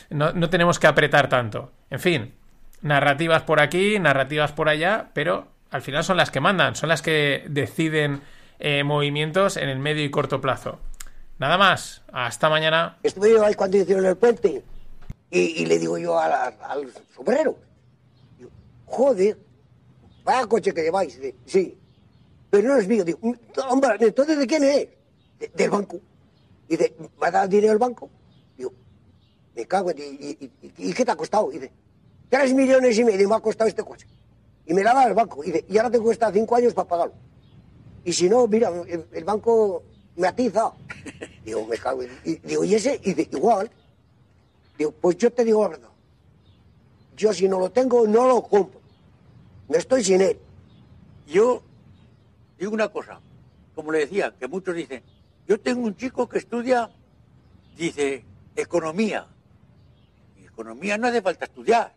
no, 0.09 0.31
no 0.33 0.49
tenemos 0.49 0.79
que 0.79 0.87
apretar 0.87 1.27
tanto. 1.27 1.71
En 1.89 1.99
fin, 1.99 2.33
narrativas 2.81 3.43
por 3.43 3.59
aquí, 3.59 3.99
narrativas 3.99 4.51
por 4.51 4.69
allá, 4.69 5.09
pero 5.13 5.47
al 5.71 5.81
final 5.81 6.03
son 6.03 6.17
las 6.17 6.31
que 6.31 6.39
mandan, 6.39 6.75
son 6.75 6.89
las 6.89 7.01
que 7.01 7.45
deciden 7.49 8.21
eh, 8.59 8.83
movimientos 8.83 9.57
en 9.57 9.69
el 9.69 9.79
medio 9.79 10.03
y 10.03 10.11
corto 10.11 10.39
plazo. 10.39 10.79
Nada 11.39 11.57
más, 11.57 12.03
hasta 12.13 12.49
mañana. 12.49 12.97
Estuve 13.01 13.31
yo 13.31 13.43
ahí 13.43 13.55
cuando 13.55 13.77
hicieron 13.77 14.05
el 14.05 14.15
puente 14.15 14.63
y, 15.31 15.39
y 15.39 15.65
le 15.65 15.79
digo 15.79 15.97
yo 15.97 16.19
al, 16.19 16.31
al 16.31 16.87
sombrero, 17.15 17.57
joder, 18.85 19.37
vaya 20.23 20.45
coche 20.47 20.73
que 20.73 20.83
lleváis, 20.83 21.19
sí, 21.45 21.77
pero 22.49 22.67
no 22.67 22.77
es 22.77 22.87
mío. 22.87 23.03
Digo, 23.03 23.19
hombre, 23.69 23.95
entonces 23.99 24.37
¿de 24.37 24.47
quién 24.47 24.63
es? 24.63 24.87
De, 25.39 25.51
del 25.55 25.69
banco. 25.69 25.99
Y 26.67 26.77
dice, 26.77 26.93
¿va 27.21 27.27
a 27.27 27.31
dar 27.31 27.49
dinero 27.49 27.73
al 27.73 27.79
banco? 27.79 28.09
Digo, 28.57 28.73
me 29.55 29.65
cago 29.65 29.91
en 29.91 29.97
y, 29.99 30.01
y, 30.01 30.51
y, 30.61 30.89
¿y, 30.89 30.93
qué 30.93 31.05
te 31.05 31.11
ha 31.11 31.15
costado? 31.15 31.51
Y 31.51 31.55
dice, 31.55 31.71
tres 32.29 32.53
millones 32.53 32.97
y 32.97 33.03
medio 33.03 33.27
me 33.29 33.35
ha 33.35 33.39
costado 33.39 33.67
este 33.67 33.83
coche. 33.83 34.05
Y 34.65 34.73
me 34.73 34.83
la 34.83 34.93
da 34.93 35.05
el 35.05 35.13
banco. 35.13 35.43
Y, 35.43 35.47
dice, 35.47 35.65
y 35.67 35.77
ahora 35.77 35.89
te 35.91 35.99
cuesta 35.99 36.31
cinco 36.31 36.55
años 36.55 36.73
para 36.73 36.87
pagarlo. 36.87 37.13
Y 38.03 38.13
si 38.13 38.29
no, 38.29 38.47
mira, 38.47 38.69
el, 38.87 39.05
el 39.11 39.23
banco 39.23 39.83
me 40.15 40.27
atiza. 40.27 40.73
Digo, 41.45 41.65
me 41.65 41.77
cago 41.77 42.03
en... 42.03 42.11
Y, 42.25 42.35
digo, 42.35 42.63
¿y 42.63 42.75
ese? 42.75 42.99
Y 43.03 43.13
dice, 43.13 43.29
igual. 43.31 43.71
Digo, 44.77 44.91
pues 44.91 45.17
yo 45.17 45.31
te 45.31 45.43
digo 45.43 45.63
la 45.63 45.69
verdad. 45.69 45.89
Yo 47.15 47.33
si 47.33 47.47
no 47.47 47.59
lo 47.59 47.71
tengo, 47.71 48.07
no 48.07 48.27
lo 48.27 48.43
compro. 48.43 48.80
Me 49.71 49.77
estoy 49.77 50.03
sin 50.03 50.19
él. 50.19 50.37
Yo 51.25 51.63
digo 52.59 52.73
una 52.73 52.89
cosa, 52.89 53.21
como 53.73 53.93
le 53.93 53.99
decía, 53.99 54.33
que 54.37 54.45
muchos 54.49 54.75
dicen, 54.75 55.01
yo 55.47 55.57
tengo 55.61 55.85
un 55.85 55.95
chico 55.95 56.27
que 56.27 56.39
estudia, 56.39 56.91
dice, 57.77 58.25
economía. 58.53 59.27
Y 60.37 60.43
economía 60.43 60.97
no 60.97 61.07
hace 61.07 61.21
falta 61.21 61.45
estudiar. 61.45 61.93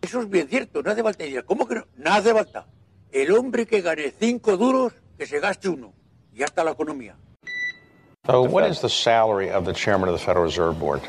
Eso 0.00 0.20
es 0.20 0.30
bien 0.30 0.46
cierto, 0.46 0.84
no 0.84 0.92
hace 0.92 1.02
falta 1.02 1.24
estudiar. 1.24 1.44
¿Cómo 1.44 1.66
que 1.66 1.74
no? 1.74 1.86
No 1.96 2.12
hace 2.12 2.32
falta. 2.32 2.64
El 3.10 3.32
hombre 3.32 3.66
que 3.66 3.80
gane 3.80 4.12
cinco 4.16 4.56
duros, 4.56 4.92
que 5.18 5.26
se 5.26 5.40
gaste 5.40 5.68
uno. 5.68 5.92
Y 6.32 6.38
ya 6.38 6.44
está 6.44 6.62
la 6.62 6.70
economía. 6.70 7.16
So, 8.26 8.42
what 8.42 8.70
is 8.70 8.80
the 8.80 8.88
salary 8.88 9.50
of 9.50 9.64
the 9.64 9.72
chairman 9.72 10.08
of 10.08 10.16
the 10.16 10.24
Federal 10.24 10.44
Reserve 10.44 10.78
Board? 10.78 11.00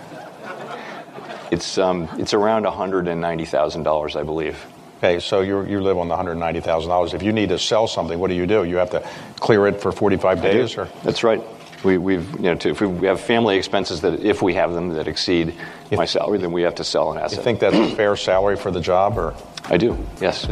It's 1.51 1.77
um, 1.77 2.09
it's 2.17 2.33
around 2.33 2.63
one 2.63 2.73
hundred 2.73 3.07
and 3.07 3.21
ninety 3.21 3.45
thousand 3.45 3.83
dollars, 3.83 4.15
I 4.15 4.23
believe. 4.23 4.57
Okay, 5.03 5.19
so 5.19 5.41
you 5.41 5.63
you 5.63 5.81
live 5.81 5.97
on 5.97 6.09
the 6.09 6.15
hundred 6.15 6.35
ninety 6.35 6.59
thousand 6.59 6.89
dollars. 6.89 7.15
If 7.15 7.23
you 7.23 7.31
need 7.31 7.49
to 7.49 7.57
sell 7.57 7.87
something, 7.87 8.19
what 8.19 8.27
do 8.27 8.35
you 8.35 8.45
do? 8.45 8.65
You 8.65 8.75
have 8.75 8.91
to 8.91 9.03
clear 9.39 9.65
it 9.65 9.81
for 9.81 9.91
forty 9.91 10.15
five 10.15 10.43
days, 10.43 10.77
or 10.77 10.87
That's 11.03 11.23
right. 11.23 11.41
We, 11.83 11.97
we've 11.97 12.31
you 12.35 12.43
know 12.43 12.55
to, 12.57 12.69
if 12.69 12.81
we 12.81 13.07
have 13.07 13.19
family 13.19 13.57
expenses 13.57 14.01
that 14.01 14.19
if 14.19 14.43
we 14.43 14.53
have 14.53 14.73
them 14.73 14.89
that 14.89 15.07
exceed 15.07 15.55
my 15.91 16.05
salary, 16.05 16.37
then 16.37 16.51
we 16.51 16.61
have 16.61 16.75
to 16.75 16.83
sell 16.83 17.11
an 17.11 17.17
asset. 17.17 17.39
you 17.39 17.43
think 17.43 17.59
that's 17.59 17.75
a 17.75 17.95
fair 17.95 18.15
salary 18.15 18.55
for 18.55 18.69
the 18.69 18.79
job, 18.79 19.17
or 19.17 19.33
I 19.65 19.77
do. 19.77 19.97
Yes. 20.21 20.47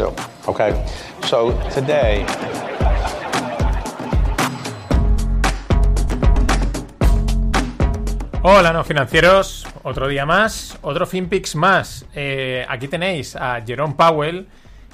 okay? 0.48 0.90
So 1.26 1.52
today. 1.70 2.26
Hola, 8.42 8.74
no 8.74 8.82
financieros. 8.82 9.69
Otro 9.84 10.10
día 10.10 10.26
más, 10.26 10.78
otro 10.82 11.06
FinPix 11.06 11.56
más. 11.56 12.06
Eh, 12.14 12.66
aquí 12.68 12.90
tenéis 12.90 13.36
a 13.38 13.62
Jerome 13.66 13.96
Powell, 13.96 14.48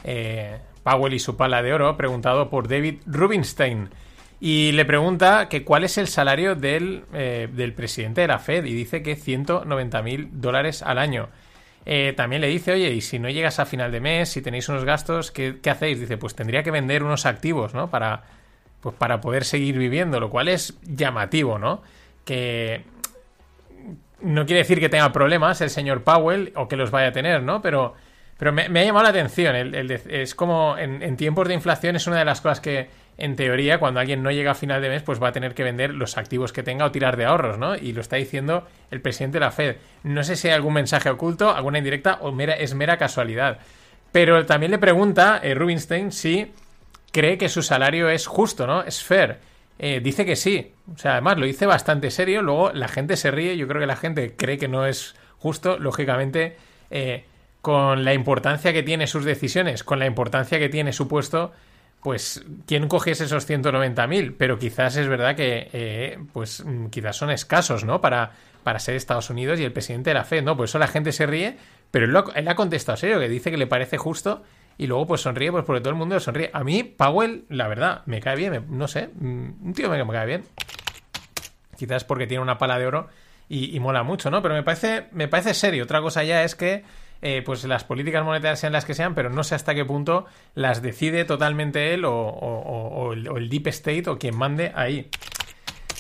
eh, 0.04 0.60
Powell 0.84 1.14
y 1.14 1.20
su 1.20 1.36
pala 1.36 1.64
de 1.64 1.74
oro, 1.74 1.98
preguntado 1.98 2.50
por 2.50 2.68
David 2.68 3.00
Rubinstein. 3.08 3.90
Y 4.40 4.74
le 4.74 4.86
pregunta 4.86 5.50
que 5.50 5.64
cuál 5.64 5.86
es 5.86 5.98
el 5.98 6.08
salario 6.08 6.54
del, 6.54 7.06
eh, 7.14 7.48
del 7.52 7.74
presidente 7.74 8.22
de 8.22 8.28
la 8.28 8.38
Fed 8.38 8.66
y 8.66 8.74
dice 8.74 9.02
que 9.02 9.16
190 9.16 10.02
mil 10.04 10.30
dólares 10.34 10.84
al 10.84 11.00
año. 11.00 11.30
También 12.16 12.42
le 12.42 12.48
dice, 12.48 12.72
oye, 12.72 12.90
y 12.90 13.02
si 13.02 13.20
no 13.20 13.30
llegas 13.30 13.60
a 13.60 13.66
final 13.68 13.92
de 13.92 14.00
mes, 14.00 14.30
si 14.30 14.42
tenéis 14.42 14.68
unos 14.70 14.84
gastos, 14.86 15.30
¿qué, 15.30 15.60
qué 15.62 15.70
hacéis? 15.70 16.00
Dice, 16.00 16.18
pues 16.18 16.34
tendría 16.34 16.64
que 16.64 16.72
vender 16.72 17.04
unos 17.04 17.28
activos, 17.28 17.76
¿no? 17.76 17.92
Para, 17.92 18.24
pues 18.82 18.96
para 18.96 19.22
poder 19.22 19.46
seguir 19.46 19.78
viviendo, 19.78 20.20
lo 20.20 20.32
cual 20.32 20.48
es 20.48 20.80
llamativo, 20.82 21.60
¿no? 21.60 21.84
Que 22.26 22.86
no 24.26 24.46
quiere 24.46 24.60
decir 24.62 24.80
que 24.80 24.90
tenga 24.90 25.12
problemas 25.12 25.62
el 25.62 25.70
señor 25.70 26.04
Powell 26.04 26.52
o 26.56 26.68
que 26.68 26.76
los 26.76 26.92
vaya 26.92 27.10
a 27.10 27.12
tener, 27.12 27.44
¿no? 27.44 27.62
Pero, 27.62 27.94
pero 28.38 28.52
me, 28.52 28.64
ha 28.64 28.84
llamado 28.84 29.04
la 29.04 29.10
atención. 29.10 29.56
Es 29.56 30.34
como 30.34 30.78
en, 30.78 31.04
en 31.04 31.16
tiempos 31.16 31.48
de 31.48 31.54
inflación 31.54 31.96
es 31.96 32.08
una 32.08 32.18
de 32.18 32.26
las 32.26 32.42
cosas 32.42 32.60
que, 32.60 32.90
en 33.18 33.36
teoría, 33.36 33.80
cuando 33.80 34.00
alguien 34.00 34.24
no 34.24 34.32
llega 34.32 34.52
a 34.52 34.56
final 34.56 34.82
de 34.82 34.90
mes, 34.90 35.04
pues 35.04 35.22
va 35.22 35.28
a 35.28 35.32
tener 35.32 35.54
que 35.54 35.64
vender 35.64 35.94
los 35.94 36.18
activos 36.18 36.52
que 36.52 36.64
tenga 36.64 36.86
o 36.86 36.92
tirar 36.92 37.18
de 37.18 37.26
ahorros, 37.26 37.60
¿no? 37.60 37.76
Y 37.76 37.94
lo 37.94 38.02
está 38.02 38.16
diciendo 38.16 38.68
el 38.90 39.00
presidente 39.00 39.36
de 39.36 39.46
la 39.46 39.52
Fed. 39.52 39.78
No 40.04 40.24
sé 40.24 40.36
si 40.36 40.48
hay 40.48 40.56
algún 40.56 40.74
mensaje 40.74 41.10
oculto, 41.10 41.56
alguna 41.56 41.78
indirecta 41.78 42.18
o 42.22 42.32
mera, 42.32 42.54
es 42.54 42.74
mera 42.74 42.98
casualidad. 42.98 43.60
Pero 44.12 44.46
también 44.46 44.72
le 44.72 44.80
pregunta 44.80 45.40
eh, 45.44 45.54
Rubinstein 45.54 46.12
si 46.12 46.52
cree 47.12 47.38
que 47.38 47.48
su 47.48 47.62
salario 47.62 48.10
es 48.10 48.26
justo, 48.26 48.66
¿no? 48.66 48.82
Es 48.82 49.04
fair. 49.04 49.38
Eh, 49.80 50.00
dice 50.02 50.26
que 50.26 50.36
sí. 50.36 50.74
O 50.94 50.98
sea, 50.98 51.14
además 51.14 51.38
lo 51.38 51.46
dice 51.46 51.66
bastante 51.66 52.12
serio. 52.12 52.42
Luego 52.42 52.72
la 52.74 52.88
gente 52.88 53.18
se 53.18 53.32
ríe. 53.32 53.58
Yo 53.58 53.68
creo 53.68 53.82
que 53.82 53.88
la 53.88 53.96
gente 53.96 54.36
cree 54.36 54.58
que 54.58 54.68
no 54.68 54.86
es 54.86 55.16
justo. 55.38 55.78
Lógicamente, 55.78 56.58
eh, 56.92 57.26
con 57.62 58.06
la 58.06 58.14
importancia 58.14 58.74
que 58.74 58.84
tiene 58.84 59.08
sus 59.08 59.26
decisiones, 59.26 59.84
con 59.84 60.00
la 60.00 60.06
importancia 60.06 60.60
que 60.60 60.70
tiene 60.70 60.94
su 60.94 61.08
puesto, 61.08 61.52
pues 62.06 62.46
¿quién 62.68 62.88
cogiese 62.88 63.24
esos 63.24 63.50
190.000? 63.50 64.36
Pero 64.38 64.60
quizás 64.60 64.96
es 64.96 65.08
verdad 65.08 65.36
que 65.36 65.70
eh, 65.74 66.20
pues 66.34 66.64
mm, 66.64 66.88
quizás 66.88 67.18
son 67.18 67.32
escasos, 67.32 67.84
¿no? 67.84 68.00
Para, 68.02 68.34
para 68.62 68.78
ser 68.78 68.96
Estados 68.96 69.32
Unidos 69.32 69.60
y 69.60 69.64
el 69.64 69.74
presidente 69.74 70.12
de 70.12 70.14
la 70.14 70.24
Fed, 70.24 70.44
¿no? 70.44 70.56
Por 70.56 70.66
eso 70.66 70.78
la 70.78 70.88
gente 70.88 71.12
se 71.12 71.26
ríe, 71.26 71.58
pero 71.90 72.06
él, 72.06 72.48
ha 72.48 72.56
contestado 72.56 72.98
serio, 72.98 73.20
que 73.20 73.28
dice 73.28 73.50
que 73.50 73.58
le 73.58 73.66
parece 73.66 73.98
justo 73.98 74.44
y 74.78 74.88
luego 74.88 75.08
pues 75.08 75.22
sonríe, 75.22 75.52
pues 75.52 75.64
porque 75.64 75.82
todo 75.82 75.92
el 75.92 75.96
mundo 75.96 76.20
sonríe. 76.20 76.50
A 76.54 76.64
mí, 76.64 76.84
Powell, 76.84 77.46
la 77.50 77.68
verdad, 77.68 78.02
me 78.06 78.20
cae 78.20 78.36
bien, 78.36 78.66
no 78.70 78.88
sé, 78.88 79.10
mm, 79.14 79.68
un 79.68 79.74
tío 79.74 79.90
me, 79.90 80.06
cae 80.12 80.26
bien. 80.26 80.44
Quizás 81.78 82.04
porque 82.04 82.28
tiene 82.28 82.42
una 82.42 82.58
pala 82.58 82.78
de 82.78 82.88
oro 82.88 83.08
y, 83.48 83.80
mola 83.80 84.04
mucho, 84.04 84.32
¿no? 84.32 84.42
Pero 84.42 84.56
me 84.56 84.64
parece, 84.64 85.08
me 85.12 85.28
parece 85.28 85.54
serio. 85.54 85.84
Otra 85.84 86.02
cosa 86.02 86.24
ya 86.24 86.44
es 86.44 86.56
que 86.56 86.84
eh, 87.22 87.42
pues 87.46 87.64
las 87.66 87.84
políticas 87.84 88.24
monetarias 88.24 88.60
sean 88.60 88.74
las 88.74 88.86
que 88.86 88.94
sean, 88.94 89.14
pero 89.14 89.30
no 89.30 89.44
sé 89.44 89.56
hasta 89.56 89.76
qué 89.76 89.86
punto 89.86 90.26
las 90.56 90.82
decide 90.82 91.26
totalmente 91.26 91.94
él 91.94 92.04
o, 92.06 93.14
el, 93.14 93.50
Deep 93.50 93.68
State 93.68 94.10
o 94.10 94.18
quien 94.18 94.38
mande 94.38 94.72
ahí. 94.76 95.10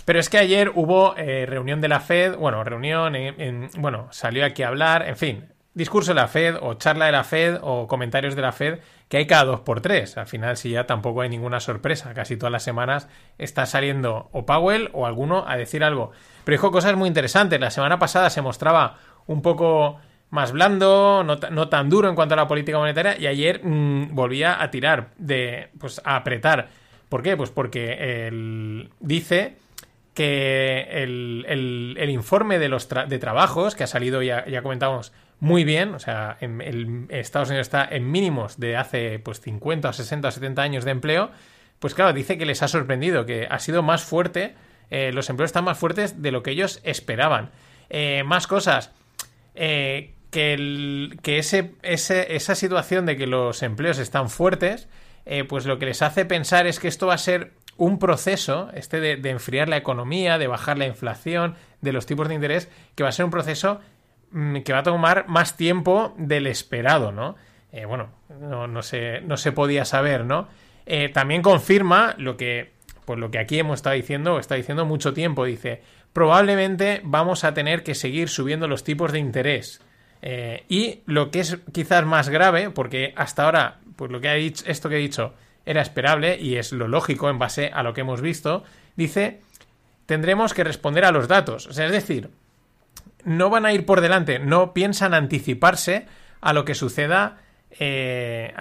Pero 0.06 0.20
es 0.20 0.30
que 0.30 0.38
ayer 0.38 0.72
hubo 0.76 1.16
eh, 1.18 1.46
reunión 1.46 1.82
de 1.82 1.88
la 1.88 2.00
Fed, 2.00 2.36
bueno, 2.36 2.64
reunión, 2.64 3.16
en, 3.16 3.42
en- 3.42 3.70
bueno, 3.78 4.08
salió 4.12 4.46
aquí 4.46 4.64
a 4.64 4.68
hablar, 4.68 5.08
en 5.08 5.18
fin, 5.18 5.46
discurso 5.76 6.12
de 6.12 6.16
la 6.22 6.28
Fed 6.28 6.56
o 6.62 6.74
charla 6.74 7.06
de 7.06 7.12
la 7.12 7.24
Fed 7.24 7.60
o 7.62 7.88
comentarios 7.88 8.36
de 8.36 8.42
la 8.42 8.52
Fed 8.52 8.80
que 9.10 9.18
hay 9.18 9.28
cada 9.28 9.46
dos 9.46 9.60
por 9.60 9.82
tres. 9.82 10.18
Al 10.18 10.26
final, 10.26 10.58
si 10.58 10.72
ya 10.72 10.88
tampoco 10.88 11.22
hay 11.22 11.30
ninguna 11.30 11.60
sorpresa, 11.60 12.14
casi 12.16 12.38
todas 12.38 12.52
las 12.52 12.64
semanas 12.64 13.08
está 13.38 13.66
saliendo 13.68 14.30
o 14.32 14.46
Powell 14.48 14.90
o 14.94 15.06
alguno 15.06 15.46
a 15.48 15.58
decir 15.58 15.84
algo. 15.84 16.12
Pero 16.44 16.56
dijo 16.56 16.72
cosas 16.72 16.96
muy 16.96 17.08
interesantes. 17.08 17.60
La 17.60 17.70
semana 17.70 18.00
pasada 18.00 18.30
se 18.32 18.42
mostraba 18.42 18.98
un 19.28 19.42
poco 19.44 20.00
más 20.32 20.52
blando, 20.52 21.24
no, 21.24 21.36
no 21.52 21.70
tan 21.70 21.90
duro 21.90 22.10
en 22.10 22.16
cuanto 22.16 22.34
a 22.34 22.38
la 22.38 22.48
política 22.48 22.80
monetaria 22.80 23.18
y 23.20 23.28
ayer 23.28 23.62
mm, 23.64 24.16
volvía 24.16 24.62
a 24.62 24.72
tirar, 24.72 25.10
de, 25.18 25.70
pues 25.80 26.02
a 26.04 26.16
apretar. 26.16 26.70
¿Por 27.10 27.22
qué? 27.22 27.38
Pues 27.38 27.52
porque 27.52 28.28
él 28.28 28.90
dice 29.00 29.58
que 30.14 30.88
el, 30.92 31.46
el- 31.48 31.96
el 32.00 32.10
informe 32.10 32.58
de 32.60 32.70
los 32.70 32.90
tra- 32.90 33.06
de 33.08 33.20
trabajos 33.20 33.76
que 33.76 33.84
ha 33.84 33.88
salido, 33.88 34.22
ya, 34.24 34.46
ya 34.48 34.62
comentamos, 34.62 35.14
muy 35.46 35.64
bien, 35.64 35.94
o 35.94 36.00
sea, 36.00 36.38
en, 36.42 36.60
el- 36.60 37.06
Estados 37.10 37.50
Unidos 37.50 37.68
está 37.68 37.88
en 37.90 38.10
mínimos 38.10 38.60
de 38.60 38.76
hace 38.78 39.20
pues 39.20 39.40
50 39.42 39.90
o 39.90 39.94
60 39.94 40.28
o 40.28 40.32
70 40.32 40.62
años 40.64 40.86
de 40.86 40.92
empleo, 40.92 41.30
pues 41.78 41.94
claro, 41.94 42.14
dice 42.14 42.38
que 42.40 42.46
les 42.48 42.64
ha 42.64 42.68
sorprendido, 42.68 43.28
que 43.28 43.48
ha 43.50 43.60
sido 43.60 43.84
más 43.84 44.04
fuerte, 44.04 44.56
eh, 44.90 45.12
los 45.14 45.30
empleos 45.30 45.50
están 45.50 45.64
más 45.66 45.78
fuertes 45.78 46.22
de 46.24 46.32
lo 46.32 46.42
que 46.42 46.50
ellos 46.52 46.80
esperaban. 46.84 47.52
Eh, 47.92 48.24
más 48.24 48.48
cosas, 48.48 48.92
eh, 49.54 50.14
que, 50.32 50.54
el- 50.56 51.20
que 51.22 51.38
ese, 51.38 51.74
esa 51.84 52.56
situación 52.56 53.06
de 53.06 53.16
que 53.16 53.28
los 53.28 53.62
empleos 53.62 54.00
están 54.00 54.30
fuertes, 54.30 54.88
pues 55.48 55.66
lo 55.66 55.80
que 55.80 55.86
les 55.88 56.02
hace 56.04 56.24
pensar 56.26 56.68
es 56.68 56.80
que 56.80 56.88
esto 56.88 57.08
va 57.08 57.16
a 57.16 57.18
ser 57.20 57.52
un 57.78 57.98
proceso, 58.00 58.70
este 58.74 59.00
de, 59.00 59.16
de 59.18 59.30
enfriar 59.32 59.68
la 59.70 59.78
economía, 59.78 60.38
de 60.38 60.48
bajar 60.48 60.78
la 60.78 60.86
inflación, 60.86 61.56
de 61.82 61.92
los 61.94 62.06
tipos 62.06 62.28
de 62.30 62.36
interés, 62.36 62.70
que 62.96 63.04
va 63.04 63.10
a 63.10 63.12
ser 63.12 63.26
un 63.26 63.32
proceso 63.32 63.80
que 64.64 64.74
va 64.74 64.80
a 64.80 64.84
tomar 64.84 65.28
más 65.28 65.56
tiempo 65.56 66.14
del 66.18 66.48
esperado, 66.48 67.12
¿no? 67.12 67.36
Eh, 67.72 67.86
bueno, 67.86 68.10
no, 68.40 68.68
no 68.68 68.82
se, 68.82 69.22
no 69.22 69.38
se 69.38 69.52
podía 69.52 69.86
saber, 69.86 70.26
¿no? 70.26 70.48
Eh, 70.86 71.10
también 71.10 71.42
confirma 71.42 72.16
lo 72.18 72.38
que, 72.38 72.72
pues 73.06 73.20
lo 73.20 73.32
que 73.32 73.40
aquí 73.40 73.60
hemos 73.60 73.76
estado 73.76 73.96
diciendo, 73.96 74.40
está 74.40 74.56
diciendo 74.56 74.86
mucho 74.86 75.14
tiempo, 75.14 75.46
dice, 75.46 75.82
probablemente 76.14 77.02
vamos 77.04 77.44
a 77.44 77.54
tener 77.54 77.84
que 77.84 77.96
seguir 77.96 78.30
subiendo 78.30 78.68
los 78.68 78.84
tipos 78.84 79.12
de 79.12 79.20
interés. 79.20 79.82
Eh, 80.22 80.64
y 80.70 81.02
lo 81.06 81.32
que 81.32 81.42
es 81.42 81.58
quizás 81.72 82.06
más 82.06 82.30
grave, 82.30 82.70
porque 82.72 83.14
hasta 83.16 83.46
ahora, 83.46 83.80
pues 83.96 84.12
lo 84.12 84.22
que 84.22 84.30
ha 84.30 84.34
dicho, 84.34 84.64
esto 84.68 84.90
que 84.90 84.96
he 84.96 85.00
dicho 85.00 85.34
era 85.66 85.82
esperable 85.82 86.38
y 86.40 86.58
es 86.58 86.72
lo 86.72 86.88
lógico 86.88 87.30
en 87.30 87.40
base 87.40 87.72
a 87.74 87.84
lo 87.84 87.94
que 87.94 88.02
hemos 88.02 88.22
visto, 88.22 88.64
dice, 88.96 89.42
tendremos 90.06 90.54
que 90.54 90.64
responder 90.64 91.06
a 91.06 91.12
los 91.12 91.28
datos. 91.28 91.68
O 91.68 91.74
sea, 91.74 91.86
es 91.86 91.92
decir, 91.92 92.30
no 93.26 93.50
van 93.50 93.66
a 93.66 93.74
ir 93.74 93.86
por 93.86 94.00
delante, 94.02 94.40
no 94.40 94.74
piensan 94.74 95.14
anticiparse 95.14 96.06
a 96.42 96.54
lo 96.54 96.64
que 96.64 96.76
suceda 96.76 97.38
eh, 97.80 98.54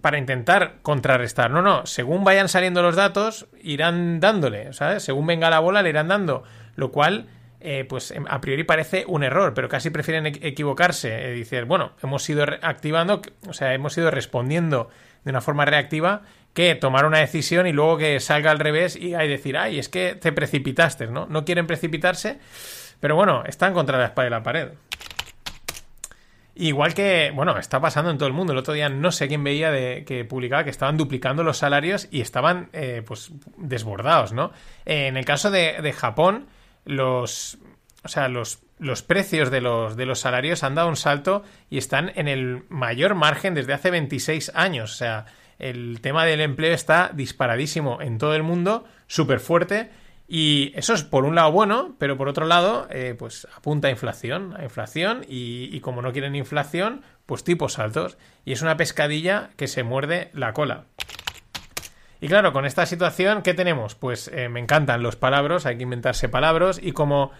para 0.00 0.18
intentar 0.18 0.76
contrarrestar. 0.82 1.50
No, 1.50 1.62
no, 1.62 1.86
según 1.86 2.24
vayan 2.24 2.48
saliendo 2.48 2.82
los 2.82 2.96
datos, 2.96 3.46
irán 3.62 4.20
dándole, 4.20 4.72
¿sabes? 4.72 5.02
Según 5.02 5.26
venga 5.26 5.50
la 5.50 5.60
bola, 5.60 5.82
le 5.82 5.90
irán 5.90 6.08
dando, 6.08 6.42
lo 6.76 6.90
cual, 6.90 7.26
eh, 7.60 7.84
pues 7.88 8.10
em- 8.10 8.24
a 8.28 8.40
priori 8.40 8.64
parece 8.64 9.04
un 9.06 9.22
error, 9.24 9.54
pero 9.54 9.68
casi 9.68 9.90
prefieren 9.90 10.24
equ- 10.26 10.38
equivocarse. 10.42 11.30
Eh, 11.30 11.32
dicer, 11.32 11.64
bueno, 11.64 11.92
hemos 12.02 12.28
ido 12.28 12.44
activando, 12.62 13.22
o 13.48 13.52
sea, 13.52 13.72
hemos 13.74 13.96
ido 13.98 14.10
respondiendo 14.10 14.90
de 15.24 15.30
una 15.30 15.40
forma 15.40 15.64
reactiva 15.64 16.22
que 16.54 16.74
tomar 16.74 17.04
una 17.06 17.18
decisión 17.18 17.66
y 17.66 17.72
luego 17.72 17.98
que 17.98 18.20
salga 18.20 18.50
al 18.50 18.58
revés 18.58 18.96
y 18.96 19.14
hay 19.14 19.28
decir, 19.28 19.56
ay, 19.56 19.78
es 19.78 19.88
que 19.88 20.14
te 20.14 20.32
precipitaste, 20.32 21.06
¿no? 21.06 21.26
No 21.26 21.44
quieren 21.44 21.66
precipitarse, 21.66 22.38
pero 23.00 23.16
bueno, 23.16 23.44
están 23.46 23.74
contra 23.74 23.98
la 23.98 24.06
espada 24.06 24.28
y 24.28 24.30
la 24.30 24.42
pared. 24.42 24.68
Igual 26.54 26.92
que, 26.92 27.30
bueno, 27.32 27.56
está 27.56 27.80
pasando 27.80 28.10
en 28.10 28.18
todo 28.18 28.26
el 28.26 28.34
mundo. 28.34 28.52
El 28.52 28.58
otro 28.58 28.74
día 28.74 28.88
no 28.88 29.12
sé 29.12 29.28
quién 29.28 29.44
veía 29.44 29.70
que 30.04 30.24
publicaba 30.28 30.64
que 30.64 30.70
estaban 30.70 30.96
duplicando 30.96 31.44
los 31.44 31.58
salarios 31.58 32.08
y 32.10 32.20
estaban, 32.20 32.68
eh, 32.72 33.02
pues, 33.06 33.30
desbordados, 33.56 34.32
¿no? 34.32 34.50
En 34.84 35.16
el 35.16 35.24
caso 35.24 35.52
de, 35.52 35.80
de 35.80 35.92
Japón, 35.92 36.48
los, 36.84 37.58
o 38.02 38.08
sea, 38.08 38.28
los, 38.28 38.58
los 38.78 39.02
precios 39.02 39.50
de 39.50 39.60
los, 39.60 39.96
de 39.96 40.06
los 40.06 40.18
salarios 40.18 40.64
han 40.64 40.74
dado 40.74 40.88
un 40.88 40.96
salto 40.96 41.44
y 41.70 41.78
están 41.78 42.10
en 42.16 42.26
el 42.26 42.64
mayor 42.68 43.14
margen 43.14 43.54
desde 43.54 43.72
hace 43.72 43.90
26 43.90 44.52
años. 44.54 44.92
O 44.92 44.96
sea, 44.96 45.26
el 45.58 46.00
tema 46.00 46.24
del 46.24 46.40
empleo 46.40 46.74
está 46.74 47.10
disparadísimo 47.12 48.00
en 48.00 48.18
todo 48.18 48.34
el 48.34 48.42
mundo, 48.42 48.84
súper 49.06 49.40
fuerte. 49.40 49.90
Y 50.30 50.72
eso 50.76 50.92
es 50.92 51.04
por 51.04 51.24
un 51.24 51.34
lado 51.34 51.50
bueno, 51.50 51.96
pero 51.98 52.18
por 52.18 52.28
otro 52.28 52.44
lado, 52.44 52.86
eh, 52.90 53.16
pues 53.18 53.48
apunta 53.56 53.88
a 53.88 53.90
inflación, 53.90 54.54
a 54.58 54.62
inflación, 54.62 55.24
y, 55.26 55.80
como 55.80 56.02
no 56.02 56.12
quieren 56.12 56.36
inflación, 56.36 57.02
pues 57.24 57.44
tipos 57.44 57.78
altos. 57.78 58.18
Y 58.44 58.52
es 58.52 58.60
una 58.60 58.76
pescadilla 58.76 59.48
que 59.56 59.68
se 59.68 59.84
muerde 59.84 60.30
la 60.34 60.52
cola. 60.52 60.84
Y 62.20 62.28
claro, 62.28 62.52
con 62.52 62.66
esta 62.66 62.84
situación, 62.84 63.40
¿qué 63.40 63.54
tenemos? 63.54 63.94
Pues 63.94 64.28
eh, 64.28 64.50
me 64.50 64.60
encantan 64.60 65.02
los 65.02 65.16
palabras, 65.16 65.64
hay 65.64 65.78
que 65.78 65.84
inventarse 65.84 66.28
palabras, 66.28 66.78
y 66.82 66.92
como 66.92 67.30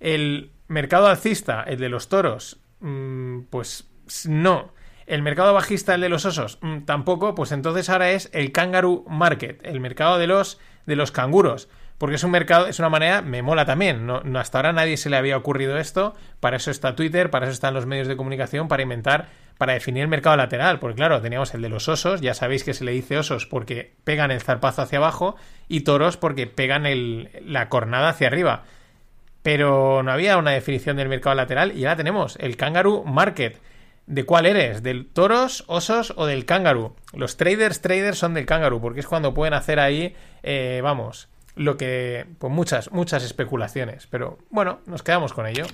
el 0.00 0.50
mercado 0.66 1.06
alcista, 1.06 1.62
el 1.62 1.78
de 1.78 1.90
los 1.90 2.08
toros, 2.08 2.58
mm, 2.80 3.42
pues 3.50 3.88
no. 4.26 4.72
El 5.06 5.22
mercado 5.22 5.54
bajista, 5.54 5.94
el 5.94 6.00
de 6.00 6.08
los 6.08 6.24
osos, 6.24 6.58
mm, 6.60 6.80
tampoco, 6.86 7.36
pues 7.36 7.52
entonces 7.52 7.88
ahora 7.88 8.10
es 8.10 8.30
el 8.32 8.50
kangaroo 8.50 9.04
market, 9.08 9.64
el 9.64 9.78
mercado 9.78 10.18
de 10.18 10.26
los, 10.26 10.58
de 10.86 10.96
los 10.96 11.12
canguros. 11.12 11.68
Porque 12.02 12.16
es 12.16 12.24
un 12.24 12.32
mercado, 12.32 12.66
es 12.66 12.80
una 12.80 12.88
manera, 12.88 13.22
me 13.22 13.42
mola 13.42 13.64
también. 13.64 14.06
No, 14.06 14.22
hasta 14.36 14.58
ahora 14.58 14.72
nadie 14.72 14.96
se 14.96 15.08
le 15.08 15.16
había 15.16 15.36
ocurrido 15.36 15.78
esto. 15.78 16.14
Para 16.40 16.56
eso 16.56 16.72
está 16.72 16.96
Twitter, 16.96 17.30
para 17.30 17.46
eso 17.46 17.52
están 17.52 17.74
los 17.74 17.86
medios 17.86 18.08
de 18.08 18.16
comunicación, 18.16 18.66
para 18.66 18.82
inventar, 18.82 19.28
para 19.56 19.74
definir 19.74 20.02
el 20.02 20.08
mercado 20.08 20.36
lateral. 20.36 20.80
Porque 20.80 20.96
claro, 20.96 21.20
teníamos 21.20 21.54
el 21.54 21.62
de 21.62 21.68
los 21.68 21.88
osos, 21.88 22.20
ya 22.20 22.34
sabéis 22.34 22.64
que 22.64 22.74
se 22.74 22.82
le 22.82 22.90
dice 22.90 23.18
osos 23.18 23.46
porque 23.46 23.92
pegan 24.02 24.32
el 24.32 24.40
zarpazo 24.40 24.82
hacia 24.82 24.98
abajo, 24.98 25.36
y 25.68 25.82
toros 25.82 26.16
porque 26.16 26.48
pegan 26.48 26.82
la 27.46 27.68
cornada 27.68 28.08
hacia 28.08 28.26
arriba. 28.26 28.64
Pero 29.44 30.02
no 30.02 30.10
había 30.10 30.38
una 30.38 30.50
definición 30.50 30.96
del 30.96 31.08
mercado 31.08 31.36
lateral 31.36 31.70
y 31.70 31.84
ahora 31.84 31.98
tenemos 31.98 32.36
el 32.40 32.56
kangaroo 32.56 33.04
market. 33.04 33.60
¿De 34.06 34.24
cuál 34.24 34.46
eres? 34.46 34.82
¿Del 34.82 35.06
toros, 35.06 35.62
osos 35.68 36.14
o 36.16 36.26
del 36.26 36.46
kangaroo? 36.46 36.96
Los 37.12 37.36
traders, 37.36 37.80
traders 37.80 38.18
son 38.18 38.34
del 38.34 38.44
kangaroo, 38.44 38.80
porque 38.80 38.98
es 38.98 39.06
cuando 39.06 39.34
pueden 39.34 39.54
hacer 39.54 39.78
ahí, 39.78 40.16
eh, 40.42 40.80
vamos, 40.82 41.28
lo 41.54 41.76
que, 41.76 42.26
pues 42.38 42.52
muchas, 42.52 42.92
muchas 42.92 43.24
especulaciones. 43.24 44.06
Pero 44.06 44.38
bueno, 44.50 44.80
nos 44.86 45.02
quedamos 45.02 45.32
con 45.32 45.46
ello. 45.46 45.64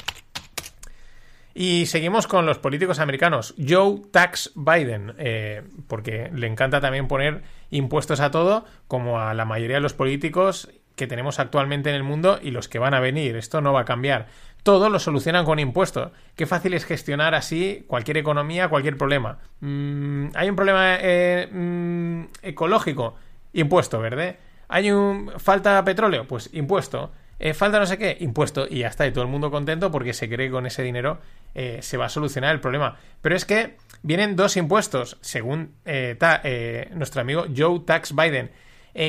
Y 1.54 1.86
seguimos 1.86 2.26
con 2.26 2.46
los 2.46 2.58
políticos 2.58 3.00
americanos. 3.00 3.54
Joe 3.58 4.02
Tax 4.12 4.52
Biden, 4.54 5.14
eh, 5.18 5.64
porque 5.88 6.30
le 6.32 6.46
encanta 6.46 6.80
también 6.80 7.08
poner 7.08 7.42
impuestos 7.70 8.20
a 8.20 8.30
todo, 8.30 8.64
como 8.86 9.20
a 9.20 9.34
la 9.34 9.44
mayoría 9.44 9.76
de 9.76 9.82
los 9.82 9.94
políticos 9.94 10.70
que 10.94 11.06
tenemos 11.06 11.38
actualmente 11.38 11.88
en 11.90 11.96
el 11.96 12.02
mundo 12.02 12.38
y 12.42 12.50
los 12.50 12.68
que 12.68 12.78
van 12.78 12.94
a 12.94 13.00
venir. 13.00 13.36
Esto 13.36 13.60
no 13.60 13.72
va 13.72 13.80
a 13.80 13.84
cambiar. 13.84 14.26
Todo 14.62 14.90
lo 14.90 14.98
solucionan 14.98 15.44
con 15.44 15.58
impuestos. 15.58 16.12
Qué 16.36 16.46
fácil 16.46 16.74
es 16.74 16.84
gestionar 16.84 17.34
así 17.34 17.84
cualquier 17.86 18.18
economía, 18.18 18.68
cualquier 18.68 18.96
problema. 18.96 19.38
Mm, 19.60 20.28
Hay 20.34 20.50
un 20.50 20.56
problema 20.56 20.96
eh, 21.00 21.48
mm, 21.50 22.24
ecológico, 22.42 23.16
impuesto, 23.52 24.00
¿verdad? 24.00 24.36
Hay 24.68 24.90
un 24.90 25.32
falta 25.38 25.82
petróleo, 25.84 26.26
pues 26.26 26.50
impuesto. 26.52 27.10
Eh, 27.40 27.54
falta 27.54 27.78
no 27.78 27.86
sé 27.86 27.98
qué, 27.98 28.16
impuesto. 28.20 28.66
Y 28.68 28.80
ya 28.80 28.88
está, 28.88 29.06
y 29.06 29.12
todo 29.12 29.22
el 29.22 29.30
mundo 29.30 29.50
contento 29.50 29.90
porque 29.90 30.12
se 30.12 30.28
cree 30.28 30.48
que 30.48 30.52
con 30.52 30.66
ese 30.66 30.82
dinero 30.82 31.18
eh, 31.54 31.78
se 31.82 31.96
va 31.96 32.06
a 32.06 32.08
solucionar 32.08 32.54
el 32.54 32.60
problema. 32.60 32.96
Pero 33.22 33.36
es 33.36 33.44
que 33.44 33.76
vienen 34.02 34.36
dos 34.36 34.56
impuestos, 34.56 35.18
según 35.20 35.72
eh, 35.84 36.88
nuestro 36.94 37.20
amigo 37.20 37.46
Joe 37.56 37.80
Tax 37.80 38.14
Biden. 38.14 38.50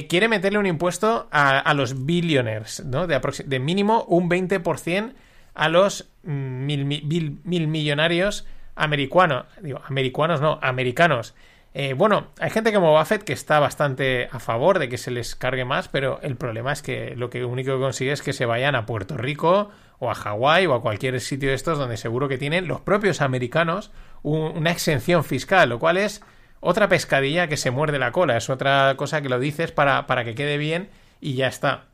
Quiere 0.07 0.27
meterle 0.27 0.59
un 0.59 0.67
impuesto 0.67 1.27
a, 1.31 1.73
los 1.73 2.05
billionaires, 2.05 2.85
¿no? 2.85 3.07
De, 3.07 3.19
de, 3.45 3.59
mínimo 3.59 4.03
un 4.03 4.29
20% 4.29 5.13
a 5.55 5.69
los 5.69 6.11
mm, 6.21 6.65
mil, 6.65 6.85
mil 6.85 7.67
millonarios 7.67 8.45
americanos. 8.75 9.45
Digo, 9.61 9.81
americanos 9.87 10.41
no, 10.41 10.59
americanos. 10.61 11.33
Eh, 11.81 11.93
bueno, 11.93 12.27
hay 12.41 12.49
gente 12.49 12.73
como 12.73 12.91
Buffett 12.91 13.23
que 13.23 13.31
está 13.31 13.57
bastante 13.61 14.27
a 14.33 14.39
favor 14.39 14.79
de 14.79 14.89
que 14.89 14.97
se 14.97 15.11
les 15.11 15.33
cargue 15.33 15.63
más, 15.63 15.87
pero 15.87 16.19
el 16.23 16.35
problema 16.35 16.73
es 16.73 16.81
que 16.81 17.15
lo 17.15 17.29
único 17.47 17.71
que 17.71 17.79
consigue 17.79 18.11
es 18.11 18.21
que 18.21 18.33
se 18.33 18.45
vayan 18.45 18.75
a 18.75 18.85
Puerto 18.85 19.15
Rico 19.15 19.71
o 19.97 20.11
a 20.11 20.13
Hawái 20.13 20.65
o 20.65 20.73
a 20.73 20.81
cualquier 20.81 21.21
sitio 21.21 21.47
de 21.47 21.55
estos 21.55 21.77
donde 21.77 21.95
seguro 21.95 22.27
que 22.27 22.37
tienen 22.37 22.67
los 22.67 22.81
propios 22.81 23.21
americanos 23.21 23.91
un, 24.23 24.57
una 24.57 24.71
exención 24.71 25.23
fiscal, 25.23 25.69
lo 25.69 25.79
cual 25.79 25.95
es 25.95 26.21
otra 26.59 26.89
pescadilla 26.89 27.47
que 27.47 27.55
se 27.55 27.71
muerde 27.71 27.97
la 27.97 28.11
cola, 28.11 28.35
es 28.35 28.49
otra 28.49 28.95
cosa 28.97 29.21
que 29.21 29.29
lo 29.29 29.39
dices 29.39 29.71
para, 29.71 30.05
para 30.05 30.25
que 30.25 30.35
quede 30.35 30.57
bien 30.57 30.89
y 31.21 31.35
ya 31.35 31.47
está. 31.47 31.85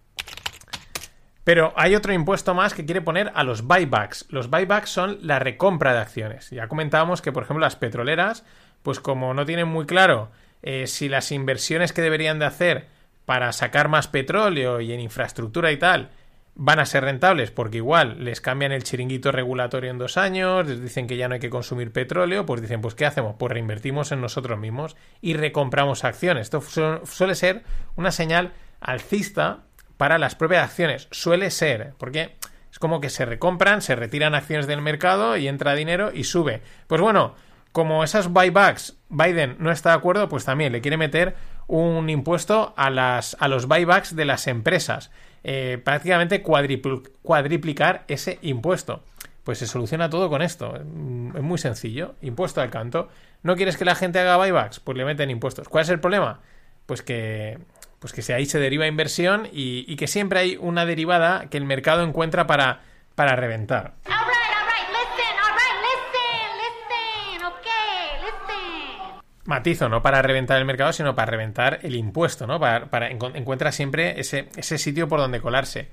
Pero 1.43 1.73
hay 1.75 1.93
otro 1.93 2.11
impuesto 2.11 2.55
más 2.55 2.73
que 2.73 2.85
quiere 2.85 3.01
poner 3.01 3.31
a 3.35 3.43
los 3.43 3.67
buybacks. 3.67 4.25
Los 4.29 4.49
buybacks 4.49 4.89
son 4.89 5.19
la 5.21 5.37
recompra 5.37 5.93
de 5.93 5.99
acciones. 5.99 6.49
Ya 6.49 6.67
comentábamos 6.67 7.21
que, 7.21 7.31
por 7.31 7.43
ejemplo, 7.43 7.61
las 7.61 7.75
petroleras 7.75 8.43
pues 8.85 8.99
como 8.99 9.33
no 9.33 9.47
tienen 9.47 9.67
muy 9.67 9.87
claro 9.87 10.29
eh, 10.61 10.85
si 10.85 11.09
las 11.09 11.31
inversiones 11.31 11.91
que 11.91 12.03
deberían 12.03 12.37
de 12.37 12.45
hacer 12.45 12.87
para 13.25 13.51
sacar 13.51 13.89
más 13.89 14.07
petróleo 14.07 14.79
y 14.79 14.93
en 14.93 14.99
infraestructura 14.99 15.71
y 15.71 15.77
tal 15.77 16.11
van 16.53 16.79
a 16.79 16.85
ser 16.85 17.03
rentables 17.03 17.49
porque 17.49 17.77
igual 17.77 18.23
les 18.23 18.41
cambian 18.41 18.71
el 18.71 18.83
chiringuito 18.83 19.31
regulatorio 19.31 19.89
en 19.89 19.97
dos 19.97 20.17
años, 20.17 20.67
les 20.67 20.81
dicen 20.81 21.07
que 21.07 21.17
ya 21.17 21.27
no 21.27 21.33
hay 21.33 21.39
que 21.39 21.49
consumir 21.49 21.91
petróleo, 21.91 22.45
pues 22.45 22.61
dicen, 22.61 22.79
pues 22.79 22.93
¿qué 22.93 23.07
hacemos? 23.07 23.35
Pues 23.39 23.51
reinvertimos 23.51 24.11
en 24.11 24.21
nosotros 24.21 24.57
mismos 24.59 24.95
y 25.19 25.33
recompramos 25.33 26.05
acciones. 26.05 26.43
Esto 26.43 26.61
su 26.61 27.01
suele 27.05 27.33
ser 27.33 27.63
una 27.95 28.11
señal 28.11 28.53
alcista 28.79 29.63
para 29.97 30.19
las 30.19 30.35
propias 30.35 30.63
acciones. 30.63 31.07
Suele 31.09 31.49
ser, 31.49 31.93
porque 31.97 32.35
es 32.71 32.79
como 32.79 33.01
que 33.01 33.09
se 33.09 33.25
recompran, 33.25 33.81
se 33.81 33.95
retiran 33.95 34.35
acciones 34.35 34.67
del 34.67 34.81
mercado 34.81 35.37
y 35.37 35.47
entra 35.47 35.75
dinero 35.75 36.11
y 36.13 36.25
sube. 36.25 36.61
Pues 36.87 37.01
bueno, 37.01 37.33
como 37.75 38.05
esas 38.05 38.31
buybacks 38.31 38.95
Biden 39.09 39.57
no 39.59 39.69
está 39.69 39.89
de 39.89 39.95
acuerdo, 39.95 40.29
pues 40.29 40.45
también 40.45 40.71
le 40.71 40.79
quiere 40.79 40.95
meter 40.95 41.35
un 41.67 42.09
impuesto 42.09 42.73
a, 42.77 42.89
las, 42.89 43.35
a 43.41 43.49
los 43.49 43.67
buybacks 43.67 44.15
de 44.15 44.23
las 44.23 44.47
empresas. 44.47 45.11
Eh, 45.43 45.77
prácticamente 45.83 46.41
cuadripl 46.41 47.09
cuadriplicar 47.21 48.05
ese 48.07 48.39
impuesto. 48.43 49.03
Pues 49.43 49.57
se 49.57 49.67
soluciona 49.67 50.09
todo 50.09 50.29
con 50.29 50.41
esto. 50.41 50.73
Es 50.77 51.41
muy 51.41 51.57
sencillo. 51.57 52.15
Impuesto 52.21 52.61
al 52.61 52.69
canto. 52.69 53.09
¿No 53.43 53.57
quieres 53.57 53.75
que 53.75 53.83
la 53.83 53.95
gente 53.95 54.19
haga 54.19 54.37
buybacks? 54.37 54.79
Pues 54.79 54.97
le 54.97 55.03
meten 55.03 55.29
impuestos. 55.29 55.67
¿Cuál 55.67 55.81
es 55.81 55.89
el 55.89 55.99
problema? 55.99 56.39
Pues 56.85 57.01
que, 57.01 57.59
pues 57.99 58.13
que 58.13 58.33
ahí 58.33 58.45
se 58.45 58.57
deriva 58.57 58.87
inversión 58.87 59.49
y, 59.51 59.83
y 59.85 59.97
que 59.97 60.07
siempre 60.07 60.39
hay 60.39 60.57
una 60.61 60.85
derivada 60.85 61.49
que 61.49 61.57
el 61.57 61.65
mercado 61.65 62.03
encuentra 62.03 62.47
para, 62.47 62.83
para 63.15 63.35
reventar. 63.35 63.95
Matizo, 69.45 69.89
no 69.89 70.01
para 70.01 70.21
reventar 70.21 70.57
el 70.57 70.65
mercado, 70.65 70.91
sino 70.91 71.15
para 71.15 71.31
reventar 71.31 71.79
el 71.83 71.95
impuesto, 71.95 72.47
¿no? 72.47 72.59
Para, 72.59 72.87
para 72.87 73.09
encuentra 73.09 73.71
siempre 73.71 74.19
ese, 74.19 74.49
ese, 74.55 74.77
sitio 74.77 75.07
por 75.07 75.19
donde 75.19 75.39
colarse. 75.39 75.87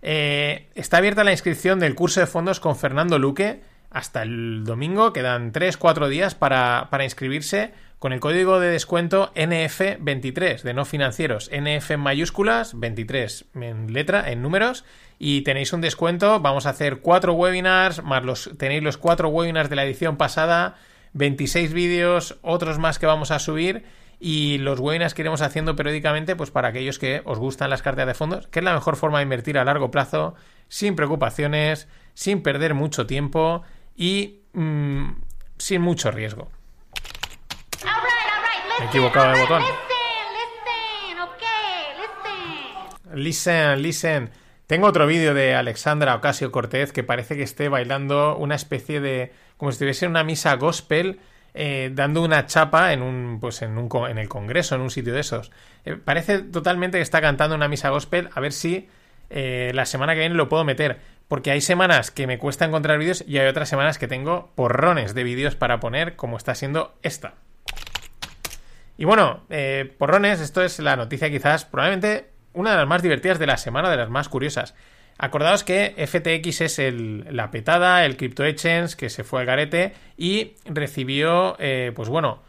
Eh, 0.00 0.66
está 0.74 0.98
abierta 0.98 1.24
la 1.24 1.32
inscripción 1.32 1.78
del 1.78 1.94
curso 1.94 2.20
de 2.20 2.26
fondos 2.26 2.60
con 2.60 2.76
Fernando 2.76 3.18
Luque 3.18 3.60
hasta 3.90 4.22
el 4.22 4.64
domingo. 4.64 5.12
Quedan 5.12 5.52
3-4 5.52 6.08
días 6.08 6.34
para, 6.34 6.88
para, 6.90 7.04
inscribirse 7.04 7.72
con 7.98 8.12
el 8.12 8.20
código 8.20 8.58
de 8.58 8.70
descuento 8.70 9.32
NF23 9.34 10.62
de 10.62 10.74
no 10.74 10.84
financieros. 10.84 11.50
NF 11.52 11.92
en 11.92 12.00
mayúsculas, 12.00 12.78
23 12.78 13.44
en 13.54 13.92
letra, 13.92 14.30
en 14.30 14.42
números. 14.42 14.84
Y 15.18 15.42
tenéis 15.42 15.72
un 15.72 15.80
descuento. 15.80 16.40
Vamos 16.40 16.66
a 16.66 16.70
hacer 16.70 16.98
cuatro 16.98 17.34
webinars, 17.34 18.02
más 18.02 18.24
los, 18.24 18.50
tenéis 18.58 18.82
los 18.82 18.96
cuatro 18.96 19.28
webinars 19.28 19.70
de 19.70 19.76
la 19.76 19.84
edición 19.84 20.16
pasada 20.16 20.76
26 21.14 21.72
vídeos, 21.72 22.38
otros 22.42 22.78
más 22.78 22.98
que 22.98 23.06
vamos 23.06 23.30
a 23.30 23.38
subir 23.38 23.84
y 24.18 24.58
los 24.58 24.78
webinars 24.78 25.14
que 25.14 25.22
iremos 25.22 25.42
haciendo 25.42 25.74
periódicamente, 25.74 26.36
pues 26.36 26.52
para 26.52 26.68
aquellos 26.68 26.98
que 27.00 27.22
os 27.24 27.38
gustan 27.38 27.70
las 27.70 27.82
carteras 27.82 28.06
de 28.06 28.14
fondos, 28.14 28.46
que 28.46 28.60
es 28.60 28.64
la 28.64 28.72
mejor 28.72 28.96
forma 28.96 29.18
de 29.18 29.24
invertir 29.24 29.58
a 29.58 29.64
largo 29.64 29.90
plazo, 29.90 30.34
sin 30.68 30.94
preocupaciones, 30.94 31.88
sin 32.14 32.42
perder 32.42 32.74
mucho 32.74 33.06
tiempo 33.06 33.62
y 33.96 34.42
mmm, 34.52 35.10
sin 35.58 35.82
mucho 35.82 36.12
riesgo. 36.12 36.50
He 38.80 38.84
equivocado 38.84 39.32
de 39.32 39.40
botón. 39.40 39.62
Listen, 43.14 43.82
listen. 43.82 44.30
Tengo 44.66 44.86
otro 44.86 45.06
vídeo 45.06 45.34
de 45.34 45.54
Alexandra 45.54 46.14
Ocasio 46.14 46.50
Cortez 46.50 46.92
que 46.92 47.02
parece 47.02 47.36
que 47.36 47.42
esté 47.42 47.68
bailando 47.68 48.36
una 48.36 48.54
especie 48.54 49.00
de 49.00 49.32
como 49.62 49.70
si 49.70 49.76
estuviese 49.76 50.06
en 50.06 50.10
una 50.10 50.24
misa 50.24 50.56
gospel 50.56 51.20
eh, 51.54 51.92
dando 51.94 52.20
una 52.24 52.46
chapa 52.46 52.92
en 52.92 53.00
un 53.00 53.38
pues 53.40 53.62
en 53.62 53.78
un 53.78 53.88
en 54.08 54.18
el 54.18 54.28
congreso 54.28 54.74
en 54.74 54.80
un 54.80 54.90
sitio 54.90 55.14
de 55.14 55.20
esos 55.20 55.52
eh, 55.84 55.94
parece 55.94 56.40
totalmente 56.40 56.98
que 56.98 57.02
está 57.02 57.20
cantando 57.20 57.54
una 57.54 57.68
misa 57.68 57.90
gospel 57.90 58.28
a 58.34 58.40
ver 58.40 58.50
si 58.52 58.88
eh, 59.30 59.70
la 59.72 59.86
semana 59.86 60.14
que 60.14 60.18
viene 60.18 60.34
lo 60.34 60.48
puedo 60.48 60.64
meter 60.64 60.98
porque 61.28 61.52
hay 61.52 61.60
semanas 61.60 62.10
que 62.10 62.26
me 62.26 62.38
cuesta 62.38 62.64
encontrar 62.64 62.98
vídeos 62.98 63.22
y 63.24 63.38
hay 63.38 63.46
otras 63.46 63.68
semanas 63.68 63.98
que 63.98 64.08
tengo 64.08 64.50
porrones 64.56 65.14
de 65.14 65.22
vídeos 65.22 65.54
para 65.54 65.78
poner, 65.78 66.16
como 66.16 66.36
está 66.36 66.56
siendo 66.56 66.96
esta. 67.02 67.34
Y 68.98 69.06
bueno, 69.06 69.46
porrones, 69.96 70.40
esto 70.40 70.62
es 70.62 70.78
la 70.80 70.96
noticia 70.96 71.30
quizás 71.30 71.64
probablemente 71.64 72.32
una 72.52 72.72
de 72.72 72.76
las 72.78 72.86
más 72.86 73.00
divertidas 73.00 73.38
de 73.38 73.46
la 73.46 73.56
semana, 73.56 73.90
de 73.90 73.96
las 73.96 74.10
más 74.10 74.28
curiosas. 74.28 74.74
Acordaos 75.18 75.62
que 75.64 75.94
FTX 75.96 76.60
es 76.62 76.78
el- 76.78 77.26
la 77.30 77.50
petada, 77.50 78.04
el 78.04 78.16
Crypto 78.16 78.44
Exchange 78.44 78.96
que 78.96 79.08
se 79.10 79.24
fue 79.24 79.40
al 79.40 79.46
garete 79.46 79.92
y 80.16 80.52
recibió, 80.64 81.56
eh, 81.58 81.92
pues 81.94 82.08
bueno, 82.08 82.40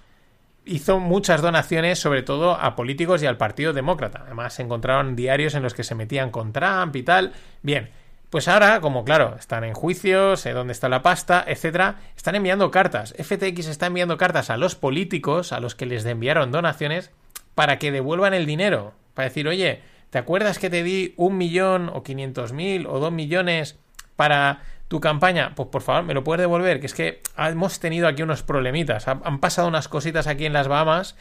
hizo 0.66 1.00
muchas 1.00 1.42
donaciones, 1.42 2.00
sobre 2.00 2.24
todo 2.24 2.54
a 2.54 2.76
políticos 2.76 3.22
y 3.22 3.26
al 3.26 3.38
Partido 3.38 3.74
Demócrata. 3.74 4.24
Además, 4.26 4.54
se 4.54 4.62
encontraron 4.64 5.16
diarios 5.16 5.56
en 5.56 5.64
los 5.64 5.74
que 5.74 5.84
se 5.84 5.94
metían 5.96 6.32
con 6.32 6.54
Trump 6.54 6.96
y 6.96 7.04
tal. 7.04 7.34
Bien, 7.62 7.90
pues 8.30 8.48
ahora, 8.48 8.80
como 8.80 9.04
claro, 9.06 9.36
están 9.38 9.64
en 9.66 9.74
juicio, 9.74 10.38
sé 10.38 10.54
dónde 10.54 10.72
está 10.74 10.90
la 10.90 11.04
pasta, 11.04 11.44
etcétera, 11.46 11.98
están 12.16 12.36
enviando 12.36 12.72
cartas. 12.72 13.14
FTX 13.20 13.68
está 13.68 13.88
enviando 13.88 14.18
cartas 14.18 14.50
a 14.50 14.58
los 14.58 14.76
políticos, 14.76 15.52
a 15.52 15.60
los 15.60 15.76
que 15.76 15.86
les 15.86 16.06
enviaron 16.06 16.52
donaciones, 16.52 17.12
para 17.56 17.78
que 17.78 17.92
devuelvan 17.92 18.34
el 18.34 18.46
dinero. 18.48 18.94
Para 19.14 19.28
decir, 19.28 19.48
oye, 19.48 19.82
¿te 20.14 20.20
acuerdas 20.20 20.60
que 20.60 20.70
te 20.70 20.84
di 20.84 21.16
un 21.18 21.40
millón 21.40 21.90
o 21.92 22.04
quinientos 22.04 22.54
mil 22.54 22.86
o 22.86 23.00
dos 23.00 23.12
millones 23.12 23.80
para 24.16 24.62
tu 24.88 25.02
campaña? 25.02 25.56
Pues 25.56 25.70
por 25.70 25.82
favor, 25.82 26.04
me 26.04 26.14
lo 26.14 26.24
puedes 26.24 26.40
devolver, 26.40 26.80
que 26.80 26.86
es 26.86 26.94
que 26.94 27.24
hemos 27.36 27.80
tenido 27.80 28.08
aquí 28.08 28.22
unos 28.22 28.44
problemitas. 28.44 29.08
Han 29.08 29.40
pasado 29.40 29.68
unas 29.68 29.88
cositas 29.88 30.28
aquí 30.28 30.46
en 30.46 30.54
las 30.54 30.68
Bahamas 30.68 31.16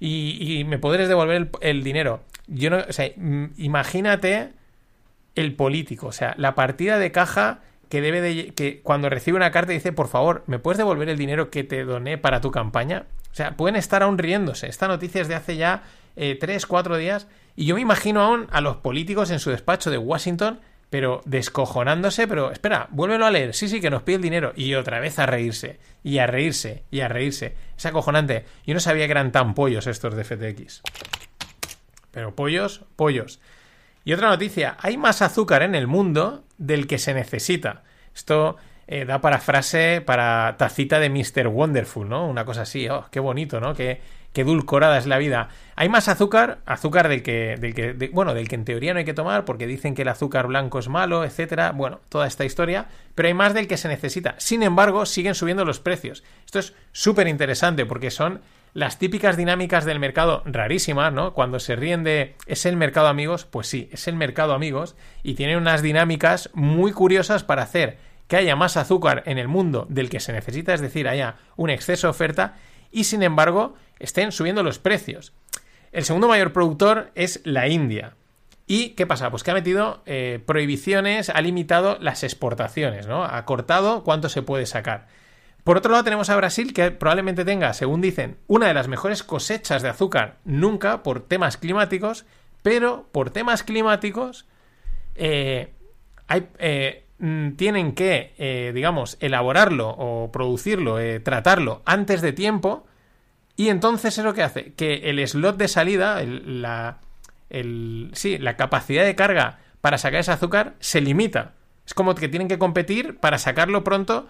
y, 0.00 0.64
me 0.66 0.80
podrías 0.80 1.08
devolver 1.08 1.48
el, 1.60 1.84
dinero. 1.84 2.24
Yo 2.48 2.70
no, 2.70 2.78
o 2.78 2.92
sea, 2.92 3.08
imagínate 3.56 4.50
el 5.36 5.54
político, 5.54 6.08
o 6.08 6.12
sea, 6.12 6.34
la 6.36 6.56
partida 6.56 6.98
de 6.98 7.12
caja 7.12 7.60
que 7.88 8.00
debe 8.00 8.20
de 8.20 8.48
que 8.48 8.80
cuando 8.80 9.10
recibe 9.10 9.36
una 9.36 9.52
carta 9.52 9.70
dice, 9.70 9.92
por 9.92 10.08
favor, 10.08 10.42
¿me 10.48 10.58
puedes 10.58 10.78
devolver 10.78 11.08
el 11.08 11.18
dinero 11.18 11.50
que 11.50 11.62
te 11.62 11.84
doné 11.84 12.18
para 12.18 12.40
tu 12.40 12.50
campaña? 12.50 13.04
O 13.30 13.34
sea, 13.36 13.56
pueden 13.56 13.76
estar 13.76 14.02
aún 14.02 14.18
riéndose. 14.18 14.66
Esta 14.66 14.88
noticia 14.88 15.20
es 15.22 15.28
de 15.28 15.36
hace 15.36 15.56
ya 15.56 15.84
eh, 16.16 16.36
tres, 16.40 16.66
cuatro 16.66 16.96
días. 16.96 17.28
Y 17.56 17.66
yo 17.66 17.74
me 17.74 17.80
imagino 17.80 18.20
aún 18.20 18.46
a 18.50 18.60
los 18.60 18.76
políticos 18.76 19.30
en 19.30 19.38
su 19.38 19.50
despacho 19.50 19.90
de 19.90 19.98
Washington, 19.98 20.60
pero 20.90 21.22
descojonándose, 21.24 22.28
pero 22.28 22.52
espera, 22.52 22.88
vuélvelo 22.90 23.26
a 23.26 23.30
leer. 23.30 23.54
Sí, 23.54 23.68
sí, 23.68 23.80
que 23.80 23.90
nos 23.90 24.02
pide 24.02 24.16
el 24.16 24.22
dinero. 24.22 24.52
Y 24.56 24.74
otra 24.74 25.00
vez 25.00 25.18
a 25.18 25.26
reírse, 25.26 25.78
y 26.02 26.18
a 26.18 26.26
reírse, 26.26 26.84
y 26.90 27.00
a 27.00 27.08
reírse. 27.08 27.54
Es 27.76 27.86
acojonante. 27.86 28.44
Yo 28.66 28.74
no 28.74 28.80
sabía 28.80 29.06
que 29.06 29.12
eran 29.12 29.32
tan 29.32 29.54
pollos 29.54 29.86
estos 29.86 30.14
de 30.14 30.24
FTX. 30.24 30.82
Pero 32.10 32.34
pollos, 32.34 32.84
pollos. 32.96 33.40
Y 34.04 34.12
otra 34.12 34.28
noticia, 34.28 34.76
hay 34.80 34.96
más 34.96 35.22
azúcar 35.22 35.62
en 35.62 35.74
el 35.74 35.86
mundo 35.86 36.44
del 36.58 36.86
que 36.86 36.98
se 36.98 37.14
necesita. 37.14 37.82
Esto 38.14 38.56
eh, 38.86 39.04
da 39.04 39.20
para 39.20 39.40
frase, 39.40 40.02
para 40.04 40.56
tacita 40.58 41.00
de 41.00 41.08
Mr. 41.08 41.48
Wonderful, 41.48 42.08
¿no? 42.08 42.28
Una 42.28 42.44
cosa 42.44 42.62
así, 42.62 42.88
oh, 42.88 43.06
qué 43.10 43.18
bonito, 43.18 43.60
¿no? 43.60 43.74
Qué, 43.74 44.00
qué 44.34 44.44
dulcorada 44.44 44.98
es 44.98 45.06
la 45.06 45.16
vida. 45.16 45.48
Hay 45.76 45.88
más 45.88 46.08
azúcar, 46.08 46.58
azúcar 46.66 47.08
del 47.08 47.22
que, 47.22 47.56
del 47.58 47.72
que 47.72 48.10
bueno, 48.12 48.34
del 48.34 48.48
que 48.48 48.56
en 48.56 48.64
teoría 48.64 48.92
no 48.92 48.98
hay 48.98 49.04
que 49.06 49.14
tomar 49.14 49.46
porque 49.46 49.66
dicen 49.66 49.94
que 49.94 50.02
el 50.02 50.08
azúcar 50.08 50.48
blanco 50.48 50.78
es 50.78 50.88
malo, 50.88 51.24
etcétera. 51.24 51.72
Bueno, 51.72 52.00
toda 52.10 52.26
esta 52.26 52.44
historia, 52.44 52.88
pero 53.14 53.28
hay 53.28 53.34
más 53.34 53.54
del 53.54 53.68
que 53.68 53.78
se 53.78 53.88
necesita. 53.88 54.34
Sin 54.38 54.62
embargo, 54.62 55.06
siguen 55.06 55.34
subiendo 55.34 55.64
los 55.64 55.80
precios. 55.80 56.22
Esto 56.44 56.58
es 56.58 56.74
súper 56.92 57.28
interesante 57.28 57.86
porque 57.86 58.10
son 58.10 58.42
las 58.74 58.98
típicas 58.98 59.36
dinámicas 59.36 59.84
del 59.84 60.00
mercado 60.00 60.42
rarísimas, 60.44 61.12
¿no? 61.12 61.32
Cuando 61.32 61.60
se 61.60 61.76
ríen 61.76 62.02
de 62.02 62.34
¿es 62.46 62.66
el 62.66 62.76
mercado 62.76 63.06
amigos? 63.06 63.44
Pues 63.44 63.68
sí, 63.68 63.88
es 63.92 64.08
el 64.08 64.16
mercado 64.16 64.52
amigos 64.52 64.96
y 65.22 65.34
tiene 65.34 65.56
unas 65.56 65.80
dinámicas 65.80 66.50
muy 66.54 66.92
curiosas 66.92 67.44
para 67.44 67.62
hacer 67.62 67.98
que 68.26 68.36
haya 68.36 68.56
más 68.56 68.76
azúcar 68.76 69.22
en 69.26 69.38
el 69.38 69.46
mundo 69.46 69.86
del 69.88 70.10
que 70.10 70.18
se 70.18 70.32
necesita, 70.32 70.74
es 70.74 70.80
decir, 70.80 71.06
haya 71.06 71.36
un 71.56 71.70
exceso 71.70 72.08
de 72.08 72.12
oferta 72.12 72.56
y 72.90 73.04
sin 73.04 73.22
embargo 73.22 73.74
estén 73.98 74.32
subiendo 74.32 74.62
los 74.62 74.78
precios. 74.78 75.32
El 75.92 76.04
segundo 76.04 76.28
mayor 76.28 76.52
productor 76.52 77.12
es 77.14 77.40
la 77.44 77.68
India. 77.68 78.16
¿Y 78.66 78.90
qué 78.90 79.06
pasa? 79.06 79.30
Pues 79.30 79.42
que 79.42 79.50
ha 79.50 79.54
metido 79.54 80.02
eh, 80.06 80.42
prohibiciones, 80.44 81.28
ha 81.28 81.40
limitado 81.40 81.98
las 82.00 82.24
exportaciones, 82.24 83.06
¿no? 83.06 83.24
Ha 83.24 83.44
cortado 83.44 84.02
cuánto 84.04 84.28
se 84.28 84.42
puede 84.42 84.66
sacar. 84.66 85.06
Por 85.64 85.76
otro 85.76 85.92
lado 85.92 86.04
tenemos 86.04 86.30
a 86.30 86.36
Brasil 86.36 86.72
que 86.72 86.90
probablemente 86.90 87.44
tenga, 87.44 87.72
según 87.74 88.00
dicen, 88.00 88.38
una 88.46 88.68
de 88.68 88.74
las 88.74 88.88
mejores 88.88 89.22
cosechas 89.22 89.82
de 89.82 89.88
azúcar 89.88 90.38
nunca 90.44 91.02
por 91.02 91.20
temas 91.20 91.56
climáticos, 91.56 92.26
pero 92.62 93.06
por 93.12 93.30
temas 93.30 93.62
climáticos 93.62 94.46
eh, 95.14 95.72
eh, 96.58 97.04
mm, 97.18 97.52
tienen 97.52 97.94
que, 97.94 98.72
digamos, 98.74 99.16
elaborarlo 99.20 99.90
o 99.90 100.32
producirlo, 100.32 100.96
tratarlo 101.22 101.82
antes 101.84 102.20
de 102.20 102.32
tiempo 102.32 102.86
y 103.56 103.68
entonces 103.68 104.18
es 104.18 104.24
lo 104.24 104.34
que 104.34 104.42
hace 104.42 104.72
que 104.74 105.10
el 105.10 105.26
slot 105.26 105.56
de 105.56 105.68
salida, 105.68 106.20
el- 106.22 106.62
la, 106.62 106.98
el- 107.50 108.10
sí, 108.14 108.38
la 108.38 108.56
capacidad 108.56 109.04
de 109.04 109.14
carga 109.14 109.58
para 109.80 109.98
sacar 109.98 110.20
ese 110.20 110.32
azúcar 110.32 110.74
se 110.80 111.00
limita. 111.00 111.52
Es 111.86 111.94
como 111.94 112.14
que 112.14 112.28
tienen 112.28 112.48
que 112.48 112.58
competir 112.58 113.18
para 113.18 113.38
sacarlo 113.38 113.84
pronto 113.84 114.26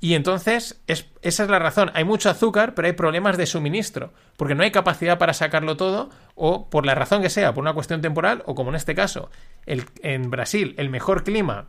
y 0.00 0.14
entonces 0.14 0.80
es, 0.86 1.06
esa 1.22 1.44
es 1.44 1.50
la 1.50 1.58
razón. 1.58 1.90
Hay 1.94 2.04
mucho 2.04 2.30
azúcar, 2.30 2.74
pero 2.74 2.86
hay 2.86 2.92
problemas 2.92 3.36
de 3.36 3.46
suministro, 3.46 4.12
porque 4.36 4.54
no 4.54 4.62
hay 4.62 4.70
capacidad 4.70 5.18
para 5.18 5.34
sacarlo 5.34 5.76
todo 5.76 6.10
o 6.34 6.68
por 6.68 6.84
la 6.86 6.94
razón 6.94 7.22
que 7.22 7.30
sea, 7.30 7.54
por 7.54 7.62
una 7.62 7.74
cuestión 7.74 8.00
temporal 8.00 8.42
o 8.46 8.54
como 8.54 8.70
en 8.70 8.76
este 8.76 8.94
caso, 8.94 9.30
el, 9.66 9.84
en 10.02 10.30
Brasil, 10.30 10.74
el 10.78 10.90
mejor 10.90 11.22
clima, 11.24 11.66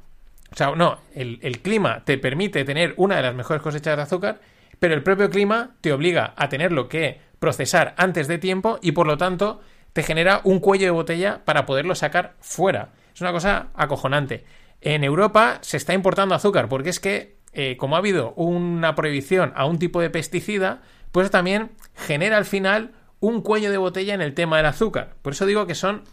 o 0.51 0.55
sea, 0.55 0.71
no, 0.75 0.99
el, 1.13 1.39
el 1.43 1.59
clima 1.61 2.03
te 2.05 2.17
permite 2.17 2.63
tener 2.65 2.93
una 2.97 3.17
de 3.17 3.21
las 3.23 3.35
mejores 3.35 3.61
cosechas 3.61 3.95
de 3.97 4.03
azúcar, 4.03 4.39
pero 4.79 4.93
el 4.93 5.03
propio 5.03 5.29
clima 5.29 5.75
te 5.81 5.93
obliga 5.93 6.33
a 6.37 6.49
tenerlo 6.49 6.89
que 6.89 7.21
procesar 7.39 7.93
antes 7.97 8.27
de 8.27 8.37
tiempo 8.37 8.79
y 8.81 8.91
por 8.93 9.07
lo 9.07 9.17
tanto 9.17 9.61
te 9.93 10.03
genera 10.03 10.41
un 10.43 10.59
cuello 10.59 10.85
de 10.85 10.91
botella 10.91 11.41
para 11.45 11.65
poderlo 11.65 11.95
sacar 11.95 12.35
fuera. 12.39 12.89
Es 13.13 13.21
una 13.21 13.31
cosa 13.31 13.69
acojonante. 13.75 14.45
En 14.81 15.03
Europa 15.03 15.59
se 15.61 15.77
está 15.77 15.93
importando 15.93 16.35
azúcar 16.35 16.67
porque 16.67 16.89
es 16.89 16.99
que 16.99 17.37
eh, 17.53 17.77
como 17.77 17.95
ha 17.95 17.99
habido 17.99 18.33
una 18.33 18.95
prohibición 18.95 19.53
a 19.55 19.65
un 19.65 19.79
tipo 19.79 20.01
de 20.01 20.09
pesticida, 20.09 20.81
pues 21.13 21.31
también 21.31 21.71
genera 21.95 22.35
al 22.35 22.43
final 22.43 22.91
un 23.21 23.41
cuello 23.41 23.71
de 23.71 23.77
botella 23.77 24.13
en 24.13 24.21
el 24.21 24.33
tema 24.33 24.57
del 24.57 24.65
azúcar. 24.65 25.15
Por 25.21 25.31
eso 25.31 25.45
digo 25.45 25.65
que 25.65 25.75
son 25.75 26.03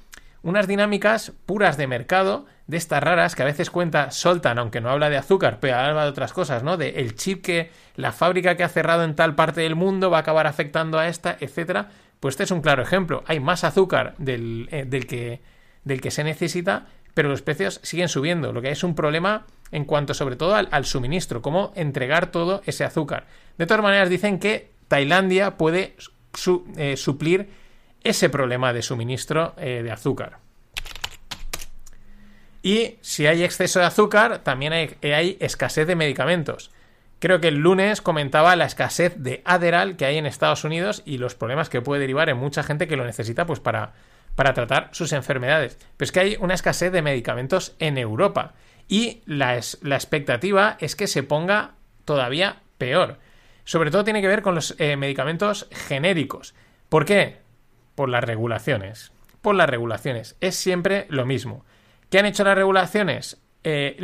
unas 0.42 0.68
dinámicas 0.68 1.32
puras 1.44 1.76
de 1.76 1.88
mercado, 1.88 2.46
de 2.72 2.78
estas 2.78 3.02
raras 3.02 3.36
que 3.36 3.42
a 3.42 3.44
veces 3.44 3.68
cuenta 3.68 4.10
Soltan, 4.10 4.58
aunque 4.58 4.80
no 4.80 4.88
habla 4.88 5.10
de 5.10 5.18
azúcar, 5.18 5.58
pero 5.60 5.76
habla 5.76 6.04
de 6.04 6.08
otras 6.08 6.32
cosas, 6.32 6.62
¿no? 6.62 6.78
De 6.78 7.00
el 7.00 7.14
chip 7.14 7.44
que 7.44 7.70
la 7.96 8.12
fábrica 8.12 8.56
que 8.56 8.64
ha 8.64 8.68
cerrado 8.70 9.04
en 9.04 9.14
tal 9.14 9.34
parte 9.34 9.60
del 9.60 9.76
mundo 9.76 10.08
va 10.08 10.16
a 10.16 10.20
acabar 10.20 10.46
afectando 10.46 10.98
a 10.98 11.06
esta, 11.06 11.36
etcétera. 11.38 11.90
Pues 12.18 12.32
este 12.32 12.44
es 12.44 12.50
un 12.50 12.62
claro 12.62 12.82
ejemplo. 12.82 13.24
Hay 13.26 13.40
más 13.40 13.62
azúcar 13.62 14.14
del, 14.16 14.70
eh, 14.72 14.86
del, 14.86 15.06
que, 15.06 15.42
del 15.84 16.00
que 16.00 16.10
se 16.10 16.24
necesita, 16.24 16.86
pero 17.12 17.28
los 17.28 17.42
precios 17.42 17.78
siguen 17.82 18.08
subiendo. 18.08 18.54
Lo 18.54 18.62
que 18.62 18.70
es 18.70 18.82
un 18.82 18.94
problema 18.94 19.44
en 19.70 19.84
cuanto 19.84 20.14
sobre 20.14 20.36
todo 20.36 20.54
al, 20.54 20.84
suministro, 20.86 21.42
cómo 21.42 21.72
entregar 21.76 22.30
todo 22.30 22.62
ese 22.64 22.84
azúcar. 22.84 23.26
De 23.58 23.66
todas 23.66 23.82
maneras, 23.82 24.08
dicen 24.08 24.38
que 24.38 24.70
Tailandia 24.88 25.58
puede 25.58 25.94
eh, 26.78 26.96
suplir 26.96 27.50
ese 28.02 28.30
problema 28.30 28.72
de 28.72 28.80
suministro 28.80 29.52
eh, 29.58 29.82
de 29.82 29.90
azúcar. 29.90 30.41
Y 32.62 32.98
si 33.00 33.26
hay 33.26 33.42
exceso 33.42 33.80
de 33.80 33.86
azúcar, 33.86 34.38
también 34.38 34.72
hay, 34.72 34.96
hay 35.02 35.36
escasez 35.40 35.86
de 35.86 35.96
medicamentos. 35.96 36.70
Creo 37.18 37.40
que 37.40 37.48
el 37.48 37.58
lunes 37.58 38.00
comentaba 38.00 38.56
la 38.56 38.64
escasez 38.64 39.14
de 39.16 39.42
Adderall 39.44 39.96
que 39.96 40.04
hay 40.06 40.18
en 40.18 40.26
Estados 40.26 40.64
Unidos 40.64 41.02
y 41.04 41.18
los 41.18 41.34
problemas 41.34 41.68
que 41.68 41.80
puede 41.80 42.00
derivar 42.00 42.28
en 42.28 42.36
mucha 42.36 42.62
gente 42.62 42.88
que 42.88 42.96
lo 42.96 43.04
necesita 43.04 43.46
pues 43.46 43.60
para, 43.60 43.92
para 44.34 44.54
tratar 44.54 44.88
sus 44.92 45.12
enfermedades. 45.12 45.78
Pero 45.96 46.04
es 46.04 46.12
que 46.12 46.20
hay 46.20 46.36
una 46.40 46.54
escasez 46.54 46.92
de 46.92 47.02
medicamentos 47.02 47.74
en 47.78 47.98
Europa 47.98 48.54
y 48.88 49.22
la, 49.24 49.58
la 49.82 49.94
expectativa 49.94 50.76
es 50.80 50.96
que 50.96 51.06
se 51.06 51.22
ponga 51.22 51.74
todavía 52.04 52.62
peor. 52.78 53.18
Sobre 53.64 53.90
todo 53.90 54.04
tiene 54.04 54.20
que 54.20 54.28
ver 54.28 54.42
con 54.42 54.54
los 54.54 54.74
eh, 54.78 54.96
medicamentos 54.96 55.68
genéricos. 55.70 56.54
¿Por 56.88 57.04
qué? 57.04 57.38
Por 57.94 58.08
las 58.08 58.24
regulaciones. 58.24 59.12
Por 59.40 59.54
las 59.54 59.70
regulaciones. 59.70 60.36
Es 60.40 60.56
siempre 60.56 61.06
lo 61.08 61.24
mismo. 61.24 61.64
¿Qué 62.12 62.18
han 62.18 62.26
hecho 62.26 62.44
las 62.44 62.56
regulaciones? 62.56 63.38
Eh, 63.64 63.96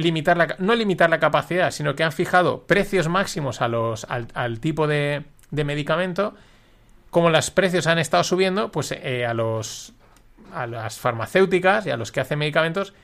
no 0.61 0.75
limitar 0.75 1.11
la 1.11 1.21
capacidad, 1.21 1.71
sino 1.71 1.95
que 1.95 2.05
han 2.05 2.13
fijado 2.13 2.67
precios 2.67 3.07
máximos 3.07 3.61
a 3.61 3.69
los, 3.69 4.07
al, 4.09 4.61
tipo 4.61 4.87
de, 4.87 5.25
medicamento. 5.51 6.35
Como 7.11 7.29
los 7.29 7.51
precios 7.51 7.87
han 7.87 7.99
estado 7.99 8.25
subiendo, 8.25 8.73
pues 8.73 8.93
eh, 8.93 9.27
a 9.27 9.35
los 9.35 9.93
a 10.55 10.67
las 10.67 10.99
farmacéuticas 10.99 11.85
y 11.85 11.91
a 11.91 11.99
los 11.99 12.11
que 12.11 12.21
hacen 12.21 12.39
medicamentos 12.39 12.95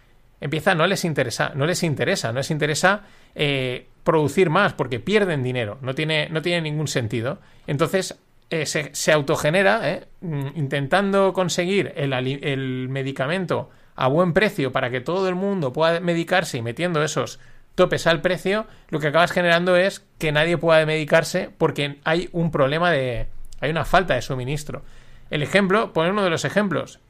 empieza 0.40 0.74
no 0.74 0.86
les 0.86 1.04
interesa 1.04 1.52
no 1.54 1.66
les 1.66 1.82
interesa 1.82 2.32
no 2.32 2.38
les 2.38 2.50
interesa 2.50 3.02
eh, 3.34 3.88
producir 4.02 4.48
más 4.48 4.72
porque 4.72 4.98
pierden 4.98 5.42
dinero 5.42 5.76
no 5.82 5.94
tiene 5.94 6.30
no 6.30 6.40
tiene 6.40 6.62
ningún 6.62 6.88
sentido 6.88 7.40
entonces 7.66 8.18
se, 8.48 8.94
se 8.94 9.12
autogenera 9.12 10.06
mm, 10.22 10.46
intentando 10.54 11.34
conseguir 11.34 11.92
el, 11.96 12.14
el 12.14 12.88
medicamento 12.88 13.68
a 13.94 14.08
buen 14.08 14.32
precio 14.32 14.72
para 14.72 14.90
que 14.90 15.00
todo 15.00 15.28
el 15.28 15.34
mundo 15.34 15.72
pueda 15.72 16.00
medicarse 16.00 16.58
y 16.58 16.62
metiendo 16.62 17.02
esos 17.02 17.38
topes 17.74 18.06
al 18.06 18.20
precio, 18.20 18.66
lo 18.88 19.00
que 19.00 19.08
acabas 19.08 19.32
generando 19.32 19.76
es 19.76 20.04
que 20.18 20.32
nadie 20.32 20.58
pueda 20.58 20.84
medicarse 20.86 21.50
porque 21.58 21.98
hay 22.04 22.28
un 22.32 22.50
problema 22.50 22.90
de... 22.90 23.26
hay 23.60 23.70
una 23.70 23.84
falta 23.84 24.14
de 24.14 24.22
suministro. 24.22 24.82
El 25.30 25.42
ejemplo, 25.42 25.92
poner 25.92 26.12
uno 26.12 26.24
de 26.24 26.30
los 26.30 26.44
ejemplos, 26.44 27.00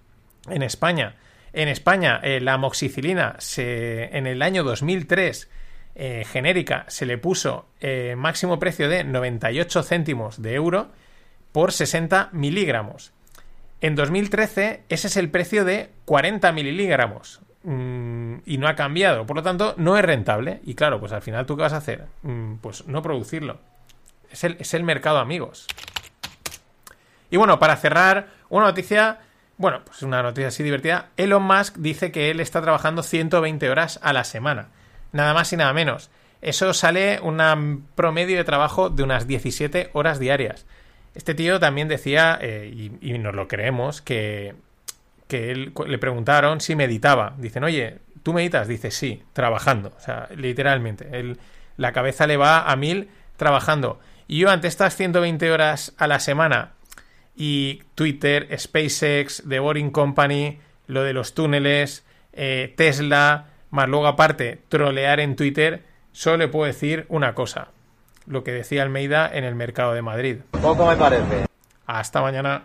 en 0.49 0.63
España. 0.63 1.17
En 1.53 1.69
España, 1.69 2.21
eh, 2.23 2.41
la 2.41 2.55
amoxicilina 2.55 3.37
se, 3.39 4.17
en 4.17 4.27
el 4.27 4.43
año 4.43 4.65
2003 4.65 5.51
eh, 5.97 6.25
genérica 6.27 6.85
se 6.89 7.07
le 7.07 7.19
puso 7.19 7.69
eh, 7.81 8.15
máximo 8.17 8.59
precio 8.59 8.89
de 8.89 9.05
98 9.05 9.83
céntimos 9.85 10.43
de 10.43 10.55
euro 10.55 10.91
por 11.53 11.73
60 11.73 12.31
miligramos. 12.33 13.13
En 13.85 13.97
2013 13.97 14.85
ese 14.89 15.09
es 15.09 15.17
el 15.19 15.29
precio 15.29 15.67
de 15.67 15.91
40 16.07 16.53
miligramos 16.53 17.43
mm, 17.65 18.37
y 18.47 18.57
no 18.57 18.67
ha 18.67 18.77
cambiado. 18.77 19.27
Por 19.27 19.37
lo 19.37 19.43
tanto, 19.43 19.75
no 19.77 19.99
es 19.99 20.03
rentable. 20.03 20.63
Y 20.65 20.75
claro, 20.75 20.99
pues 21.01 21.13
al 21.13 21.21
final 21.21 21.45
tú 21.45 21.55
qué 21.55 21.65
vas 21.65 21.75
a 21.75 21.77
hacer? 21.77 22.07
Mm, 22.23 22.55
pues 22.63 22.87
no 22.87 23.03
producirlo. 23.03 23.59
Es 24.31 24.43
el, 24.43 24.57
es 24.59 24.73
el 24.73 24.85
mercado, 24.85 25.19
amigos. 25.19 25.67
Y 27.31 27.37
bueno, 27.37 27.59
para 27.59 27.77
cerrar, 27.77 28.29
una 28.49 28.65
noticia 28.65 29.19
bueno, 29.59 29.83
pues 29.85 30.01
una 30.03 30.23
noticia 30.23 30.49
así 30.49 30.63
divertida. 30.63 31.11
Elon 31.19 31.43
Musk 31.43 31.77
dice 31.77 32.11
que 32.11 32.31
él 32.31 32.41
está 32.41 32.63
trabajando 32.63 33.03
120 33.03 33.69
horas 33.69 34.01
a 34.03 34.15
la 34.15 34.25
semana. 34.25 34.69
Nada 35.13 35.35
más 35.35 35.53
y 35.53 35.59
nada 35.59 35.75
menos. 35.75 36.09
Eso 36.41 36.73
sale 36.73 37.21
un 37.21 37.87
promedio 37.95 38.39
de 38.39 38.45
trabajo 38.45 38.89
de 38.89 39.03
unas 39.03 39.27
17 39.27 39.91
horas 39.93 40.19
diarias. 40.19 40.65
Este 41.15 41.35
tío 41.35 41.61
también 41.61 41.89
decía, 41.89 42.39
eh, 42.41 42.91
y, 43.01 43.19
nos 43.19 43.35
lo 43.35 43.47
creemos, 43.47 44.03
que, 44.03 44.55
que 45.29 45.51
él, 45.51 45.73
le 45.87 45.99
preguntaron 45.99 46.61
si 46.61 46.75
meditaba. 46.75 47.35
Dicen, 47.39 47.65
oye, 47.65 47.99
¿tú 48.23 48.33
meditas? 48.33 48.67
Dice, 48.67 48.91
sí, 48.91 49.23
trabajando. 49.33 49.93
O 49.97 50.01
sea, 50.01 50.29
literalmente. 50.37 51.09
Él, 51.13 51.39
la 51.77 51.93
cabeza 51.93 52.27
le 52.27 52.37
va 52.37 52.71
a 52.71 52.77
mil 52.77 53.09
trabajando. 53.37 54.01
Y 54.27 54.39
yo 54.39 54.51
ante 54.51 54.69
estas 54.69 54.97
120 54.97 55.51
horas 55.51 55.95
a 55.99 56.07
la 56.07 56.19
semana 56.19 56.73
y 57.37 57.83
Twitter, 57.95 58.49
SpaceX, 58.59 59.43
The 59.49 59.59
Boring 59.59 59.91
Company, 59.91 60.59
lo 60.87 61.03
de 61.03 61.13
los 61.13 61.35
túneles, 61.35 62.05
eh, 62.33 62.73
Tesla, 62.77 63.47
más 63.71 63.89
luego 63.89 64.07
aparte 64.07 64.61
trolear 64.69 65.21
en 65.21 65.37
Twitter, 65.37 65.83
solo 66.13 66.39
le 66.39 66.49
puedo 66.49 66.67
decir 66.67 67.07
una 67.09 67.35
cosa, 67.35 67.69
lo 68.27 68.45
que 68.45 68.53
decía 68.53 68.83
Almeida 68.83 69.31
en 69.33 69.45
el 69.45 69.55
mercado 69.55 69.95
de 69.95 70.03
Madrid. 70.03 70.37
Poco 70.51 70.87
me 70.87 70.97
parece. 70.97 71.47
Hasta 71.87 72.21
mañana. 72.21 72.65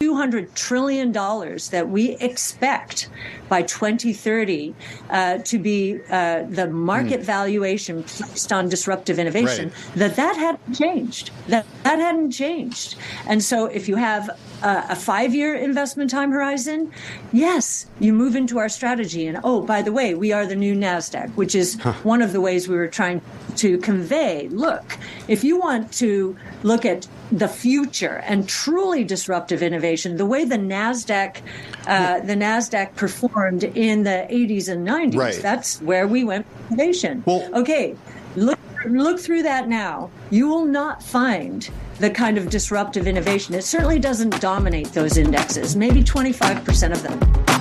$200 0.00 0.52
trillion 0.54 1.12
that 1.12 1.88
we 1.88 2.10
expect 2.16 3.08
by 3.48 3.62
2030 3.62 4.74
uh, 5.10 5.38
to 5.38 5.58
be 5.58 6.00
uh, 6.10 6.42
the 6.48 6.68
market 6.68 7.20
mm. 7.20 7.24
valuation 7.24 8.02
placed 8.02 8.52
on 8.52 8.68
disruptive 8.68 9.18
innovation, 9.18 9.70
right. 9.70 9.94
that 9.94 10.16
that 10.16 10.36
hadn't 10.36 10.74
changed. 10.74 11.30
That, 11.48 11.66
that 11.84 11.98
hadn't 11.98 12.32
changed. 12.32 12.96
And 13.26 13.42
so 13.42 13.66
if 13.66 13.88
you 13.88 13.96
have 13.96 14.28
a, 14.62 14.86
a 14.90 14.96
five 14.96 15.34
year 15.34 15.54
investment 15.54 16.10
time 16.10 16.32
horizon, 16.32 16.92
yes, 17.32 17.86
you 18.00 18.12
move 18.12 18.36
into 18.36 18.58
our 18.58 18.68
strategy. 18.68 19.26
And 19.26 19.38
oh, 19.42 19.62
by 19.62 19.80
the 19.82 19.92
way, 19.92 20.14
we 20.14 20.32
are 20.32 20.44
the 20.44 20.56
new 20.56 20.74
NASDAQ, 20.74 21.30
which 21.34 21.54
is 21.54 21.80
huh. 21.80 21.92
one 22.02 22.20
of 22.20 22.32
the 22.32 22.40
ways 22.40 22.68
we 22.68 22.76
were 22.76 22.88
trying 22.88 23.20
to 23.58 23.78
convey 23.78 24.48
look, 24.48 24.98
if 25.28 25.44
you 25.44 25.58
want 25.58 25.92
to 25.94 26.36
look 26.62 26.84
at 26.84 27.06
the 27.32 27.48
future 27.48 28.22
and 28.26 28.48
truly 28.48 29.04
disruptive 29.04 29.62
innovation, 29.62 30.16
the 30.16 30.26
way 30.26 30.44
the 30.44 30.56
Nasdaq, 30.56 31.38
uh, 31.86 32.20
the 32.20 32.34
Nasdaq 32.34 32.94
performed 32.96 33.64
in 33.64 34.04
the 34.04 34.26
80s 34.30 34.68
and 34.68 34.86
90s, 34.86 35.16
right. 35.16 35.42
that's 35.42 35.80
where 35.82 36.06
we 36.06 36.24
went 36.24 36.46
with 36.46 36.72
innovation. 36.72 37.22
Well, 37.26 37.48
okay, 37.54 37.96
look 38.36 38.58
look 38.86 39.18
through 39.18 39.42
that 39.42 39.68
now. 39.68 40.10
You 40.30 40.48
will 40.48 40.64
not 40.66 41.02
find 41.02 41.68
the 41.98 42.10
kind 42.10 42.36
of 42.38 42.50
disruptive 42.50 43.06
innovation. 43.06 43.54
It 43.54 43.64
certainly 43.64 43.98
doesn't 43.98 44.40
dominate 44.40 44.92
those 44.92 45.16
indexes. 45.16 45.76
Maybe 45.76 46.02
25% 46.02 46.92
of 46.92 47.02
them. 47.02 47.53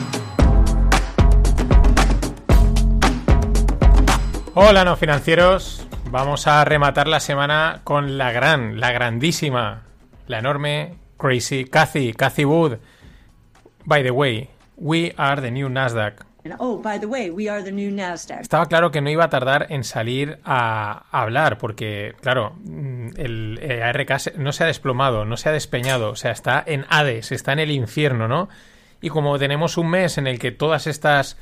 Hola, 4.56 4.86
no 4.86 4.96
financieros. 4.96 5.88
Vamos 6.12 6.46
a 6.46 6.64
rematar 6.64 7.08
la 7.08 7.20
semana 7.20 7.82
con 7.84 8.20
la 8.20 8.32
gran, 8.32 8.80
la 8.80 8.92
grandísima, 8.92 9.82
la 10.28 10.38
enorme, 10.38 10.94
crazy 11.18 11.66
Cathy, 11.66 12.14
Cathy 12.14 12.46
Wood. 12.46 12.78
By 13.84 14.04
the 14.04 14.12
way, 14.12 14.52
we 14.78 15.16
are 15.18 15.42
the 15.42 15.50
new 15.50 15.70
Nasdaq. 15.70 16.24
Oh, 16.60 16.78
by 16.78 17.00
the 17.00 17.08
way, 17.08 17.32
we 17.32 17.50
are 17.50 17.64
the 17.64 17.72
new 17.72 17.90
Nasdaq. 17.90 18.42
Estaba 18.42 18.68
claro 18.68 18.92
que 18.92 19.02
no 19.02 19.10
iba 19.10 19.24
a 19.24 19.30
tardar 19.30 19.66
en 19.70 19.84
salir 19.84 20.38
a, 20.46 21.08
hablar, 21.10 21.58
porque, 21.58 22.14
claro, 22.22 22.56
el, 23.18 23.60
ARK 23.84 24.38
no 24.38 24.52
se 24.52 24.66
ha 24.66 24.68
desplomado, 24.68 25.26
no 25.26 25.36
se 25.36 25.50
ha 25.50 25.52
despeñado, 25.52 26.12
o 26.12 26.16
sea, 26.16 26.30
está 26.30 26.64
en 26.64 26.86
Hades, 26.90 27.32
está 27.32 27.54
en 27.54 27.60
el 27.60 27.72
infierno, 27.72 28.28
¿no? 28.28 28.50
Y 29.02 29.10
como 29.10 29.40
tenemos 29.40 29.78
un 29.78 29.90
mes 29.90 30.20
en 30.20 30.28
el 30.28 30.38
que 30.38 30.52
todas 30.52 30.86
estas 30.86 31.38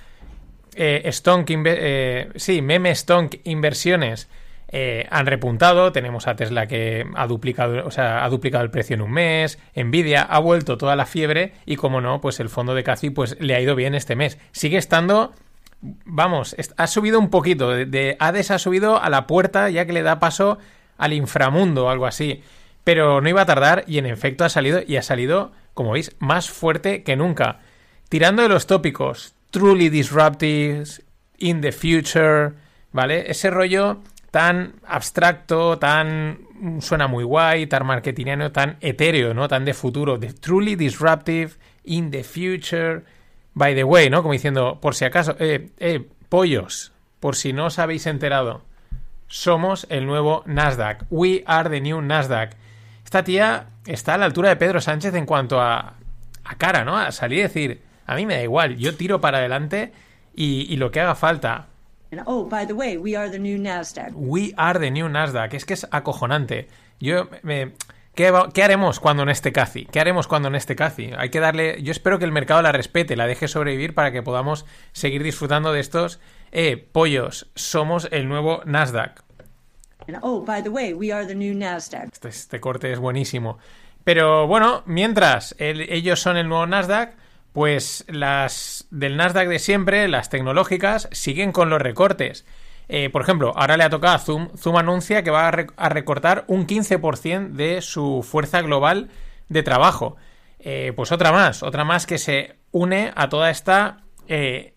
eh, 0.76 1.10
stonk, 1.12 1.50
eh, 1.50 2.30
sí, 2.36 2.62
meme 2.62 2.96
stonk 2.96 3.36
inversiones 3.44 4.30
eh, 4.72 5.06
han 5.10 5.26
repuntado. 5.26 5.92
Tenemos 5.92 6.28
a 6.28 6.36
Tesla 6.36 6.68
que 6.68 7.06
ha 7.16 7.28
duplicado, 7.28 7.86
o 7.86 7.92
sea, 7.92 8.24
ha 8.24 8.30
duplicado 8.30 8.64
el 8.64 8.72
precio 8.72 8.94
en 8.94 9.02
un 9.02 9.12
mes. 9.12 9.60
Nvidia 9.76 10.22
ha 10.22 10.40
vuelto 10.40 10.78
toda 10.78 10.96
la 10.96 11.06
fiebre 11.06 11.54
y, 11.66 11.76
como 11.76 12.00
no, 12.00 12.22
pues 12.22 12.40
el 12.40 12.50
fondo 12.50 12.74
de 12.74 12.84
Cathy 12.84 13.10
pues 13.10 13.38
le 13.40 13.56
ha 13.56 13.62
ido 13.62 13.76
bien 13.76 13.96
este 13.96 14.16
mes. 14.16 14.38
Sigue 14.52 14.78
estando, 14.78 15.34
vamos, 15.82 16.56
ha 16.78 16.88
subido 16.88 17.20
un 17.20 17.30
poquito. 17.30 17.70
De, 17.70 18.16
Hades 18.20 18.52
ha 18.52 18.60
subido 18.60 19.02
a 19.02 19.10
la 19.10 19.28
puerta 19.28 19.70
ya 19.70 19.86
que 19.86 19.94
le 19.94 20.04
da 20.04 20.20
paso 20.20 20.58
al 20.98 21.14
inframundo 21.14 21.86
o 21.86 21.90
algo 21.90 22.06
así. 22.06 22.42
Pero 22.84 23.22
no 23.22 23.30
iba 23.30 23.42
a 23.42 23.46
tardar 23.46 23.84
y 23.88 23.98
en 23.98 24.06
efecto 24.06 24.46
ha 24.46 24.50
salido 24.50 24.80
y 24.88 24.96
ha 24.96 25.04
salido, 25.04 25.52
como 25.74 25.92
veis, 25.92 26.16
más 26.20 26.50
fuerte 26.50 27.04
que 27.04 27.16
nunca. 27.16 27.60
Tirando 28.10 28.42
de 28.42 28.50
los 28.50 28.68
tópicos, 28.68 29.36
truly 29.52 29.90
disruptive, 29.90 31.02
in 31.42 31.62
the 31.62 31.72
future, 31.72 32.54
¿vale? 32.94 33.30
Ese 33.30 33.50
rollo 33.50 34.02
tan 34.30 34.76
abstracto, 34.88 35.78
tan 35.78 36.40
suena 36.80 37.08
muy 37.08 37.24
guay, 37.24 37.68
tan 37.68 37.86
marketingiano, 37.86 38.52
tan 38.52 38.78
etéreo, 38.80 39.34
¿no? 39.34 39.48
Tan 39.48 39.66
de 39.66 39.74
futuro, 39.74 40.18
de 40.18 40.32
truly 40.34 40.76
disruptive 40.76 41.58
in 41.84 42.12
the 42.12 42.24
future. 42.24 43.04
By 43.54 43.76
the 43.76 43.84
way, 43.84 44.10
¿no? 44.10 44.22
Como 44.22 44.34
diciendo, 44.34 44.80
por 44.80 44.96
si 44.96 45.04
acaso, 45.04 45.36
eh, 45.40 45.72
eh, 45.80 46.08
pollos, 46.30 46.94
por 47.20 47.36
si 47.36 47.52
no 47.52 47.66
os 47.66 47.80
habéis 47.80 48.06
enterado, 48.06 48.62
somos 49.28 49.86
el 49.90 50.06
nuevo 50.06 50.44
Nasdaq. 50.46 51.06
We 51.10 51.44
are 51.46 51.70
the 51.70 51.82
new 51.82 52.02
Nasdaq. 52.02 52.56
Esta 53.04 53.24
tía 53.24 53.68
está 53.86 54.14
a 54.14 54.18
la 54.18 54.26
altura 54.26 54.50
de 54.50 54.56
Pedro 54.56 54.80
Sánchez 54.80 55.14
en 55.16 55.26
cuanto 55.26 55.60
a, 55.60 55.96
a 56.46 56.56
cara, 56.56 56.86
¿no? 56.86 56.98
A 56.98 57.12
salir 57.12 57.40
y 57.40 57.42
decir, 57.42 57.82
a 58.12 58.16
mí 58.16 58.26
me 58.26 58.36
da 58.36 58.44
igual, 58.44 58.78
yo 58.78 58.96
tiro 58.96 59.22
para 59.22 59.38
adelante 59.38 59.92
y, 60.36 60.72
y 60.72 60.78
lo 60.78 60.92
que 60.92 61.00
haga 61.00 61.16
falta. 61.16 61.68
Oh, 62.26 62.46
by 62.46 62.68
the 62.68 62.74
way, 62.74 62.98
we 62.98 63.16
are 63.16 63.30
the 63.30 63.40
new 63.40 63.58
Nasdaq. 63.58 64.12
We 64.14 64.54
are 64.58 64.78
the 64.78 64.92
new 64.92 65.08
Nasdaq. 65.08 65.54
Es 65.54 65.66
que 65.66 65.74
es 65.74 65.88
acojonante. 65.92 66.68
Yo 67.00 67.30
me, 67.42 67.72
¿Qué, 68.14 68.28
haremos 68.62 69.00
cuando 69.00 69.24
en 69.24 69.30
este 69.30 69.54
Cathy? 69.54 69.86
¿Qué 69.86 70.02
haremos 70.02 70.28
cuando 70.28 70.50
en 70.50 70.56
este 70.56 70.76
Cathy? 70.76 71.12
Hay 71.18 71.30
que 71.30 71.40
darle. 71.40 71.82
Yo 71.82 71.92
espero 71.92 72.20
que 72.20 72.26
el 72.26 72.34
mercado 72.34 72.62
la 72.62 72.74
respete, 72.74 73.16
la 73.16 73.26
deje 73.26 73.48
sobrevivir 73.48 73.94
para 73.94 74.12
que 74.12 74.22
podamos 74.22 74.66
seguir 74.92 75.24
disfrutando 75.24 75.72
de 75.72 75.80
estos. 75.80 76.20
Eh, 76.52 76.76
pollos, 76.92 77.50
somos 77.56 78.10
el 78.12 78.28
nuevo 78.28 78.62
Nasdaq. 78.66 79.24
Oh, 80.22 80.44
by 80.44 80.62
the 80.62 80.70
way, 80.70 80.94
we 80.94 81.14
are 81.14 81.26
the 81.26 81.36
new 81.36 81.56
Nasdaq. 81.56 82.10
Este, 82.12 82.28
este 82.28 82.60
corte 82.60 82.92
es 82.92 83.00
buenísimo. 83.00 83.60
Pero 84.04 84.46
bueno, 84.46 84.84
mientras 84.86 85.56
ellos 85.58 86.20
son 86.20 86.36
el 86.36 86.50
nuevo 86.50 86.66
Nasdaq, 86.66 87.16
pues 87.54 88.06
las 88.08 88.88
del 88.92 89.18
Nasdaq 89.18 89.48
de 89.48 89.60
siempre, 89.60 90.08
las 90.08 90.30
tecnológicas, 90.30 91.10
siguen 91.12 91.52
con 91.52 91.70
los 91.70 91.82
recortes. 91.82 92.46
Eh, 92.88 93.10
por 93.10 93.22
ejemplo, 93.22 93.54
ahora 93.56 93.78
le 93.78 93.84
ha 93.84 93.90
tocado 93.90 94.16
a 94.16 94.20
Zoom. 94.20 94.50
Zoom 94.58 94.78
anuncia 94.78 95.24
que 95.24 95.32
va 95.32 95.48
a, 95.48 95.90
recortar 95.90 96.44
un 96.48 96.68
15% 96.68 97.52
de 97.52 97.82
su 97.82 98.26
fuerza 98.30 98.62
global 98.62 99.10
de 99.50 99.64
trabajo. 99.64 100.18
Eh, 100.60 100.94
pues 100.96 101.12
otra 101.12 101.32
más, 101.32 101.64
otra 101.64 101.84
más 101.84 102.06
que 102.06 102.18
se 102.18 102.56
une 102.72 103.12
a 103.16 103.30
toda 103.30 103.50
esta. 103.50 104.04
Eh, 104.28 104.76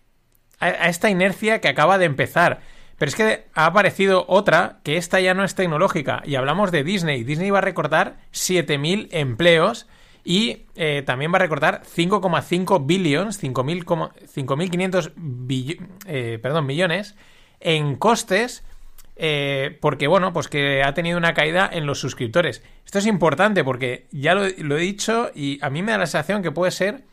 a, 0.59 0.87
esta 0.89 1.09
inercia 1.09 1.59
que 1.61 1.67
acaba 1.67 1.97
de 1.97 2.05
empezar. 2.05 2.61
Pero 2.97 3.09
es 3.09 3.15
que 3.15 3.47
ha 3.53 3.65
aparecido 3.65 4.23
otra 4.29 4.79
que 4.83 4.95
esta 4.95 5.19
ya 5.19 5.33
no 5.33 5.43
es 5.43 5.55
tecnológica. 5.55 6.21
Y 6.25 6.35
hablamos 6.35 6.71
de 6.71 6.85
Disney. 6.85 7.23
Disney 7.25 7.49
va 7.49 7.57
a 7.57 7.61
recortar 7.61 8.15
7.000 8.31 9.09
empleos 9.11 9.87
y 10.27 10.65
eh, 10.75 11.03
también 11.05 11.31
va 11.31 11.35
a 11.37 11.39
recortar 11.39 11.83
5,5 11.83 12.85
billions, 12.87 13.41
5.500 13.41 15.13
eh, 16.07 16.39
perdón, 16.41 16.65
millones 16.65 17.15
en 17.59 17.95
costes. 17.95 18.63
Eh, 19.17 19.77
porque 19.79 20.07
bueno, 20.07 20.33
pues 20.33 20.49
que 20.49 20.83
ha 20.83 20.93
tenido 20.93 21.17
una 21.17 21.33
caída 21.35 21.69
en 21.71 21.85
los 21.85 21.99
suscriptores. 21.99 22.63
Esto 22.85 22.99
es 22.99 23.05
importante 23.05 23.63
porque 23.63 24.07
ya 24.11 24.35
lo, 24.35 24.45
he 24.45 24.79
dicho 24.81 25.31
y 25.33 25.57
a 25.61 25.69
mí 25.69 25.81
me 25.83 25.93
da 25.93 25.99
la 25.99 26.07
sensación 26.07 26.41
que 26.41 26.51
puede 26.51 26.71
ser 26.71 27.03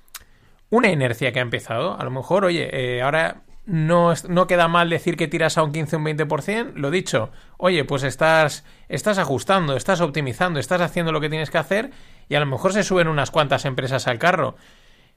una 0.71 0.91
inercia 0.91 1.33
que 1.33 1.39
ha 1.39 1.43
empezado. 1.43 1.97
A 2.01 2.03
lo 2.03 2.11
mejor, 2.11 2.47
oye, 2.47 3.01
ahora 3.03 3.43
no, 3.65 4.13
no 4.29 4.47
queda 4.47 4.69
mal 4.69 4.91
decir 4.91 5.17
que 5.17 5.29
tiras 5.29 5.57
a 5.59 5.63
un 5.63 5.73
15 5.73 5.97
o 5.97 5.99
un 5.99 6.05
20%. 6.05 6.73
Lo 6.75 6.91
dicho, 6.91 7.31
oye, 7.57 7.85
pues 7.85 8.03
estás, 8.03 8.65
estás 8.89 9.19
ajustando, 9.19 9.77
estás 9.77 10.01
optimizando, 10.01 10.59
estás 10.59 10.81
haciendo 10.81 11.13
lo 11.13 11.21
que 11.21 11.29
tienes 11.31 11.51
que 11.51 11.59
hacer 11.59 11.91
y 12.29 12.35
a 12.35 12.41
lo 12.41 12.47
mejor 12.47 12.73
se 12.73 12.83
suben 12.83 13.09
unas 13.09 13.31
cuantas 13.31 13.65
empresas 13.65 14.09
al 14.09 14.19
carro. 14.19 14.57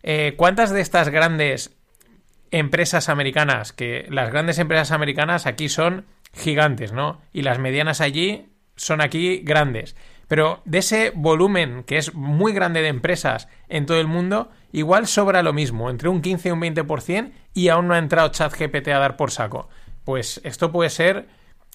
Eh, 0.03 0.35
¿Cuántas 0.37 0.71
de 0.71 0.81
estas 0.81 1.09
grandes 1.09 1.75
empresas 2.51 3.09
americanas, 3.09 3.73
que 3.73 4.05
las 4.09 4.31
grandes 4.31 4.59
empresas 4.59 4.91
americanas 4.91 5.45
aquí 5.45 5.67
son 5.67 6.05
gigantes, 6.33 6.91
¿no? 6.91 7.21
Y 7.33 7.41
las 7.41 7.59
medianas 7.59 8.01
allí 8.01 8.49
son 8.75 9.01
aquí 9.01 9.41
grandes. 9.43 9.95
Pero 10.27 10.61
de 10.65 10.79
ese 10.79 11.11
volumen 11.13 11.83
que 11.83 11.97
es 11.97 12.13
muy 12.15 12.53
grande 12.53 12.81
de 12.81 12.87
empresas 12.87 13.47
en 13.69 13.85
todo 13.85 13.99
el 13.99 14.07
mundo, 14.07 14.49
igual 14.71 15.07
sobra 15.07 15.43
lo 15.43 15.53
mismo, 15.53 15.89
entre 15.89 16.09
un 16.09 16.21
15 16.21 16.49
y 16.49 16.51
un 16.51 16.61
20%, 16.61 17.31
y 17.53 17.69
aún 17.69 17.87
no 17.87 17.93
ha 17.93 17.99
entrado 17.99 18.29
ChatGPT 18.29 18.87
a 18.89 18.99
dar 18.99 19.17
por 19.17 19.31
saco. 19.31 19.69
Pues 20.03 20.41
esto 20.43 20.71
puede 20.71 20.89
ser 20.89 21.27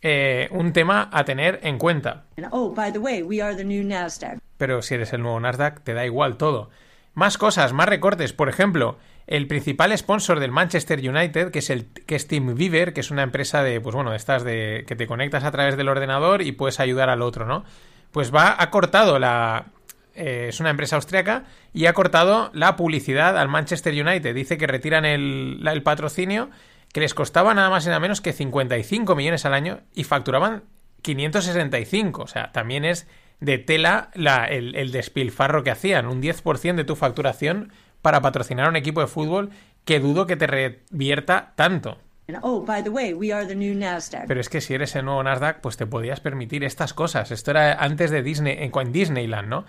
eh, 0.03 0.48
un 0.53 0.72
tema 0.72 1.11
a 1.12 1.24
tener 1.24 1.61
en 1.62 1.78
cuenta. 1.78 2.24
Oh, 2.51 2.72
by 2.74 2.92
the 2.92 2.98
way, 2.98 3.22
we 3.22 3.42
are 3.42 3.55
the 3.55 3.64
new 3.64 3.84
NASDAQ. 3.84 4.38
Pero 4.57 4.82
si 4.82 4.94
eres 4.94 5.12
el 5.12 5.22
nuevo 5.22 5.40
Nasdaq, 5.40 5.82
te 5.82 5.94
da 5.94 6.05
igual 6.05 6.36
todo. 6.36 6.70
Más 7.14 7.38
cosas, 7.38 7.72
más 7.72 7.88
recortes. 7.88 8.32
Por 8.32 8.48
ejemplo, 8.48 8.98
el 9.26 9.46
principal 9.46 9.96
sponsor 9.96 10.40
del 10.40 10.51
Manchester 10.53 10.98
United, 10.98 11.51
que 11.51 11.59
es 11.61 11.70
el 11.70 11.86
que 11.86 12.16
es 12.16 12.26
que 12.26 12.92
es 13.01 13.11
una 13.11 13.22
empresa 13.22 13.62
de, 13.62 13.80
pues 13.80 13.94
bueno, 13.94 14.11
de 14.11 14.16
estas 14.16 14.44
de 14.44 14.84
que 14.86 14.96
te 14.96 15.07
conectas 15.07 15.44
a 15.44 15.51
través 15.51 15.76
del 15.76 15.88
ordenador 15.88 16.42
y 16.42 16.53
puedes 16.53 16.80
ayudar 16.80 17.11
al 17.11 17.22
otro, 17.22 17.46
¿no? 17.46 17.64
Pues 18.12 18.34
va, 18.34 18.56
ha 18.58 18.70
cortado 18.70 19.18
la. 19.18 19.66
eh, 20.14 20.46
es 20.48 20.61
una 20.61 20.70
empresa 20.70 20.96
austriaca 20.96 21.44
y 21.72 21.86
ha 21.86 21.92
cortado 21.92 22.50
la 22.54 22.76
publicidad 22.76 23.38
al 23.38 23.48
Manchester 23.48 23.92
United. 23.94 24.34
Dice 24.34 24.58
que 24.58 24.66
retiran 24.66 25.04
el, 25.04 25.62
la- 25.62 25.72
el 25.72 25.82
patrocinio 25.82 26.50
que 26.92 27.00
les 27.00 27.14
costaba 27.14 27.54
nada 27.54 27.70
más 27.70 27.84
y 27.84 27.88
nada 27.88 28.00
menos 28.00 28.20
que 28.20 28.32
55 28.32 29.14
millones 29.14 29.44
al 29.46 29.54
año 29.54 29.80
y 29.94 30.04
facturaban 30.04 30.64
565. 31.02 32.22
O 32.22 32.26
sea, 32.26 32.50
también 32.52 32.84
es 32.84 33.06
de 33.38 33.58
tela 33.58 34.11
la- 34.14 34.46
el, 34.46 34.74
el 34.74 34.90
despilfarro 34.90 35.62
que 35.62 35.70
hacían. 35.70 36.06
Un 36.06 36.20
10% 36.20 36.74
de 36.74 36.84
tu 36.84 36.96
facturación 36.96 37.72
para 38.02 38.20
patrocinar 38.20 38.66
a 38.66 38.70
un 38.70 38.76
equipo 38.76 39.00
de 39.00 39.06
fútbol 39.06 39.50
que 39.84 40.00
dudo 40.00 40.26
que 40.26 40.36
te 40.36 40.46
revierta 40.48 41.52
tanto. 41.54 41.98
Oh, 42.43 42.64
by 42.64 42.83
the 42.83 42.91
way, 42.91 43.14
we 43.14 43.33
are 43.33 43.47
the 43.47 43.55
new 43.55 43.74
NASDAQ. 43.74 44.26
Pero 44.26 44.41
es 44.41 44.49
que 44.49 44.61
si 44.61 44.74
eres 44.74 44.95
el 44.97 45.05
nuevo 45.05 45.22
Nasdaq, 45.22 45.61
pues 45.61 45.76
te 45.76 45.87
podías 45.87 46.20
permitir 46.20 46.64
estas 46.64 46.95
cosas. 46.95 47.31
Esto 47.31 47.51
era 47.51 47.74
antes 47.74 48.11
de 48.11 48.22
Disney, 48.22 48.57
en, 48.59 48.93
Disneyland, 48.93 49.49
¿no? 49.49 49.64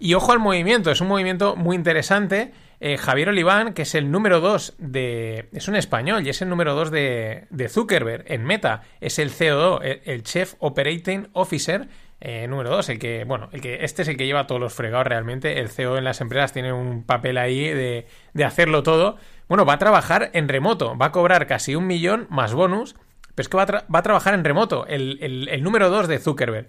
Y 0.00 0.14
ojo 0.14 0.32
al 0.32 0.38
movimiento, 0.38 0.90
es 0.90 1.00
un 1.00 1.08
movimiento 1.08 1.56
muy 1.56 1.74
interesante. 1.74 2.52
Eh, 2.80 2.96
Javier 2.96 3.30
Oliván, 3.30 3.74
que 3.74 3.82
es 3.82 3.96
el 3.96 4.12
número 4.12 4.40
2 4.40 4.74
de... 4.78 5.48
Es 5.52 5.66
un 5.66 5.74
español 5.74 6.24
y 6.24 6.30
es 6.30 6.40
el 6.40 6.48
número 6.48 6.76
2 6.76 6.90
de, 6.92 7.68
Zuckerberg 7.68 8.24
en 8.28 8.44
Meta. 8.44 8.82
Es 9.00 9.18
el 9.18 9.32
CO2, 9.32 9.80
el, 9.82 10.00
el 10.04 10.22
Chief 10.22 10.54
Operating 10.60 11.28
Officer 11.32 11.88
eh, 12.20 12.46
número 12.48 12.70
2. 12.70 12.88
El 12.90 12.98
que, 12.98 13.24
bueno, 13.24 13.48
el 13.52 13.60
que, 13.60 13.84
este 13.84 14.02
es 14.02 14.08
el 14.08 14.16
que 14.16 14.26
lleva 14.26 14.46
todos 14.46 14.60
los 14.60 14.74
fregados 14.74 15.06
realmente. 15.06 15.60
El 15.60 15.68
CEO 15.68 15.98
en 15.98 16.04
las 16.04 16.20
empresas 16.20 16.52
tiene 16.52 16.72
un 16.72 17.04
papel 17.04 17.38
ahí 17.38 17.60
de, 17.68 18.06
de 18.34 18.44
hacerlo 18.44 18.82
todo. 18.82 19.16
Bueno, 19.48 19.64
va 19.64 19.74
a 19.74 19.78
trabajar 19.78 20.30
en 20.34 20.48
remoto. 20.48 20.96
Va 20.96 21.06
a 21.06 21.12
cobrar 21.12 21.46
casi 21.46 21.74
un 21.74 21.86
millón 21.86 22.26
más 22.30 22.54
bonus. 22.54 22.94
Pero 23.34 23.42
es 23.44 23.48
que 23.48 23.56
va 23.56 23.62
a, 23.62 23.84
va 23.94 23.98
a 24.00 24.02
trabajar 24.02 24.34
en 24.34 24.44
remoto. 24.44 24.86
El, 24.86 25.18
el- 25.50 25.62
número 25.62 25.90
2 25.90 26.08
de 26.08 26.18
Zuckerberg. 26.18 26.68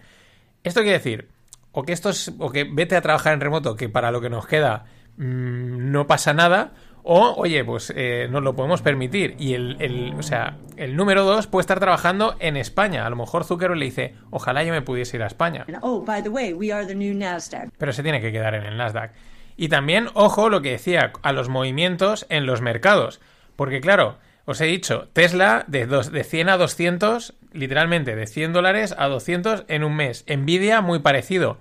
Esto 0.64 0.82
quiere 0.82 0.98
decir, 0.98 1.30
o 1.72 1.84
que 1.84 1.94
esto 1.94 2.10
es, 2.10 2.32
o 2.40 2.52
que 2.52 2.64
vete 2.66 2.96
a 2.96 3.02
trabajar 3.02 3.34
en 3.34 3.42
remoto, 3.42 3.76
que 3.76 3.90
para 3.90 4.12
lo 4.12 4.22
que 4.22 4.30
nos 4.30 4.46
queda 4.46 4.86
mm, 5.18 5.92
no 5.92 6.06
pasa 6.08 6.34
nada, 6.34 6.74
o 7.12 7.34
oye, 7.38 7.64
pues 7.66 7.92
eh, 7.96 8.28
nos 8.30 8.44
lo 8.44 8.56
podemos 8.56 8.84
permitir. 8.84 9.36
Y 9.40 9.56
el, 9.56 9.78
el- 9.80 10.14
o 10.18 10.22
sea, 10.22 10.58
el 10.78 10.96
número 10.96 11.24
2 11.26 11.48
puede 11.48 11.62
estar 11.62 11.80
trabajando 11.80 12.36
en 12.40 12.56
España. 12.56 13.06
A 13.06 13.10
lo 13.10 13.16
mejor 13.16 13.44
Zuckerberg 13.46 13.80
le 13.80 13.86
dice, 13.86 14.14
ojalá 14.30 14.64
yo 14.64 14.72
me 14.74 14.84
pudiese 14.84 15.18
ir 15.18 15.24
a 15.24 15.28
España. 15.28 15.66
Oh, 15.82 16.02
by 16.06 16.22
the 16.22 16.30
way, 16.30 16.54
we 16.54 16.72
are 16.72 16.86
the 16.86 16.94
new 16.94 17.16
NASDAQ. 17.16 17.72
Pero 17.78 17.94
se 17.94 18.04
tiene 18.04 18.22
que 18.22 18.32
quedar 18.32 18.54
en 18.54 18.64
el 18.66 18.78
Nasdaq. 18.78 19.12
Y 19.58 19.70
también, 19.70 20.08
ojo, 20.14 20.50
lo 20.50 20.62
que 20.62 20.72
decía, 20.72 21.12
a 21.24 21.34
los 21.34 21.50
movimientos 21.50 22.28
en 22.30 22.46
los 22.46 22.62
mercados. 22.62 23.20
Porque 23.56 23.82
claro, 23.82 24.18
os 24.46 24.62
he 24.62 24.66
dicho, 24.66 25.08
Tesla 25.12 25.66
de, 25.68 25.88
dos, 25.88 26.12
de 26.12 26.24
100 26.24 26.50
a 26.50 26.58
200, 26.58 27.34
literalmente 27.54 28.16
de 28.16 28.28
100 28.28 28.54
dólares 28.54 28.96
a 28.98 29.08
200 29.08 29.66
en 29.68 29.84
un 29.84 29.96
mes. 29.96 30.26
Nvidia 30.28 30.82
muy 30.82 31.00
parecido. 31.00 31.58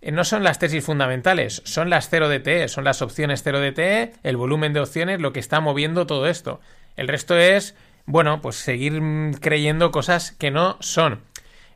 Eh, 0.00 0.12
No 0.12 0.24
son 0.24 0.44
las 0.44 0.58
tesis 0.58 0.84
fundamentales, 0.84 1.62
son 1.64 1.90
las 1.90 2.08
0 2.08 2.28
DTE, 2.28 2.68
son 2.68 2.84
las 2.84 3.02
opciones 3.02 3.42
0 3.42 3.60
DTE, 3.60 4.12
el 4.22 4.36
volumen 4.36 4.72
de 4.72 4.80
opciones, 4.80 5.20
lo 5.20 5.32
que 5.32 5.40
está 5.40 5.60
moviendo 5.60 6.06
todo 6.06 6.26
esto. 6.26 6.60
El 6.96 7.08
resto 7.08 7.36
es, 7.36 7.76
bueno, 8.06 8.40
pues 8.40 8.56
seguir 8.56 9.00
creyendo 9.40 9.90
cosas 9.90 10.32
que 10.32 10.50
no 10.50 10.76
son. 10.80 11.20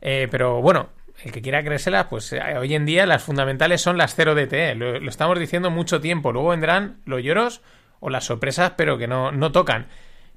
Eh, 0.00 0.28
pero 0.30 0.60
bueno, 0.60 0.88
el 1.22 1.32
que 1.32 1.42
quiera 1.42 1.62
creérselas, 1.62 2.06
pues 2.06 2.32
eh, 2.32 2.40
hoy 2.58 2.74
en 2.74 2.86
día 2.86 3.06
las 3.06 3.22
fundamentales 3.22 3.80
son 3.80 3.96
las 3.96 4.14
0 4.14 4.34
DTE. 4.34 4.74
Lo, 4.74 5.00
lo 5.00 5.08
estamos 5.08 5.38
diciendo 5.38 5.70
mucho 5.70 6.00
tiempo. 6.00 6.32
Luego 6.32 6.50
vendrán 6.50 7.00
los 7.06 7.22
lloros 7.22 7.62
o 8.00 8.10
las 8.10 8.24
sorpresas, 8.24 8.72
pero 8.76 8.98
que 8.98 9.06
no, 9.06 9.32
no 9.32 9.52
tocan. 9.52 9.86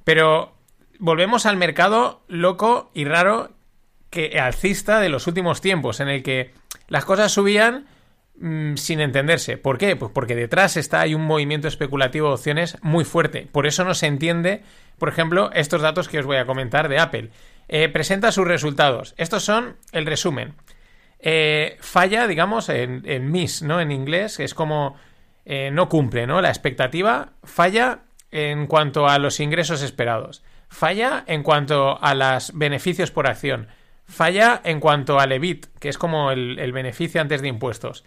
Pero 0.04 0.54
volvemos 1.00 1.46
al 1.46 1.58
mercado 1.58 2.22
loco 2.28 2.92
y 2.94 3.06
raro 3.06 3.52
que 4.10 4.40
alcista 4.40 5.00
de 5.00 5.10
los 5.10 5.28
últimos 5.28 5.62
tiempos, 5.62 6.00
en 6.00 6.10
el 6.10 6.24
que 6.24 6.54
las 6.88 7.06
cosas 7.06 7.32
subían 7.32 7.88
mm, 8.40 8.76
sin 8.76 9.00
entenderse. 9.00 9.58
¿Por 9.58 9.78
qué? 9.78 9.96
Pues 9.96 10.12
porque 10.14 10.36
detrás 10.36 10.78
está 10.78 11.02
hay 11.02 11.14
un 11.14 11.26
movimiento 11.26 11.68
especulativo 11.68 12.28
de 12.28 12.34
opciones 12.36 12.78
muy 12.82 13.06
fuerte. 13.06 13.48
Por 13.52 13.68
eso 13.68 13.84
no 13.84 13.94
se 13.94 14.08
entiende, 14.08 14.64
por 14.98 15.10
ejemplo, 15.10 15.52
estos 15.54 15.82
datos 15.82 16.08
que 16.08 16.20
os 16.20 16.26
voy 16.26 16.38
a 16.38 16.46
comentar 16.46 16.90
de 16.90 17.00
Apple. 17.00 17.30
Eh, 17.68 17.90
presenta 17.90 18.32
sus 18.32 18.48
resultados. 18.48 19.14
Estos 19.18 19.44
son 19.44 19.76
el 19.92 20.06
resumen. 20.06 20.54
Eh, 21.20 21.78
falla, 21.82 22.28
digamos, 22.28 22.70
en, 22.70 23.02
en 23.06 23.32
miss, 23.32 23.62
¿no? 23.62 23.82
En 23.82 23.92
inglés, 23.92 24.40
es 24.40 24.54
como 24.54 24.96
eh, 25.50 25.72
no 25.72 25.88
cumple, 25.88 26.28
¿no? 26.28 26.42
La 26.42 26.50
expectativa 26.50 27.30
falla 27.44 28.00
en 28.32 28.68
cuanto 28.68 29.08
a 29.08 29.18
los 29.18 29.40
ingresos 29.40 29.82
esperados. 29.82 30.44
Falla 30.68 31.24
en 31.26 31.42
cuanto 31.42 32.04
a 32.04 32.14
los 32.16 32.52
beneficios 32.54 33.12
por 33.12 33.28
acción. 33.28 33.70
Falla 34.08 34.62
en 34.64 34.80
cuanto 34.80 35.20
al 35.20 35.34
EBIT, 35.34 35.68
que 35.80 35.90
es 35.90 35.98
como 35.98 36.32
el, 36.32 36.72
beneficio 36.72 37.20
antes 37.20 37.42
de 37.42 37.50
impuestos. 37.50 38.06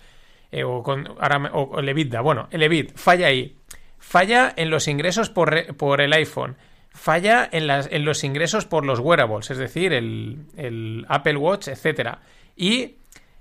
Eh, 0.51 0.64
o, 0.64 0.82
con, 0.82 1.07
ahora 1.20 1.51
o- 1.53 1.78
el 1.78 1.88
EBITDA. 1.88 2.22
Bueno, 2.22 2.48
el 2.51 2.62
EBIT 2.62 2.96
falla 2.96 3.26
ahí. 3.26 3.57
Falla 3.98 4.53
en 4.57 4.70
los 4.70 4.88
ingresos 4.88 5.28
por, 5.28 5.55
el 6.01 6.12
iPhone. 6.14 6.57
Falla 6.88 7.48
en, 7.53 8.05
los 8.05 8.24
ingresos 8.24 8.64
por 8.64 8.84
los 8.84 8.98
wearables, 8.98 9.51
es 9.51 9.59
decir, 9.59 9.92
el, 9.92 11.05
Apple 11.09 11.36
Watch, 11.36 11.68
etcétera. 11.68 12.20
Y 12.57 12.96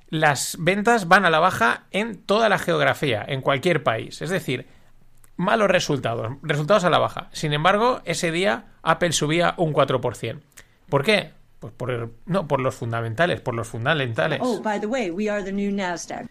las 0.09 0.57
ventas 0.59 1.07
van 1.07 1.25
a 1.25 1.29
la 1.29 1.39
baja 1.39 1.85
en 1.91 2.21
toda 2.21 2.49
la 2.49 2.59
geografía, 2.59 3.23
en 3.25 3.41
cualquier 3.41 3.83
país. 3.83 4.21
Es 4.21 4.29
decir, 4.29 4.67
malos 5.37 5.69
resultados, 5.69 6.33
resultados 6.43 6.83
a 6.83 6.89
la 6.89 6.99
baja. 6.99 7.29
Sin 7.31 7.53
embargo, 7.53 8.01
ese 8.03 8.31
día 8.31 8.65
Apple 8.83 9.13
subía 9.13 9.53
un 9.57 9.73
4%. 9.73 10.41
¿Por 10.89 11.03
qué? 11.03 11.38
Pues 11.59 11.73
por, 11.73 12.11
no, 12.25 12.47
por 12.47 12.61
los 12.61 12.75
fundamentales, 12.75 13.41
por 13.41 13.53
los 13.53 13.67
fundamentales. 13.67 14.39
Oh, 14.41 14.61
by 14.61 14.79
the 14.79 14.87
way, 14.87 15.11
we 15.11 15.29
are 15.29 15.43
the 15.43 15.51
new 15.51 15.71
NASDAQ. 15.71 16.27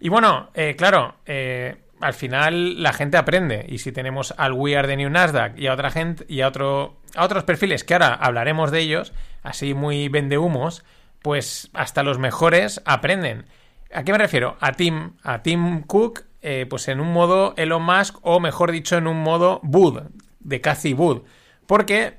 Y 0.00 0.08
bueno, 0.08 0.50
eh, 0.54 0.76
claro, 0.76 1.16
eh, 1.26 1.76
al 2.00 2.14
final 2.14 2.82
la 2.82 2.92
gente 2.92 3.16
aprende. 3.16 3.66
Y 3.68 3.78
si 3.78 3.92
tenemos 3.92 4.34
al 4.36 4.52
We 4.52 4.76
Are 4.76 4.86
the 4.86 4.96
New 4.96 5.10
Nasdaq 5.10 5.58
y 5.58 5.66
a 5.66 5.72
otra 5.72 5.90
gente 5.90 6.24
y 6.28 6.40
a 6.40 6.48
otro 6.48 6.98
a 7.16 7.24
otros 7.24 7.44
perfiles 7.44 7.84
que 7.84 7.94
ahora 7.94 8.14
hablaremos 8.14 8.70
de 8.70 8.80
ellos, 8.80 9.12
así 9.42 9.74
muy 9.74 10.08
vendehumos, 10.08 10.84
pues 11.22 11.70
hasta 11.72 12.02
los 12.02 12.18
mejores 12.18 12.82
aprenden. 12.84 13.46
¿A 13.92 14.04
qué 14.04 14.12
me 14.12 14.18
refiero? 14.18 14.56
A 14.60 14.72
Tim, 14.72 15.12
a 15.22 15.42
Tim 15.42 15.82
Cook, 15.82 16.24
eh, 16.42 16.66
pues 16.68 16.88
en 16.88 17.00
un 17.00 17.12
modo 17.12 17.54
Elon 17.56 17.82
Musk, 17.82 18.18
o 18.22 18.40
mejor 18.40 18.70
dicho, 18.70 18.96
en 18.96 19.06
un 19.06 19.22
modo 19.22 19.60
Wood, 19.64 20.02
de 20.40 20.60
Cathy 20.60 20.92
Wood. 20.92 21.22
Porque 21.66 22.18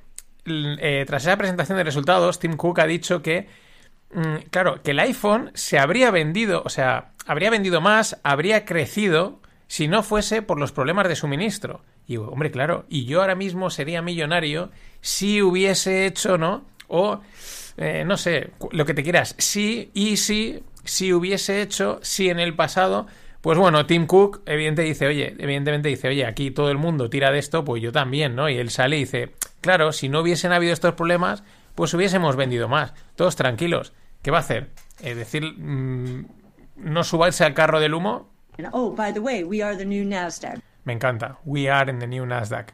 eh, 0.80 1.04
tras 1.08 1.24
esa 1.24 1.38
presentación 1.38 1.78
de 1.78 1.84
resultados, 1.84 2.40
Tim 2.40 2.56
Cook 2.56 2.80
ha 2.80 2.88
dicho 2.88 3.22
que 3.22 3.48
Mm, 4.12 4.38
claro, 4.50 4.82
que 4.82 4.92
el 4.92 5.00
iPhone 5.00 5.52
se 5.54 5.78
habría 5.78 6.12
vendido, 6.12 6.64
o 6.66 6.70
sea, 6.70 7.12
habría 7.26 7.52
vendido 7.52 7.80
más, 7.80 8.20
habría 8.24 8.66
crecido 8.66 9.40
si 9.68 9.88
no 9.88 10.02
fuese 10.02 10.42
por 10.42 10.60
los 10.60 10.72
problemas 10.72 11.08
de 11.08 11.16
suministro. 11.16 11.82
Y 12.08 12.18
hombre, 12.18 12.50
claro, 12.50 12.86
y 12.90 13.06
yo 13.06 13.22
ahora 13.22 13.36
mismo 13.36 13.70
sería 13.70 14.02
millonario 14.02 14.72
si 15.02 15.44
hubiese 15.44 16.08
hecho, 16.08 16.40
¿no? 16.40 16.66
O, 16.88 17.22
eh, 17.78 18.04
no 18.06 18.18
sé, 18.18 18.52
lo 18.72 18.86
que 18.86 18.96
te 18.96 19.04
quieras, 19.04 19.36
si 19.38 19.92
y 19.94 20.18
si, 20.18 20.64
si 20.84 21.14
hubiese 21.14 21.62
hecho, 21.62 22.00
si 22.02 22.30
en 22.30 22.40
el 22.40 22.56
pasado, 22.56 23.06
pues 23.42 23.58
bueno, 23.58 23.86
Tim 23.86 24.06
Cook 24.06 24.42
evidentemente 24.46 24.82
dice, 24.84 25.08
oye, 25.08 25.36
evidentemente 25.40 25.90
dice, 25.90 26.10
oye, 26.10 26.26
aquí 26.26 26.52
todo 26.52 26.70
el 26.72 26.78
mundo 26.78 27.10
tira 27.10 27.32
de 27.32 27.40
esto, 27.40 27.64
pues 27.64 27.82
yo 27.82 27.92
también, 27.92 28.36
¿no? 28.36 28.50
Y 28.50 28.58
él 28.58 28.70
sale 28.70 28.98
y 28.98 29.02
dice, 29.02 29.32
claro, 29.62 29.92
si 29.92 30.10
no 30.10 30.22
hubiesen 30.22 30.52
habido 30.52 30.74
estos 30.74 30.94
problemas, 30.96 31.44
pues 31.76 31.94
hubiésemos 31.94 32.36
vendido 32.36 32.68
más. 32.68 32.94
Todos 33.16 33.36
tranquilos. 33.36 33.94
¿Qué 34.22 34.32
va 34.32 34.38
a 34.38 34.42
hacer? 34.42 34.70
Es 35.02 35.16
decir, 35.16 35.44
mm, 35.44 36.26
no 36.78 37.04
subirse 37.04 37.46
al 37.46 37.54
carro 37.54 37.80
del 37.80 37.94
humo. 37.94 38.30
Oh, 38.74 38.92
by 38.92 39.14
the 39.14 39.20
way, 39.20 39.44
we 39.44 39.64
are 39.64 39.78
the 39.78 39.86
new 39.86 40.04
NASDAQ. 40.04 40.60
Me 40.84 40.94
encanta. 40.94 41.38
We 41.46 41.70
are 41.70 41.90
in 41.90 42.00
the 42.00 42.08
new 42.08 42.26
Nasdaq. 42.26 42.74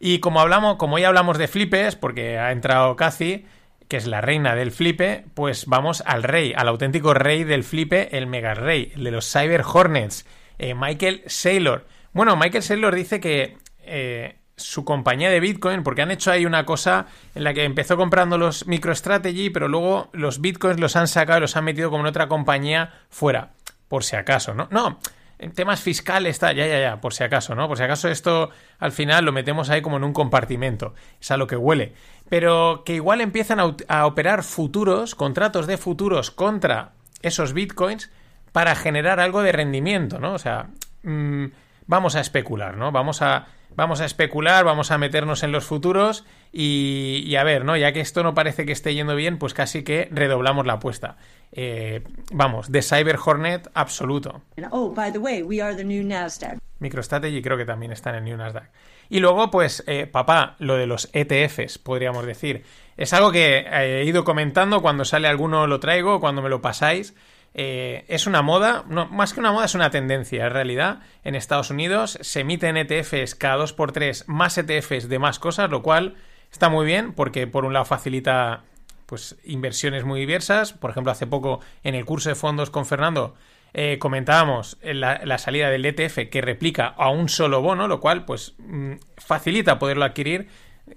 Y 0.00 0.18
como 0.18 0.40
hablamos, 0.40 0.76
como 0.76 0.98
ya 0.98 1.08
hablamos 1.08 1.38
de 1.38 1.48
flipes, 1.48 1.96
porque 1.96 2.38
ha 2.38 2.52
entrado 2.52 2.96
Cathy, 2.96 3.46
que 3.88 3.96
es 3.96 4.06
la 4.06 4.20
reina 4.20 4.54
del 4.54 4.72
flipe, 4.72 5.24
pues 5.34 5.66
vamos 5.66 6.02
al 6.06 6.22
rey, 6.22 6.52
al 6.56 6.68
auténtico 6.68 7.14
rey 7.14 7.44
del 7.44 7.64
flipe, 7.64 8.16
el 8.16 8.26
mega 8.26 8.54
rey, 8.54 8.92
el 8.96 9.04
de 9.04 9.10
los 9.10 9.30
Cyber 9.30 9.62
Hornets, 9.62 10.26
eh, 10.58 10.74
Michael 10.74 11.22
Saylor. 11.26 11.86
Bueno, 12.12 12.36
Michael 12.36 12.62
Saylor 12.62 12.94
dice 12.94 13.20
que 13.20 13.58
eh, 13.80 14.36
su 14.56 14.84
compañía 14.84 15.30
de 15.30 15.40
Bitcoin, 15.40 15.82
porque 15.82 16.02
han 16.02 16.10
hecho 16.10 16.30
ahí 16.30 16.46
una 16.46 16.64
cosa 16.64 17.06
en 17.34 17.44
la 17.44 17.54
que 17.54 17.64
empezó 17.64 17.96
comprando 17.96 18.38
los 18.38 18.66
MicroStrategy, 18.66 19.50
pero 19.50 19.68
luego 19.68 20.10
los 20.12 20.40
Bitcoins 20.40 20.80
los 20.80 20.96
han 20.96 21.08
sacado 21.08 21.38
y 21.38 21.40
los 21.42 21.56
han 21.56 21.64
metido 21.64 21.90
como 21.90 22.02
en 22.02 22.08
otra 22.08 22.28
compañía 22.28 22.92
fuera, 23.10 23.50
por 23.88 24.04
si 24.04 24.16
acaso, 24.16 24.54
¿no? 24.54 24.68
No, 24.70 25.00
en 25.38 25.52
temas 25.52 25.80
fiscales 25.80 26.36
está, 26.36 26.52
ya, 26.52 26.66
ya, 26.66 26.80
ya, 26.80 27.00
por 27.00 27.14
si 27.14 27.24
acaso, 27.24 27.54
¿no? 27.54 27.68
Por 27.68 27.76
si 27.76 27.84
acaso 27.84 28.08
esto 28.08 28.50
al 28.78 28.92
final 28.92 29.24
lo 29.24 29.32
metemos 29.32 29.70
ahí 29.70 29.82
como 29.82 29.96
en 29.96 30.04
un 30.04 30.12
compartimento, 30.12 30.94
es 31.20 31.30
a 31.30 31.36
lo 31.36 31.46
que 31.46 31.56
huele. 31.56 31.92
Pero 32.28 32.82
que 32.84 32.94
igual 32.94 33.20
empiezan 33.20 33.60
a, 33.60 34.06
operar 34.06 34.42
futuros, 34.42 35.14
contratos 35.14 35.66
de 35.66 35.76
futuros 35.76 36.30
contra 36.30 36.92
esos 37.22 37.52
bitcoins 37.52 38.10
para 38.52 38.74
generar 38.74 39.20
algo 39.20 39.42
de 39.42 39.52
rendimiento, 39.52 40.18
¿no? 40.18 40.34
O 40.34 40.38
sea, 40.38 40.68
mmm, 41.02 41.46
vamos 41.86 42.16
a 42.16 42.20
especular, 42.20 42.76
¿no? 42.76 42.92
Vamos 42.92 43.20
a, 43.20 43.46
vamos 43.76 44.00
a 44.00 44.04
especular, 44.04 44.64
vamos 44.64 44.90
a 44.90 44.98
meternos 44.98 45.42
en 45.42 45.52
los 45.52 45.64
futuros 45.64 46.24
y, 46.52 47.22
y, 47.26 47.36
a 47.36 47.44
ver, 47.44 47.64
¿no? 47.64 47.76
Ya 47.76 47.92
que 47.92 48.00
esto 48.00 48.22
no 48.22 48.34
parece 48.34 48.66
que 48.66 48.72
esté 48.72 48.94
yendo 48.94 49.14
bien, 49.16 49.38
pues 49.38 49.54
casi 49.54 49.84
que 49.84 50.08
redoblamos 50.10 50.66
la 50.66 50.74
apuesta. 50.74 51.16
Eh, 51.52 52.02
vamos, 52.32 52.72
de 52.72 52.82
Cyber 52.82 53.18
Hornet 53.24 53.70
absoluto. 53.74 54.42
Oh, 54.70 54.90
by 54.90 55.12
the 55.12 55.18
way, 55.18 55.42
we 55.42 55.62
are 55.62 55.74
the 55.74 55.84
new 55.84 56.04
Nasdaq. 56.04 56.58
MicroStrategy 56.80 57.40
creo 57.42 57.56
que 57.56 57.64
también 57.64 57.92
está 57.92 58.10
en 58.10 58.16
el 58.16 58.24
New 58.24 58.36
Nasdaq. 58.36 58.70
Y 59.08 59.20
luego, 59.20 59.50
pues, 59.50 59.84
eh, 59.86 60.06
papá, 60.06 60.56
lo 60.58 60.76
de 60.76 60.86
los 60.86 61.08
ETFs, 61.12 61.78
podríamos 61.78 62.26
decir. 62.26 62.64
Es 62.96 63.12
algo 63.12 63.32
que 63.32 63.66
he 63.70 64.04
ido 64.04 64.24
comentando, 64.24 64.82
cuando 64.82 65.04
sale 65.04 65.28
alguno 65.28 65.66
lo 65.66 65.80
traigo, 65.80 66.20
cuando 66.20 66.42
me 66.42 66.48
lo 66.48 66.60
pasáis. 66.60 67.14
Eh, 67.56 68.04
es 68.08 68.26
una 68.26 68.42
moda, 68.42 68.84
no, 68.88 69.06
más 69.06 69.32
que 69.32 69.38
una 69.38 69.52
moda 69.52 69.66
es 69.66 69.74
una 69.74 69.90
tendencia 69.90 70.46
en 70.46 70.52
realidad. 70.52 71.00
En 71.22 71.36
Estados 71.36 71.70
Unidos 71.70 72.18
se 72.20 72.40
emiten 72.40 72.76
ETFs 72.76 73.36
cada 73.36 73.64
2x3 73.64 74.24
más 74.26 74.58
ETFs 74.58 75.08
de 75.08 75.18
más 75.18 75.38
cosas, 75.38 75.70
lo 75.70 75.82
cual 75.82 76.16
está 76.50 76.68
muy 76.68 76.84
bien 76.84 77.12
porque 77.12 77.46
por 77.46 77.64
un 77.64 77.72
lado 77.72 77.84
facilita 77.84 78.64
pues 79.06 79.36
inversiones 79.44 80.04
muy 80.04 80.20
diversas. 80.20 80.72
Por 80.72 80.90
ejemplo, 80.90 81.12
hace 81.12 81.26
poco 81.26 81.60
en 81.84 81.94
el 81.94 82.04
curso 82.04 82.28
de 82.28 82.34
fondos 82.34 82.70
con 82.70 82.86
Fernando 82.86 83.34
eh, 83.72 83.98
comentábamos 83.98 84.78
la, 84.82 85.20
la, 85.24 85.38
salida 85.38 85.68
del 85.68 85.84
ETF 85.84 86.30
que 86.30 86.40
replica 86.40 86.86
a 86.86 87.10
un 87.10 87.28
solo 87.28 87.60
bono, 87.60 87.88
lo 87.88 88.00
cual 88.00 88.24
pues 88.24 88.54
mm, 88.58 88.94
facilita 89.16 89.78
poderlo 89.78 90.04
adquirir. 90.04 90.48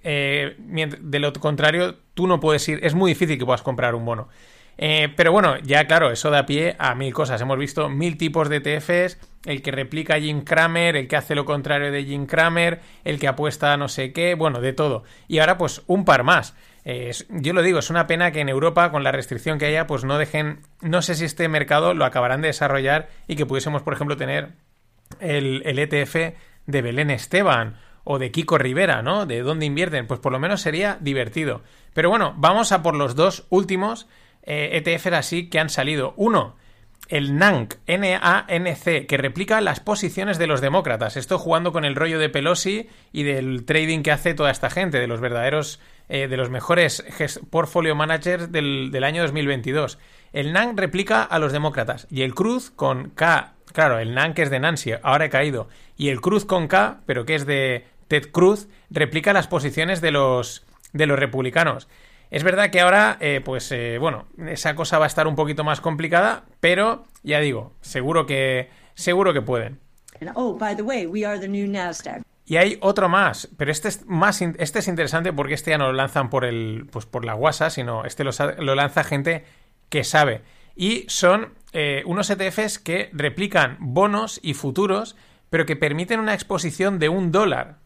Eh, 0.04 0.56
de 0.58 1.20
lo 1.20 1.34
contrario, 1.34 1.98
tú 2.14 2.28
no 2.28 2.40
puedes 2.40 2.68
ir, 2.68 2.80
es 2.84 2.94
muy 2.94 3.12
difícil 3.12 3.38
que 3.38 3.46
puedas 3.46 3.62
comprar 3.62 3.96
un 3.96 4.06
bono. 4.06 4.28
Eh, 4.78 5.12
pero 5.16 5.32
bueno, 5.32 5.58
ya 5.60 5.88
claro, 5.88 6.12
eso 6.12 6.30
da 6.30 6.46
pie 6.46 6.76
a 6.78 6.94
mil 6.96 7.14
cosas. 7.14 7.42
Hemos 7.42 7.58
visto 7.58 7.90
mil 7.90 8.18
tipos 8.18 8.48
de 8.50 8.58
ETFs, 8.58 9.18
el 9.46 9.62
que 9.62 9.72
replica 9.72 10.16
a 10.16 10.20
Jim 10.20 10.42
Cramer, 10.42 10.96
el 10.96 11.08
que 11.08 11.16
hace 11.16 11.36
lo 11.36 11.46
contrario 11.46 11.92
de 11.92 12.04
Jim 12.04 12.26
Cramer, 12.26 12.82
el 13.04 13.20
que 13.20 13.28
apuesta 13.28 13.74
a 13.74 13.78
no 13.78 13.88
sé 13.88 14.14
qué, 14.14 14.36
bueno, 14.36 14.62
de 14.62 14.74
todo. 14.74 15.04
Y 15.28 15.40
ahora 15.40 15.58
pues 15.58 15.82
un 15.88 16.06
par 16.06 16.24
más. 16.24 16.56
Eh, 16.86 17.12
yo 17.30 17.54
lo 17.54 17.64
digo, 17.64 17.80
es 17.80 17.90
una 17.90 18.08
pena 18.08 18.32
que 18.32 18.40
en 18.40 18.50
Europa, 18.50 18.92
con 18.92 19.04
la 19.04 19.12
restricción 19.12 19.58
que 19.58 19.66
haya, 19.66 19.88
pues 19.88 20.04
no 20.06 20.18
dejen, 20.18 20.62
no 20.82 21.02
sé 21.02 21.16
si 21.16 21.26
este 21.26 21.50
mercado 21.50 21.94
lo 21.94 22.06
acabarán 22.06 22.42
de 22.42 22.48
desarrollar 22.48 23.10
y 23.28 23.36
que 23.36 23.46
pudiésemos, 23.46 23.82
por 23.82 23.94
ejemplo, 23.94 24.16
tener 24.16 24.54
el, 25.20 25.64
el 25.66 25.80
ETF 25.80 26.38
de 26.66 26.82
Belén 26.82 27.10
Esteban 27.10 27.78
o 28.10 28.20
de 28.20 28.32
Kiko 28.32 28.58
Rivera, 28.58 29.02
¿no? 29.02 29.26
De 29.26 29.42
dónde 29.42 29.66
invierten, 29.66 30.08
pues 30.08 30.22
por 30.22 30.32
lo 30.32 30.40
menos 30.40 30.62
sería 30.62 30.98
divertido. 31.02 31.62
Pero 31.94 32.10
bueno, 32.10 32.34
vamos 32.38 32.72
a 32.72 32.82
por 32.82 32.96
los 32.96 33.16
dos 33.16 33.46
últimos 33.50 34.08
eh, 34.48 34.82
ETFs 34.84 35.14
así 35.14 35.50
que 35.50 35.60
han 35.60 35.70
salido. 35.70 36.14
Uno, 36.16 36.56
el 37.10 37.38
NANC, 37.38 37.76
N-A-N-C, 37.86 39.06
que 39.06 39.18
replica 39.18 39.62
las 39.62 39.80
posiciones 39.80 40.38
de 40.38 40.48
los 40.48 40.62
demócratas. 40.62 41.18
Esto 41.18 41.38
jugando 41.38 41.72
con 41.72 41.86
el 41.86 41.96
rollo 41.96 42.18
de 42.18 42.30
Pelosi 42.30 42.88
y 43.12 43.24
del 43.24 43.66
trading 43.66 44.02
que 44.02 44.12
hace 44.12 44.34
toda 44.34 44.52
esta 44.52 44.70
gente, 44.70 45.00
de 45.00 45.08
los 45.08 45.20
verdaderos, 45.20 45.80
eh, 46.10 46.28
de 46.28 46.38
los 46.38 46.50
mejores 46.50 47.04
portfolio 47.50 47.94
managers 47.94 48.52
del, 48.52 48.90
del, 48.92 49.04
año 49.04 49.22
2022. 49.22 50.00
El 50.34 50.54
NANC 50.54 50.80
replica 50.80 51.24
a 51.24 51.40
los 51.40 51.52
demócratas 51.52 52.08
y 52.10 52.22
el 52.22 52.34
Cruz 52.34 52.72
con 52.72 53.10
K, 53.10 53.54
claro, 53.74 54.00
el 54.00 54.16
NANC 54.16 54.40
es 54.40 54.50
de 54.50 54.60
Nancy, 54.60 54.94
ahora 55.04 55.26
he 55.26 55.30
caído, 55.30 55.68
y 55.98 56.10
el 56.10 56.22
Cruz 56.22 56.46
con 56.46 56.68
K, 56.68 57.02
pero 57.06 57.26
que 57.26 57.36
es 57.36 57.46
de 57.46 57.86
Ted 58.08 58.32
Cruz, 58.32 58.68
replica 58.90 59.34
las 59.34 59.48
posiciones 59.48 60.00
de 60.02 60.12
los, 60.12 60.66
de 60.94 61.06
los 61.06 61.20
republicanos. 61.20 61.88
Es 62.30 62.44
verdad 62.44 62.70
que 62.70 62.82
ahora, 62.82 63.18
eh, 63.20 63.42
pues 63.44 63.72
eh, 63.72 63.98
bueno, 64.00 64.28
esa 64.48 64.76
cosa 64.76 65.00
va 65.00 65.06
a 65.06 65.08
estar 65.08 65.28
un 65.28 65.36
poquito 65.36 65.64
más 65.64 65.82
complicada, 65.82 66.44
pero 66.60 67.06
ya 67.24 67.40
digo, 67.40 67.74
seguro 67.82 68.26
que 68.26 68.70
seguro 68.96 69.34
que 69.34 69.42
pueden. 69.42 69.80
Oh, 70.36 70.58
by 70.58 70.76
the 70.76 70.82
way, 70.82 71.06
we 71.06 71.26
are 71.26 71.40
the 71.40 71.48
new 71.48 71.68
Nasdaq. 71.70 72.22
Y 72.46 72.58
hay 72.58 72.78
otro 72.82 73.10
más, 73.10 73.50
pero 73.58 73.72
este 73.72 73.90
es 73.90 74.06
más 74.06 74.42
este 74.42 74.80
es 74.80 74.88
interesante 74.88 75.34
porque 75.34 75.54
este 75.54 75.72
ya 75.72 75.78
no 75.78 75.88
lo 75.88 75.94
lanzan 75.94 76.30
por 76.30 76.46
el 76.46 76.88
pues 76.92 77.06
por 77.06 77.26
la 77.26 77.36
WhatsApp, 77.36 77.72
sino 77.72 78.06
este 78.06 78.24
lo, 78.24 78.32
lo 78.60 78.76
lanza 78.76 79.04
gente 79.04 79.44
que 79.90 80.04
sabe 80.04 80.44
y 80.78 81.06
son 81.08 81.56
eh, 81.74 82.04
unos 82.06 82.30
ETFs 82.30 82.78
que 82.80 83.10
replican 83.12 83.78
bonos 83.80 84.40
y 84.44 84.54
futuros, 84.54 85.18
pero 85.50 85.66
que 85.66 85.76
permiten 85.76 86.20
una 86.20 86.36
exposición 86.36 87.00
de 87.00 87.10
un 87.10 87.32
dólar. 87.32 87.80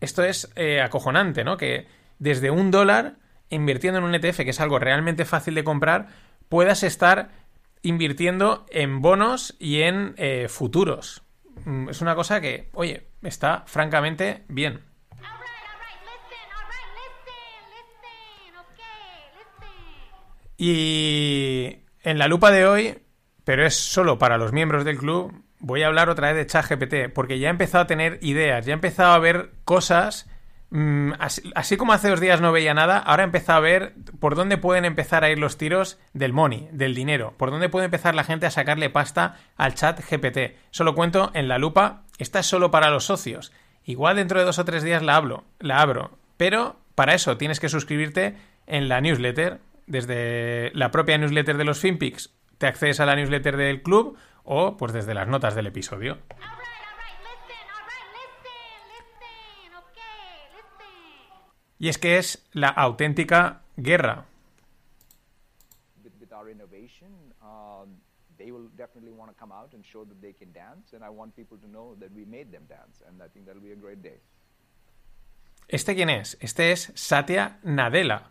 Esto 0.00 0.24
es 0.24 0.50
eh, 0.56 0.80
acojonante, 0.80 1.44
¿no? 1.44 1.58
Que 1.58 1.86
desde 2.18 2.50
un 2.50 2.70
dólar 2.70 3.16
invirtiendo 3.52 3.98
en 3.98 4.04
un 4.04 4.14
ETF, 4.14 4.38
que 4.38 4.50
es 4.50 4.60
algo 4.60 4.78
realmente 4.78 5.24
fácil 5.24 5.54
de 5.54 5.64
comprar, 5.64 6.08
puedas 6.48 6.82
estar 6.82 7.30
invirtiendo 7.82 8.66
en 8.70 9.00
bonos 9.00 9.54
y 9.58 9.82
en 9.82 10.14
eh, 10.16 10.46
futuros. 10.48 11.22
Mm, 11.64 11.90
es 11.90 12.00
una 12.00 12.14
cosa 12.14 12.40
que, 12.40 12.70
oye, 12.72 13.06
está 13.22 13.64
francamente 13.66 14.44
bien. 14.48 14.80
Y 20.56 21.78
en 22.02 22.18
la 22.18 22.28
lupa 22.28 22.50
de 22.50 22.66
hoy, 22.66 22.98
pero 23.44 23.66
es 23.66 23.74
solo 23.74 24.18
para 24.18 24.38
los 24.38 24.52
miembros 24.52 24.84
del 24.84 24.98
club, 24.98 25.32
voy 25.58 25.82
a 25.82 25.88
hablar 25.88 26.08
otra 26.08 26.32
vez 26.32 26.36
de 26.36 26.46
ChatGPT, 26.46 27.12
porque 27.12 27.38
ya 27.38 27.48
he 27.48 27.50
empezado 27.50 27.82
a 27.82 27.86
tener 27.86 28.18
ideas, 28.22 28.64
ya 28.64 28.72
he 28.72 28.74
empezado 28.74 29.12
a 29.12 29.18
ver 29.18 29.50
cosas 29.64 30.28
Mm, 30.74 31.12
así, 31.54 31.76
como 31.76 31.92
hace 31.92 32.08
dos 32.08 32.18
días 32.18 32.40
no 32.40 32.50
veía 32.50 32.72
nada, 32.72 32.96
ahora 32.96 33.24
he 33.24 33.26
empezado 33.26 33.58
a 33.58 33.60
ver 33.60 33.94
por 34.20 34.34
dónde 34.34 34.56
pueden 34.56 34.86
empezar 34.86 35.22
a 35.22 35.28
ir 35.30 35.38
los 35.38 35.58
tiros 35.58 35.98
del 36.14 36.32
money, 36.32 36.70
del 36.72 36.94
dinero, 36.94 37.34
por 37.36 37.50
dónde 37.50 37.68
puede 37.68 37.84
empezar 37.84 38.14
la 38.14 38.24
gente 38.24 38.46
a 38.46 38.50
sacarle 38.50 38.88
pasta 38.88 39.36
al 39.58 39.74
chat 39.74 40.00
GPT. 40.00 40.56
Solo 40.70 40.94
cuento 40.94 41.30
en 41.34 41.46
la 41.46 41.58
lupa, 41.58 42.04
esta 42.16 42.38
es 42.38 42.46
solo 42.46 42.70
para 42.70 42.88
los 42.88 43.04
socios. 43.04 43.52
Igual 43.84 44.16
dentro 44.16 44.38
de 44.38 44.46
dos 44.46 44.58
o 44.58 44.64
tres 44.64 44.82
días 44.82 45.02
la 45.02 45.16
hablo, 45.16 45.44
la 45.58 45.82
abro, 45.82 46.16
pero 46.38 46.76
para 46.94 47.12
eso 47.12 47.36
tienes 47.36 47.60
que 47.60 47.68
suscribirte 47.68 48.36
en 48.66 48.88
la 48.88 49.02
newsletter, 49.02 49.60
desde 49.86 50.70
la 50.72 50.90
propia 50.90 51.18
newsletter 51.18 51.58
de 51.58 51.64
los 51.64 51.80
FinPix, 51.80 52.30
te 52.56 52.66
accedes 52.66 52.98
a 52.98 53.04
la 53.04 53.14
newsletter 53.14 53.58
del 53.58 53.82
club 53.82 54.16
o 54.42 54.78
pues 54.78 54.94
desde 54.94 55.12
las 55.12 55.28
notas 55.28 55.54
del 55.54 55.66
episodio. 55.66 56.16
Y 61.82 61.88
es 61.88 61.98
que 61.98 62.16
es 62.16 62.48
la 62.52 62.68
auténtica 62.68 63.62
guerra. 63.76 64.26
¿Este 75.66 75.96
quién 75.96 76.08
es? 76.08 76.38
Este 76.40 76.70
es 76.70 76.92
Satya 76.94 77.58
Nadella. 77.64 78.30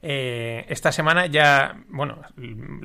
Eh, 0.00 0.64
esta 0.68 0.92
semana 0.92 1.26
ya, 1.26 1.82
bueno, 1.88 2.22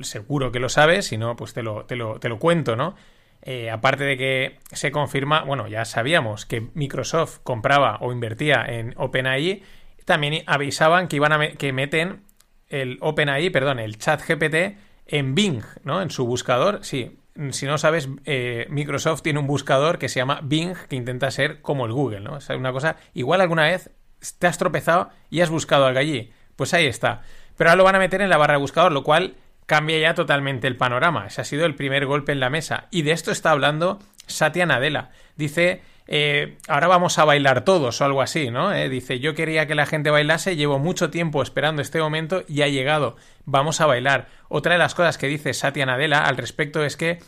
seguro 0.02 0.50
que 0.50 0.58
lo 0.58 0.70
sabes, 0.70 1.06
si 1.06 1.18
no, 1.18 1.36
pues 1.36 1.54
te 1.54 1.62
lo, 1.62 1.84
te 1.84 1.94
lo, 1.94 2.18
te 2.18 2.28
lo 2.28 2.40
cuento, 2.40 2.74
¿no? 2.74 2.96
Eh, 3.42 3.70
aparte 3.70 4.04
de 4.04 4.16
que 4.16 4.58
se 4.72 4.90
confirma, 4.90 5.42
bueno, 5.42 5.68
ya 5.68 5.84
sabíamos 5.84 6.44
que 6.44 6.68
Microsoft 6.74 7.38
compraba 7.42 7.98
o 8.00 8.12
invertía 8.12 8.64
en 8.66 8.94
OpenAI, 8.96 9.62
también 10.04 10.42
avisaban 10.46 11.08
que 11.08 11.16
iban 11.16 11.32
a 11.32 11.48
que 11.52 11.72
meten 11.72 12.22
el 12.68 12.98
OpenAI, 13.00 13.50
perdón, 13.50 13.78
el 13.78 13.98
chat 13.98 14.22
GPT 14.26 14.78
en 15.06 15.34
Bing, 15.34 15.62
¿no? 15.84 16.02
En 16.02 16.10
su 16.10 16.26
buscador. 16.26 16.80
Sí, 16.82 17.18
si 17.50 17.66
no 17.66 17.78
sabes, 17.78 18.08
eh, 18.24 18.66
Microsoft 18.68 19.22
tiene 19.22 19.38
un 19.38 19.46
buscador 19.46 19.98
que 19.98 20.08
se 20.08 20.20
llama 20.20 20.40
Bing, 20.42 20.74
que 20.88 20.96
intenta 20.96 21.30
ser 21.30 21.60
como 21.60 21.86
el 21.86 21.92
Google, 21.92 22.20
¿no? 22.20 22.38
O 22.38 22.56
una 22.56 22.72
cosa, 22.72 22.96
igual 23.14 23.40
alguna 23.40 23.62
vez 23.62 23.90
te 24.38 24.46
has 24.46 24.58
tropezado 24.58 25.10
y 25.30 25.40
has 25.40 25.50
buscado 25.50 25.86
algo 25.86 26.00
allí. 26.00 26.32
Pues 26.56 26.74
ahí 26.74 26.86
está. 26.86 27.22
Pero 27.56 27.70
ahora 27.70 27.76
lo 27.76 27.84
van 27.84 27.94
a 27.94 28.00
meter 28.00 28.20
en 28.20 28.30
la 28.30 28.36
barra 28.36 28.54
de 28.54 28.60
buscador, 28.60 28.92
lo 28.92 29.04
cual 29.04 29.36
cambia 29.68 29.98
ya 29.98 30.14
totalmente 30.14 30.66
el 30.66 30.76
panorama. 30.76 31.26
Ese 31.26 31.42
ha 31.42 31.44
sido 31.44 31.66
el 31.66 31.74
primer 31.74 32.06
golpe 32.06 32.32
en 32.32 32.40
la 32.40 32.48
mesa. 32.48 32.86
Y 32.90 33.02
de 33.02 33.12
esto 33.12 33.30
está 33.30 33.50
hablando 33.50 33.98
Satya 34.26 34.64
Nadella. 34.64 35.10
Dice, 35.36 35.82
eh, 36.06 36.56
ahora 36.68 36.88
vamos 36.88 37.18
a 37.18 37.26
bailar 37.26 37.64
todos 37.64 38.00
o 38.00 38.04
algo 38.06 38.22
así, 38.22 38.50
¿no? 38.50 38.72
Eh, 38.72 38.88
dice, 38.88 39.20
yo 39.20 39.34
quería 39.34 39.66
que 39.66 39.74
la 39.74 39.84
gente 39.84 40.08
bailase, 40.08 40.56
llevo 40.56 40.78
mucho 40.78 41.10
tiempo 41.10 41.42
esperando 41.42 41.82
este 41.82 42.00
momento 42.00 42.44
y 42.48 42.62
ha 42.62 42.68
llegado, 42.68 43.16
vamos 43.44 43.82
a 43.82 43.86
bailar. 43.86 44.28
Otra 44.48 44.72
de 44.72 44.78
las 44.78 44.94
cosas 44.94 45.18
que 45.18 45.26
dice 45.26 45.52
Satya 45.52 45.84
Nadella 45.84 46.24
al 46.24 46.38
respecto 46.38 46.82
es 46.82 46.96
que 46.96 47.18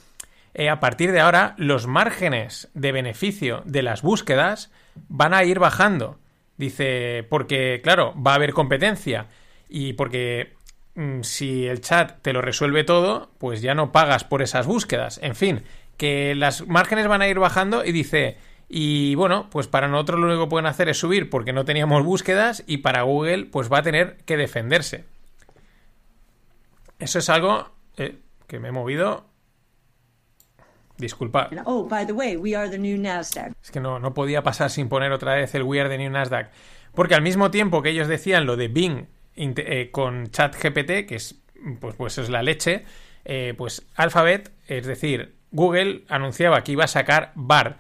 eh, 0.55 0.71
a 0.71 0.81
partir 0.81 1.13
de 1.13 1.21
ahora 1.21 1.55
los 1.59 1.87
márgenes 1.87 2.71
de 2.73 2.93
beneficio 2.93 3.63
de 3.67 3.83
las 3.83 4.01
búsquedas 4.01 4.73
van 5.09 5.35
a 5.35 5.45
ir 5.45 5.59
bajando. 5.59 6.19
Dice, 6.57 7.27
porque 7.29 7.81
claro, 7.83 8.15
va 8.15 8.33
a 8.33 8.37
haber 8.37 8.55
competencia 8.55 9.27
y 9.69 9.93
porque 9.93 10.55
si 11.23 11.67
el 11.67 11.81
chat 11.81 12.21
te 12.23 12.33
lo 12.33 12.43
resuelve 12.43 12.85
todo, 12.85 13.31
pues 13.39 13.63
ya 13.63 13.75
no 13.75 13.93
pagas 13.93 14.25
por 14.25 14.43
esas 14.43 14.67
búsquedas. 14.67 15.19
En 15.23 15.35
fin, 15.35 15.63
que 15.97 16.35
las 16.35 16.67
márgenes 16.67 17.07
van 17.09 17.23
a 17.23 17.29
ir 17.29 17.39
bajando 17.39 17.85
y 17.85 17.93
dice, 17.93 18.37
y 18.69 19.15
bueno, 19.15 19.49
pues 19.51 19.67
para 19.67 19.89
nosotros 19.89 20.21
lo 20.21 20.27
único 20.27 20.45
que 20.45 20.51
pueden 20.51 20.67
hacer 20.67 20.89
es 20.89 20.99
subir 20.99 21.31
porque 21.31 21.53
no 21.53 21.65
teníamos 21.65 22.05
búsquedas 22.05 22.65
y 22.67 22.79
para 22.79 23.03
Google 23.03 23.47
pues 23.47 23.71
va 23.73 23.79
a 23.79 23.83
tener 23.83 24.17
que 24.25 24.37
defenderse. 24.37 25.05
Eso 26.99 27.19
es 27.19 27.29
algo 27.31 27.71
eh, 27.97 28.19
que 28.47 28.59
me 28.59 28.69
he 28.69 28.73
movido 28.73 29.31
Disculpa. 31.01 31.49
Oh, 31.65 31.89
by 31.89 32.07
the 32.07 32.13
way, 32.13 32.37
we 32.37 32.55
are 32.55 32.69
the 32.69 32.79
new 32.79 32.99
Nasdaq. 32.99 33.53
Es 33.63 33.71
que 33.71 33.81
no, 33.81 33.99
no 33.99 34.13
podía 34.13 34.43
pasar 34.43 34.71
sin 34.71 34.89
poner 34.89 35.13
otra 35.13 35.35
vez 35.35 35.55
el 35.55 35.63
We 35.63 35.81
are 35.81 35.89
the 35.89 35.97
new 35.97 36.11
Nasdaq. 36.11 36.51
Porque 36.95 37.15
al 37.15 37.23
mismo 37.23 37.51
tiempo 37.51 37.83
que 37.83 37.91
ellos 37.91 38.07
decían 38.07 38.47
lo 38.47 38.57
de 38.57 38.69
Bing 38.69 39.07
eh, 39.41 39.91
con 39.91 40.31
ChatGPT, 40.31 41.07
que 41.07 41.15
es 41.17 41.41
pues, 41.81 41.95
pues 41.97 42.19
es 42.19 42.29
la 42.29 42.43
leche, 42.43 42.85
eh, 43.25 43.55
pues 43.57 43.87
Alphabet, 43.97 44.51
es 44.67 44.87
decir, 44.87 45.35
Google 45.51 46.05
anunciaba 46.09 46.63
que 46.63 46.73
iba 46.73 46.85
a 46.85 46.89
sacar 46.89 47.33
BAR, 47.35 47.79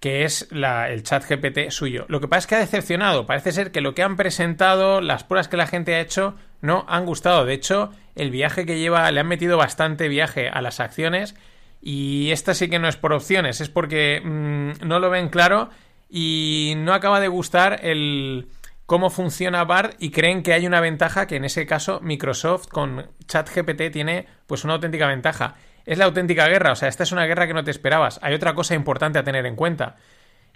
que 0.00 0.24
es 0.24 0.48
el 0.50 1.02
chat 1.02 1.28
GPT 1.28 1.70
suyo. 1.70 2.06
Lo 2.08 2.20
que 2.20 2.28
pasa 2.28 2.38
es 2.38 2.46
que 2.46 2.54
ha 2.54 2.60
decepcionado. 2.60 3.26
Parece 3.26 3.52
ser 3.52 3.70
que 3.70 3.82
lo 3.82 3.94
que 3.94 4.02
han 4.02 4.16
presentado, 4.16 5.00
las 5.02 5.24
pruebas 5.24 5.48
que 5.48 5.58
la 5.58 5.66
gente 5.66 5.94
ha 5.94 6.00
hecho, 6.00 6.36
no 6.62 6.86
han 6.88 7.04
gustado. 7.04 7.44
De 7.44 7.52
hecho, 7.52 7.90
el 8.14 8.30
viaje 8.30 8.64
que 8.64 8.78
lleva, 8.78 9.10
le 9.10 9.20
han 9.20 9.28
metido 9.28 9.58
bastante 9.58 10.08
viaje 10.08 10.48
a 10.48 10.62
las 10.62 10.80
acciones 10.80 11.34
y 11.82 12.30
esta 12.30 12.54
sí 12.54 12.68
que 12.68 12.78
no 12.78 12.88
es 12.88 12.96
por 12.96 13.12
opciones, 13.12 13.60
es 13.60 13.68
porque 13.68 14.20
mm, 14.22 14.86
no 14.86 15.00
lo 15.00 15.10
ven 15.10 15.28
claro 15.28 15.70
y 16.08 16.74
no 16.78 16.94
acaba 16.94 17.20
de 17.20 17.28
gustar 17.28 17.80
el 17.82 18.48
cómo 18.90 19.08
funciona 19.08 19.62
BART 19.62 19.94
y 20.00 20.10
creen 20.10 20.42
que 20.42 20.52
hay 20.52 20.66
una 20.66 20.80
ventaja 20.80 21.28
que 21.28 21.36
en 21.36 21.44
ese 21.44 21.64
caso 21.64 22.00
Microsoft 22.02 22.66
con 22.66 23.06
ChatGPT 23.28 23.92
tiene 23.92 24.26
pues 24.48 24.64
una 24.64 24.74
auténtica 24.74 25.06
ventaja. 25.06 25.54
Es 25.86 25.96
la 25.96 26.06
auténtica 26.06 26.48
guerra, 26.48 26.72
o 26.72 26.74
sea, 26.74 26.88
esta 26.88 27.04
es 27.04 27.12
una 27.12 27.24
guerra 27.24 27.46
que 27.46 27.54
no 27.54 27.62
te 27.62 27.70
esperabas. 27.70 28.18
Hay 28.20 28.34
otra 28.34 28.52
cosa 28.54 28.74
importante 28.74 29.20
a 29.20 29.22
tener 29.22 29.46
en 29.46 29.54
cuenta 29.54 29.94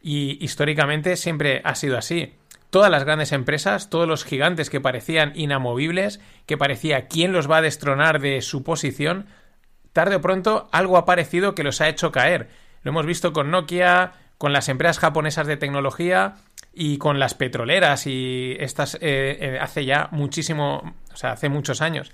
y 0.03 0.45
históricamente 0.45 1.15
siempre 1.15 1.61
ha 1.63 1.77
sido 1.77 1.97
así. 1.97 2.35
Todas 2.71 2.91
las 2.91 3.05
grandes 3.05 3.31
empresas, 3.31 3.89
todos 3.89 4.09
los 4.09 4.25
gigantes 4.25 4.69
que 4.69 4.81
parecían 4.81 5.31
inamovibles, 5.37 6.19
que 6.45 6.59
parecía 6.59 7.07
quién 7.07 7.33
los 7.33 7.49
va 7.49 7.59
a 7.59 7.63
destronar 7.63 8.21
de 8.21 8.43
su 8.43 8.65
posición, 8.65 9.27
tarde 9.93 10.17
o 10.17 10.21
pronto 10.21 10.69
algo 10.73 10.97
ha 10.97 11.05
parecido 11.05 11.55
que 11.55 11.63
los 11.63 11.81
ha 11.81 11.89
hecho 11.89 12.11
caer. 12.11 12.49
Lo 12.83 12.91
hemos 12.91 13.07
visto 13.07 13.33
con 13.33 13.53
Nokia, 13.53 14.15
con 14.39 14.53
las 14.53 14.69
empresas 14.69 14.99
japonesas 14.99 15.47
de 15.47 15.57
tecnología 15.57 16.35
y 16.75 16.99
con 16.99 17.19
las 17.19 17.35
petroleras 17.35 18.07
y 18.07 18.57
estas 18.59 18.97
eh, 18.97 19.01
eh, 19.03 19.59
hace 19.61 19.85
ya 19.85 20.09
muchísimo, 20.11 20.95
o 21.13 21.17
sea, 21.17 21.33
hace 21.33 21.49
muchos 21.49 21.81
años. 21.81 22.13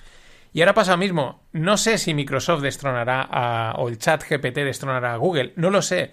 Y 0.53 0.61
ahora 0.61 0.75
pasa 0.75 0.93
lo 0.93 0.99
mismo. 0.99 1.43
No 1.53 1.77
sé 1.77 1.99
si 1.99 2.15
Microsoft 2.15 2.63
destronará 2.63 3.27
a, 3.31 3.75
o 3.79 3.89
el 3.89 3.99
chat 3.99 4.23
GPT 4.29 4.57
destronará 4.59 5.15
a 5.15 5.17
Google. 5.17 5.53
No 5.57 5.71
lo 5.71 5.81
sé, 5.81 6.13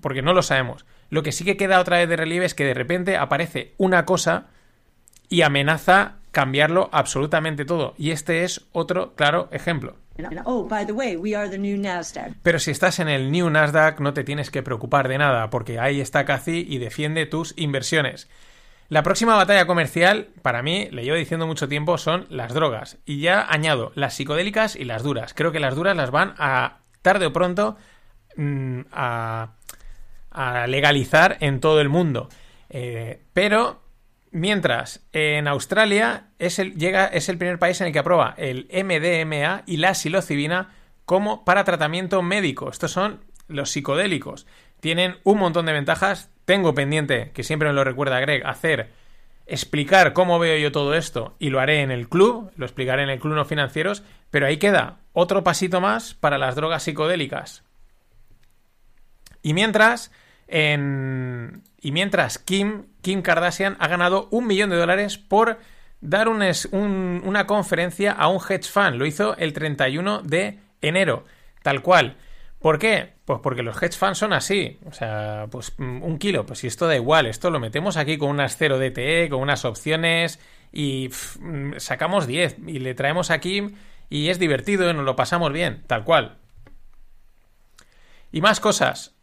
porque 0.00 0.22
no 0.22 0.32
lo 0.32 0.42
sabemos. 0.42 0.86
Lo 1.10 1.22
que 1.22 1.32
sí 1.32 1.44
que 1.44 1.56
queda 1.56 1.80
otra 1.80 1.98
vez 1.98 2.08
de 2.08 2.16
relieve 2.16 2.46
es 2.46 2.54
que 2.54 2.64
de 2.64 2.74
repente 2.74 3.16
aparece 3.16 3.74
una 3.76 4.04
cosa 4.06 4.46
y 5.28 5.42
amenaza 5.42 6.16
cambiarlo 6.32 6.88
absolutamente 6.92 7.64
todo. 7.64 7.94
Y 7.98 8.10
este 8.10 8.44
es 8.44 8.66
otro 8.72 9.14
claro 9.14 9.48
ejemplo. 9.52 9.96
Oh. 10.44 10.68
Pero 12.42 12.58
si 12.58 12.70
estás 12.70 12.98
en 13.00 13.08
el 13.08 13.30
New 13.30 13.50
Nasdaq 13.50 14.00
no 14.00 14.14
te 14.14 14.24
tienes 14.24 14.50
que 14.50 14.62
preocupar 14.62 15.08
de 15.08 15.18
nada, 15.18 15.50
porque 15.50 15.78
ahí 15.78 16.00
está 16.00 16.24
Cathy 16.24 16.66
y 16.68 16.78
defiende 16.78 17.26
tus 17.26 17.54
inversiones. 17.56 18.28
La 18.88 19.02
próxima 19.02 19.34
batalla 19.34 19.66
comercial, 19.66 20.28
para 20.42 20.62
mí, 20.62 20.88
le 20.92 21.02
llevo 21.02 21.16
diciendo 21.16 21.46
mucho 21.46 21.68
tiempo, 21.68 21.98
son 21.98 22.26
las 22.30 22.54
drogas. 22.54 22.98
Y 23.04 23.20
ya 23.20 23.44
añado 23.48 23.90
las 23.96 24.14
psicodélicas 24.14 24.76
y 24.76 24.84
las 24.84 25.02
duras. 25.02 25.34
Creo 25.34 25.50
que 25.50 25.58
las 25.58 25.74
duras 25.74 25.96
las 25.96 26.12
van 26.12 26.34
a, 26.38 26.78
tarde 27.02 27.26
o 27.26 27.32
pronto, 27.32 27.76
mm, 28.36 28.82
a, 28.92 29.52
legalizar 30.68 31.38
en 31.40 31.60
todo 31.60 31.80
el 31.80 31.88
mundo. 31.88 32.28
Eh, 32.68 33.22
pero 33.32 33.80
Mientras, 34.30 35.06
en 35.12 35.48
Australia 35.48 36.28
es 36.38 36.58
el, 36.58 36.74
llega, 36.74 37.06
es 37.06 37.28
el 37.28 37.38
primer 37.38 37.58
país 37.58 37.80
en 37.80 37.88
el 37.88 37.92
que 37.92 38.00
aprueba 38.00 38.34
el 38.36 38.68
MDMA 38.72 39.62
y 39.66 39.78
la 39.78 39.94
psilocibina 39.94 40.74
como 41.04 41.44
para 41.44 41.64
tratamiento 41.64 42.20
médico. 42.22 42.68
Estos 42.70 42.90
son 42.90 43.20
los 43.48 43.70
psicodélicos. 43.70 44.46
Tienen 44.80 45.16
un 45.24 45.38
montón 45.38 45.66
de 45.66 45.72
ventajas. 45.72 46.30
Tengo 46.44 46.74
pendiente, 46.74 47.30
que 47.32 47.44
siempre 47.44 47.68
me 47.68 47.74
lo 47.74 47.84
recuerda 47.84 48.20
Greg, 48.20 48.46
hacer 48.46 48.90
explicar 49.46 50.12
cómo 50.12 50.38
veo 50.38 50.58
yo 50.58 50.72
todo 50.72 50.94
esto 50.94 51.36
y 51.38 51.50
lo 51.50 51.60
haré 51.60 51.82
en 51.82 51.92
el 51.92 52.08
club, 52.08 52.50
lo 52.56 52.66
explicaré 52.66 53.04
en 53.04 53.10
el 53.10 53.20
club 53.20 53.34
no 53.34 53.44
financieros, 53.44 54.02
pero 54.30 54.46
ahí 54.46 54.58
queda 54.58 54.98
otro 55.12 55.44
pasito 55.44 55.80
más 55.80 56.14
para 56.14 56.36
las 56.36 56.56
drogas 56.56 56.82
psicodélicas. 56.82 57.62
Y 59.42 59.54
mientras, 59.54 60.10
en, 60.48 61.62
y 61.86 61.92
mientras 61.92 62.40
Kim, 62.40 62.86
Kim 63.00 63.22
Kardashian 63.22 63.76
ha 63.78 63.86
ganado 63.86 64.26
un 64.32 64.48
millón 64.48 64.70
de 64.70 64.76
dólares 64.76 65.18
por 65.18 65.60
dar 66.00 66.26
una 66.26 67.46
conferencia 67.46 68.10
a 68.10 68.26
un 68.26 68.40
hedge 68.40 68.64
fund. 68.64 68.96
Lo 68.96 69.06
hizo 69.06 69.36
el 69.36 69.52
31 69.52 70.22
de 70.22 70.58
enero, 70.80 71.26
tal 71.62 71.82
cual. 71.82 72.16
¿Por 72.58 72.80
qué? 72.80 73.12
Pues 73.24 73.38
porque 73.40 73.62
los 73.62 73.80
hedge 73.80 73.96
funds 73.96 74.18
son 74.18 74.32
así. 74.32 74.80
O 74.84 74.92
sea, 74.92 75.46
pues 75.48 75.74
mm, 75.78 76.02
un 76.02 76.18
kilo, 76.18 76.44
pues 76.44 76.58
si 76.58 76.66
esto 76.66 76.88
da 76.88 76.96
igual, 76.96 77.26
esto 77.26 77.50
lo 77.50 77.60
metemos 77.60 77.96
aquí 77.96 78.18
con 78.18 78.30
unas 78.30 78.56
0 78.56 78.80
DTE, 78.80 79.28
con 79.30 79.38
unas 79.38 79.64
opciones 79.64 80.40
y 80.72 81.10
mm, 81.38 81.74
sacamos 81.76 82.26
10 82.26 82.56
y 82.66 82.80
le 82.80 82.94
traemos 82.94 83.30
aquí 83.30 83.76
y 84.10 84.30
es 84.30 84.40
divertido 84.40 84.90
y 84.90 84.92
nos 84.92 85.04
lo 85.04 85.14
pasamos 85.14 85.52
bien, 85.52 85.84
tal 85.86 86.02
cual. 86.02 86.38
Y 88.32 88.40
más 88.40 88.58
cosas 88.58 89.15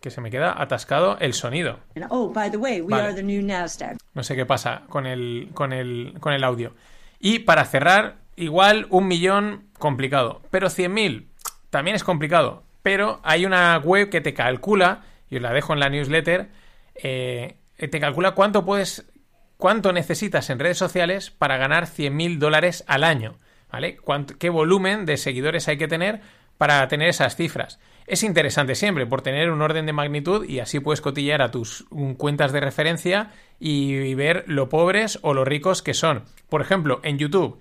que 0.00 0.10
se 0.10 0.20
me 0.20 0.30
queda 0.30 0.60
atascado 0.60 1.18
el 1.20 1.34
sonido. 1.34 1.80
Oh, 2.10 2.32
by 2.32 2.50
the 2.50 2.56
way, 2.56 2.80
we 2.80 2.94
are 2.94 3.14
the 3.14 3.22
new 3.22 3.42
Nasdaq. 3.42 3.96
No 4.14 4.22
sé 4.22 4.36
qué 4.36 4.46
pasa 4.46 4.82
con 4.88 5.06
el, 5.06 5.50
con 5.54 5.72
el, 5.72 6.14
con 6.20 6.32
el 6.32 6.44
audio. 6.44 6.74
Y 7.18 7.40
para 7.40 7.64
cerrar, 7.64 8.16
igual 8.36 8.86
un 8.90 9.08
millón 9.08 9.68
complicado, 9.78 10.42
pero 10.50 10.68
100.000 10.68 11.26
también 11.70 11.96
es 11.96 12.04
complicado. 12.04 12.62
Pero 12.82 13.20
hay 13.24 13.46
una 13.46 13.78
web 13.78 14.10
que 14.10 14.20
te 14.20 14.34
calcula, 14.34 15.02
y 15.28 15.36
os 15.36 15.42
la 15.42 15.52
dejo 15.52 15.72
en 15.72 15.80
la 15.80 15.88
newsletter, 15.88 16.48
eh, 16.94 17.56
te 17.76 18.00
calcula 18.00 18.32
cuánto 18.32 18.64
puedes, 18.64 19.06
cuánto 19.56 19.92
necesitas 19.92 20.50
en 20.50 20.58
redes 20.58 20.78
sociales 20.78 21.30
para 21.30 21.56
ganar 21.56 21.86
100.000 21.86 22.38
dólares 22.38 22.84
al 22.86 23.04
año. 23.04 23.36
¿Vale? 23.70 23.98
¿Qué 24.38 24.48
volumen 24.48 25.04
de 25.06 25.16
seguidores 25.16 25.66
hay 25.66 25.76
que 25.76 25.88
tener 25.88 26.20
para 26.58 26.86
tener 26.88 27.08
esas 27.08 27.36
cifras? 27.36 27.78
es 28.06 28.22
interesante 28.22 28.74
siempre 28.74 29.06
por 29.06 29.22
tener 29.22 29.50
un 29.50 29.62
orden 29.62 29.86
de 29.86 29.92
magnitud 29.92 30.44
y 30.48 30.60
así 30.60 30.80
puedes 30.80 31.00
cotillar 31.00 31.42
a 31.42 31.50
tus 31.50 31.86
cuentas 32.16 32.52
de 32.52 32.60
referencia 32.60 33.32
y, 33.58 34.14
ver 34.14 34.44
lo 34.46 34.68
pobres 34.68 35.18
o 35.22 35.34
lo 35.34 35.44
ricos 35.44 35.82
que 35.82 35.94
son. 35.94 36.24
Por 36.48 36.60
ejemplo, 36.60 37.00
en 37.02 37.18
YouTube 37.18 37.58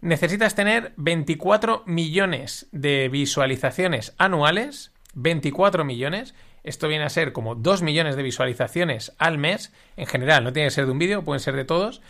necesitas 0.00 0.54
tener 0.54 0.92
24 0.96 1.82
millones 1.86 2.68
de 2.72 3.08
visualizaciones 3.08 4.14
anuales, 4.18 4.92
24 5.14 5.84
millones, 5.84 6.34
esto 6.62 6.88
viene 6.88 7.04
a 7.04 7.08
ser 7.08 7.32
como 7.32 7.54
2 7.54 7.82
millones 7.82 8.16
de 8.16 8.22
visualizaciones 8.22 9.14
al 9.18 9.38
mes, 9.38 9.72
en 9.96 10.06
general, 10.06 10.44
no 10.44 10.52
tiene 10.52 10.66
que 10.66 10.74
ser 10.74 10.86
de 10.86 10.92
un 10.92 10.98
vídeo, 10.98 11.24
pueden 11.24 11.40
ser 11.40 11.56
de 11.56 11.64
todos, 11.64 12.02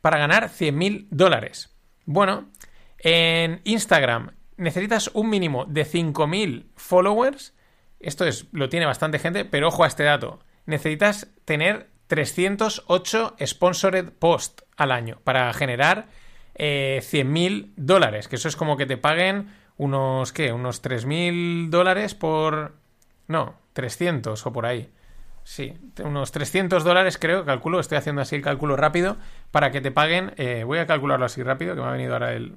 para 0.00 0.18
ganar 0.18 0.48
100.000 0.48 1.08
dólares. 1.10 1.74
Bueno, 2.06 2.48
en 2.98 3.60
Instagram 3.64 4.30
necesitas 4.56 5.10
un 5.14 5.30
mínimo 5.30 5.64
de 5.66 5.86
5.000 5.86 6.66
followers. 6.76 7.54
Esto 8.00 8.24
es, 8.24 8.46
lo 8.52 8.68
tiene 8.68 8.86
bastante 8.86 9.18
gente, 9.18 9.44
pero 9.44 9.68
ojo 9.68 9.84
a 9.84 9.86
este 9.86 10.04
dato. 10.04 10.40
Necesitas 10.66 11.28
tener 11.44 11.88
308 12.08 13.36
sponsored 13.44 14.10
post 14.10 14.62
al 14.76 14.92
año 14.92 15.20
para 15.24 15.52
generar 15.52 16.06
eh, 16.54 17.00
100.000 17.02 17.72
dólares. 17.76 18.28
Que 18.28 18.36
eso 18.36 18.48
es 18.48 18.56
como 18.56 18.76
que 18.76 18.86
te 18.86 18.96
paguen 18.96 19.48
unos, 19.76 20.32
¿qué? 20.32 20.52
Unos 20.52 20.82
3.000 20.82 21.70
dólares 21.70 22.14
por... 22.14 22.74
No, 23.26 23.54
300 23.72 24.46
o 24.46 24.52
por 24.52 24.66
ahí. 24.66 24.90
Sí, 25.44 25.76
unos 26.02 26.32
300 26.32 26.84
dólares 26.84 27.18
creo, 27.18 27.44
calculo, 27.44 27.78
estoy 27.78 27.98
haciendo 27.98 28.22
así 28.22 28.34
el 28.34 28.42
cálculo 28.42 28.76
rápido, 28.76 29.18
para 29.50 29.70
que 29.70 29.82
te 29.82 29.90
paguen, 29.90 30.32
eh, 30.38 30.64
voy 30.64 30.78
a 30.78 30.86
calcularlo 30.86 31.26
así 31.26 31.42
rápido, 31.42 31.74
que 31.74 31.82
me 31.82 31.86
ha 31.86 31.90
venido 31.90 32.14
ahora 32.14 32.32
el, 32.32 32.56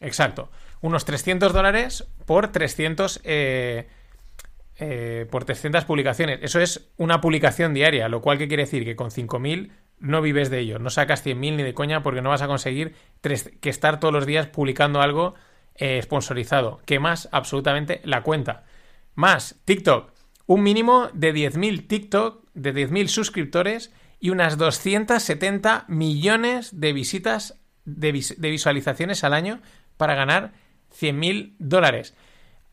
Exacto. 0.00 0.50
unos 0.80 1.04
300 1.04 1.52
dólares 1.52 2.06
por 2.26 2.48
300 2.48 3.20
eh, 3.24 3.86
eh, 4.78 5.26
por 5.30 5.44
300 5.44 5.84
publicaciones. 5.84 6.40
Eso 6.42 6.58
es 6.60 6.88
una 6.96 7.20
publicación 7.20 7.74
diaria, 7.74 8.08
lo 8.08 8.22
cual 8.22 8.38
¿qué 8.38 8.48
quiere 8.48 8.62
decir? 8.64 8.84
Que 8.84 8.96
con 8.96 9.10
5.000 9.10 9.70
no 9.98 10.22
vives 10.22 10.48
de 10.48 10.58
ello, 10.60 10.78
no 10.78 10.88
sacas 10.88 11.22
100.000 11.24 11.56
ni 11.56 11.62
de 11.62 11.74
coña 11.74 12.02
porque 12.02 12.22
no 12.22 12.30
vas 12.30 12.40
a 12.40 12.46
conseguir 12.46 12.94
tres- 13.20 13.50
que 13.60 13.68
estar 13.68 14.00
todos 14.00 14.14
los 14.14 14.24
días 14.24 14.46
publicando 14.46 15.02
algo 15.02 15.34
eh, 15.74 16.00
sponsorizado. 16.02 16.80
Que 16.86 16.98
más 16.98 17.28
absolutamente 17.32 18.00
la 18.04 18.22
cuenta. 18.22 18.64
Más 19.14 19.56
TikTok, 19.66 20.12
un 20.46 20.62
mínimo 20.62 21.10
de 21.12 21.34
10.000 21.34 21.86
TikTok, 21.86 22.46
de 22.54 22.72
10.000 22.74 23.08
suscriptores 23.08 23.92
y 24.18 24.30
unas 24.30 24.56
270 24.56 25.84
millones 25.88 26.80
de 26.80 26.94
visitas, 26.94 27.60
de, 27.84 28.12
vis- 28.12 28.40
de 28.40 28.50
visualizaciones 28.50 29.24
al 29.24 29.34
año 29.34 29.60
para 30.00 30.14
ganar 30.14 30.52
100.000 30.98 31.54
dólares. 31.58 32.16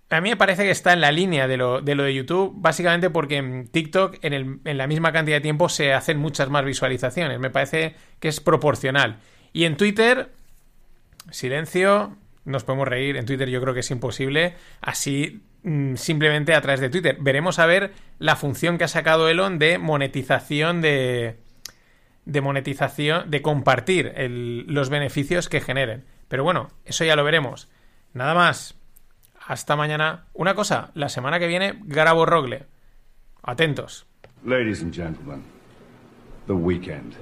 A 0.09 0.21
mí 0.21 0.29
me 0.29 0.37
parece 0.37 0.63
que 0.63 0.71
está 0.71 0.93
en 0.93 1.01
la 1.01 1.11
línea 1.11 1.49
de 1.49 1.57
lo 1.57 1.81
de, 1.81 2.13
YouTube, 2.13 2.53
básicamente 2.55 3.09
porque 3.09 3.35
en 3.35 3.67
TikTok 3.67 4.19
en, 4.21 4.61
en 4.63 4.77
la 4.77 4.87
misma 4.87 5.11
cantidad 5.11 5.35
de 5.35 5.41
tiempo 5.41 5.67
se 5.67 5.93
hacen 5.93 6.17
muchas 6.17 6.49
más 6.49 6.63
visualizaciones. 6.63 7.37
Me 7.39 7.49
parece 7.49 7.95
que 8.21 8.29
es 8.29 8.39
proporcional. 8.39 9.19
Y 9.51 9.65
en 9.65 9.75
Twitter, 9.75 10.31
silencio, 11.29 12.15
nos 12.45 12.63
podemos 12.63 12.87
reír. 12.87 13.17
En 13.17 13.25
Twitter 13.25 13.49
yo 13.49 13.61
creo 13.61 13.73
que 13.73 13.81
es 13.81 13.91
imposible. 13.91 14.55
Así, 14.79 15.43
mm, 15.63 15.95
simplemente 15.95 16.55
a 16.55 16.61
través 16.61 16.79
de 16.79 16.89
Twitter. 16.89 17.17
Veremos 17.19 17.59
a 17.59 17.65
ver 17.65 17.91
la 18.17 18.37
función 18.37 18.77
que 18.77 18.85
ha 18.85 18.87
sacado 18.87 19.27
Elon 19.27 19.59
de 19.59 19.77
monetización 19.77 20.81
de. 20.81 21.35
De 22.27 22.41
monetización, 22.41 23.31
de 23.31 23.41
compartir 23.41 24.13
los 24.67 24.89
beneficios 24.89 25.47
que 25.47 25.61
generen. 25.61 26.05
Pero 26.27 26.43
bueno, 26.43 26.69
eso 26.83 27.05
ya 27.05 27.15
lo 27.15 27.23
veremos. 27.23 27.69
Nada 28.13 28.33
más. 28.33 28.75
Hasta 29.47 29.77
mañana. 29.77 30.25
Una 30.33 30.53
cosa, 30.53 30.91
la 30.93 31.07
semana 31.07 31.39
que 31.39 31.47
viene 31.47 31.79
grabo 31.85 32.25
Rogle. 32.25 32.65
Atentos. 33.41 34.05
Ladies 34.43 34.81
and 34.81 34.93
gentlemen, 34.93 35.41
the 36.47 36.53
weekend. 36.53 37.15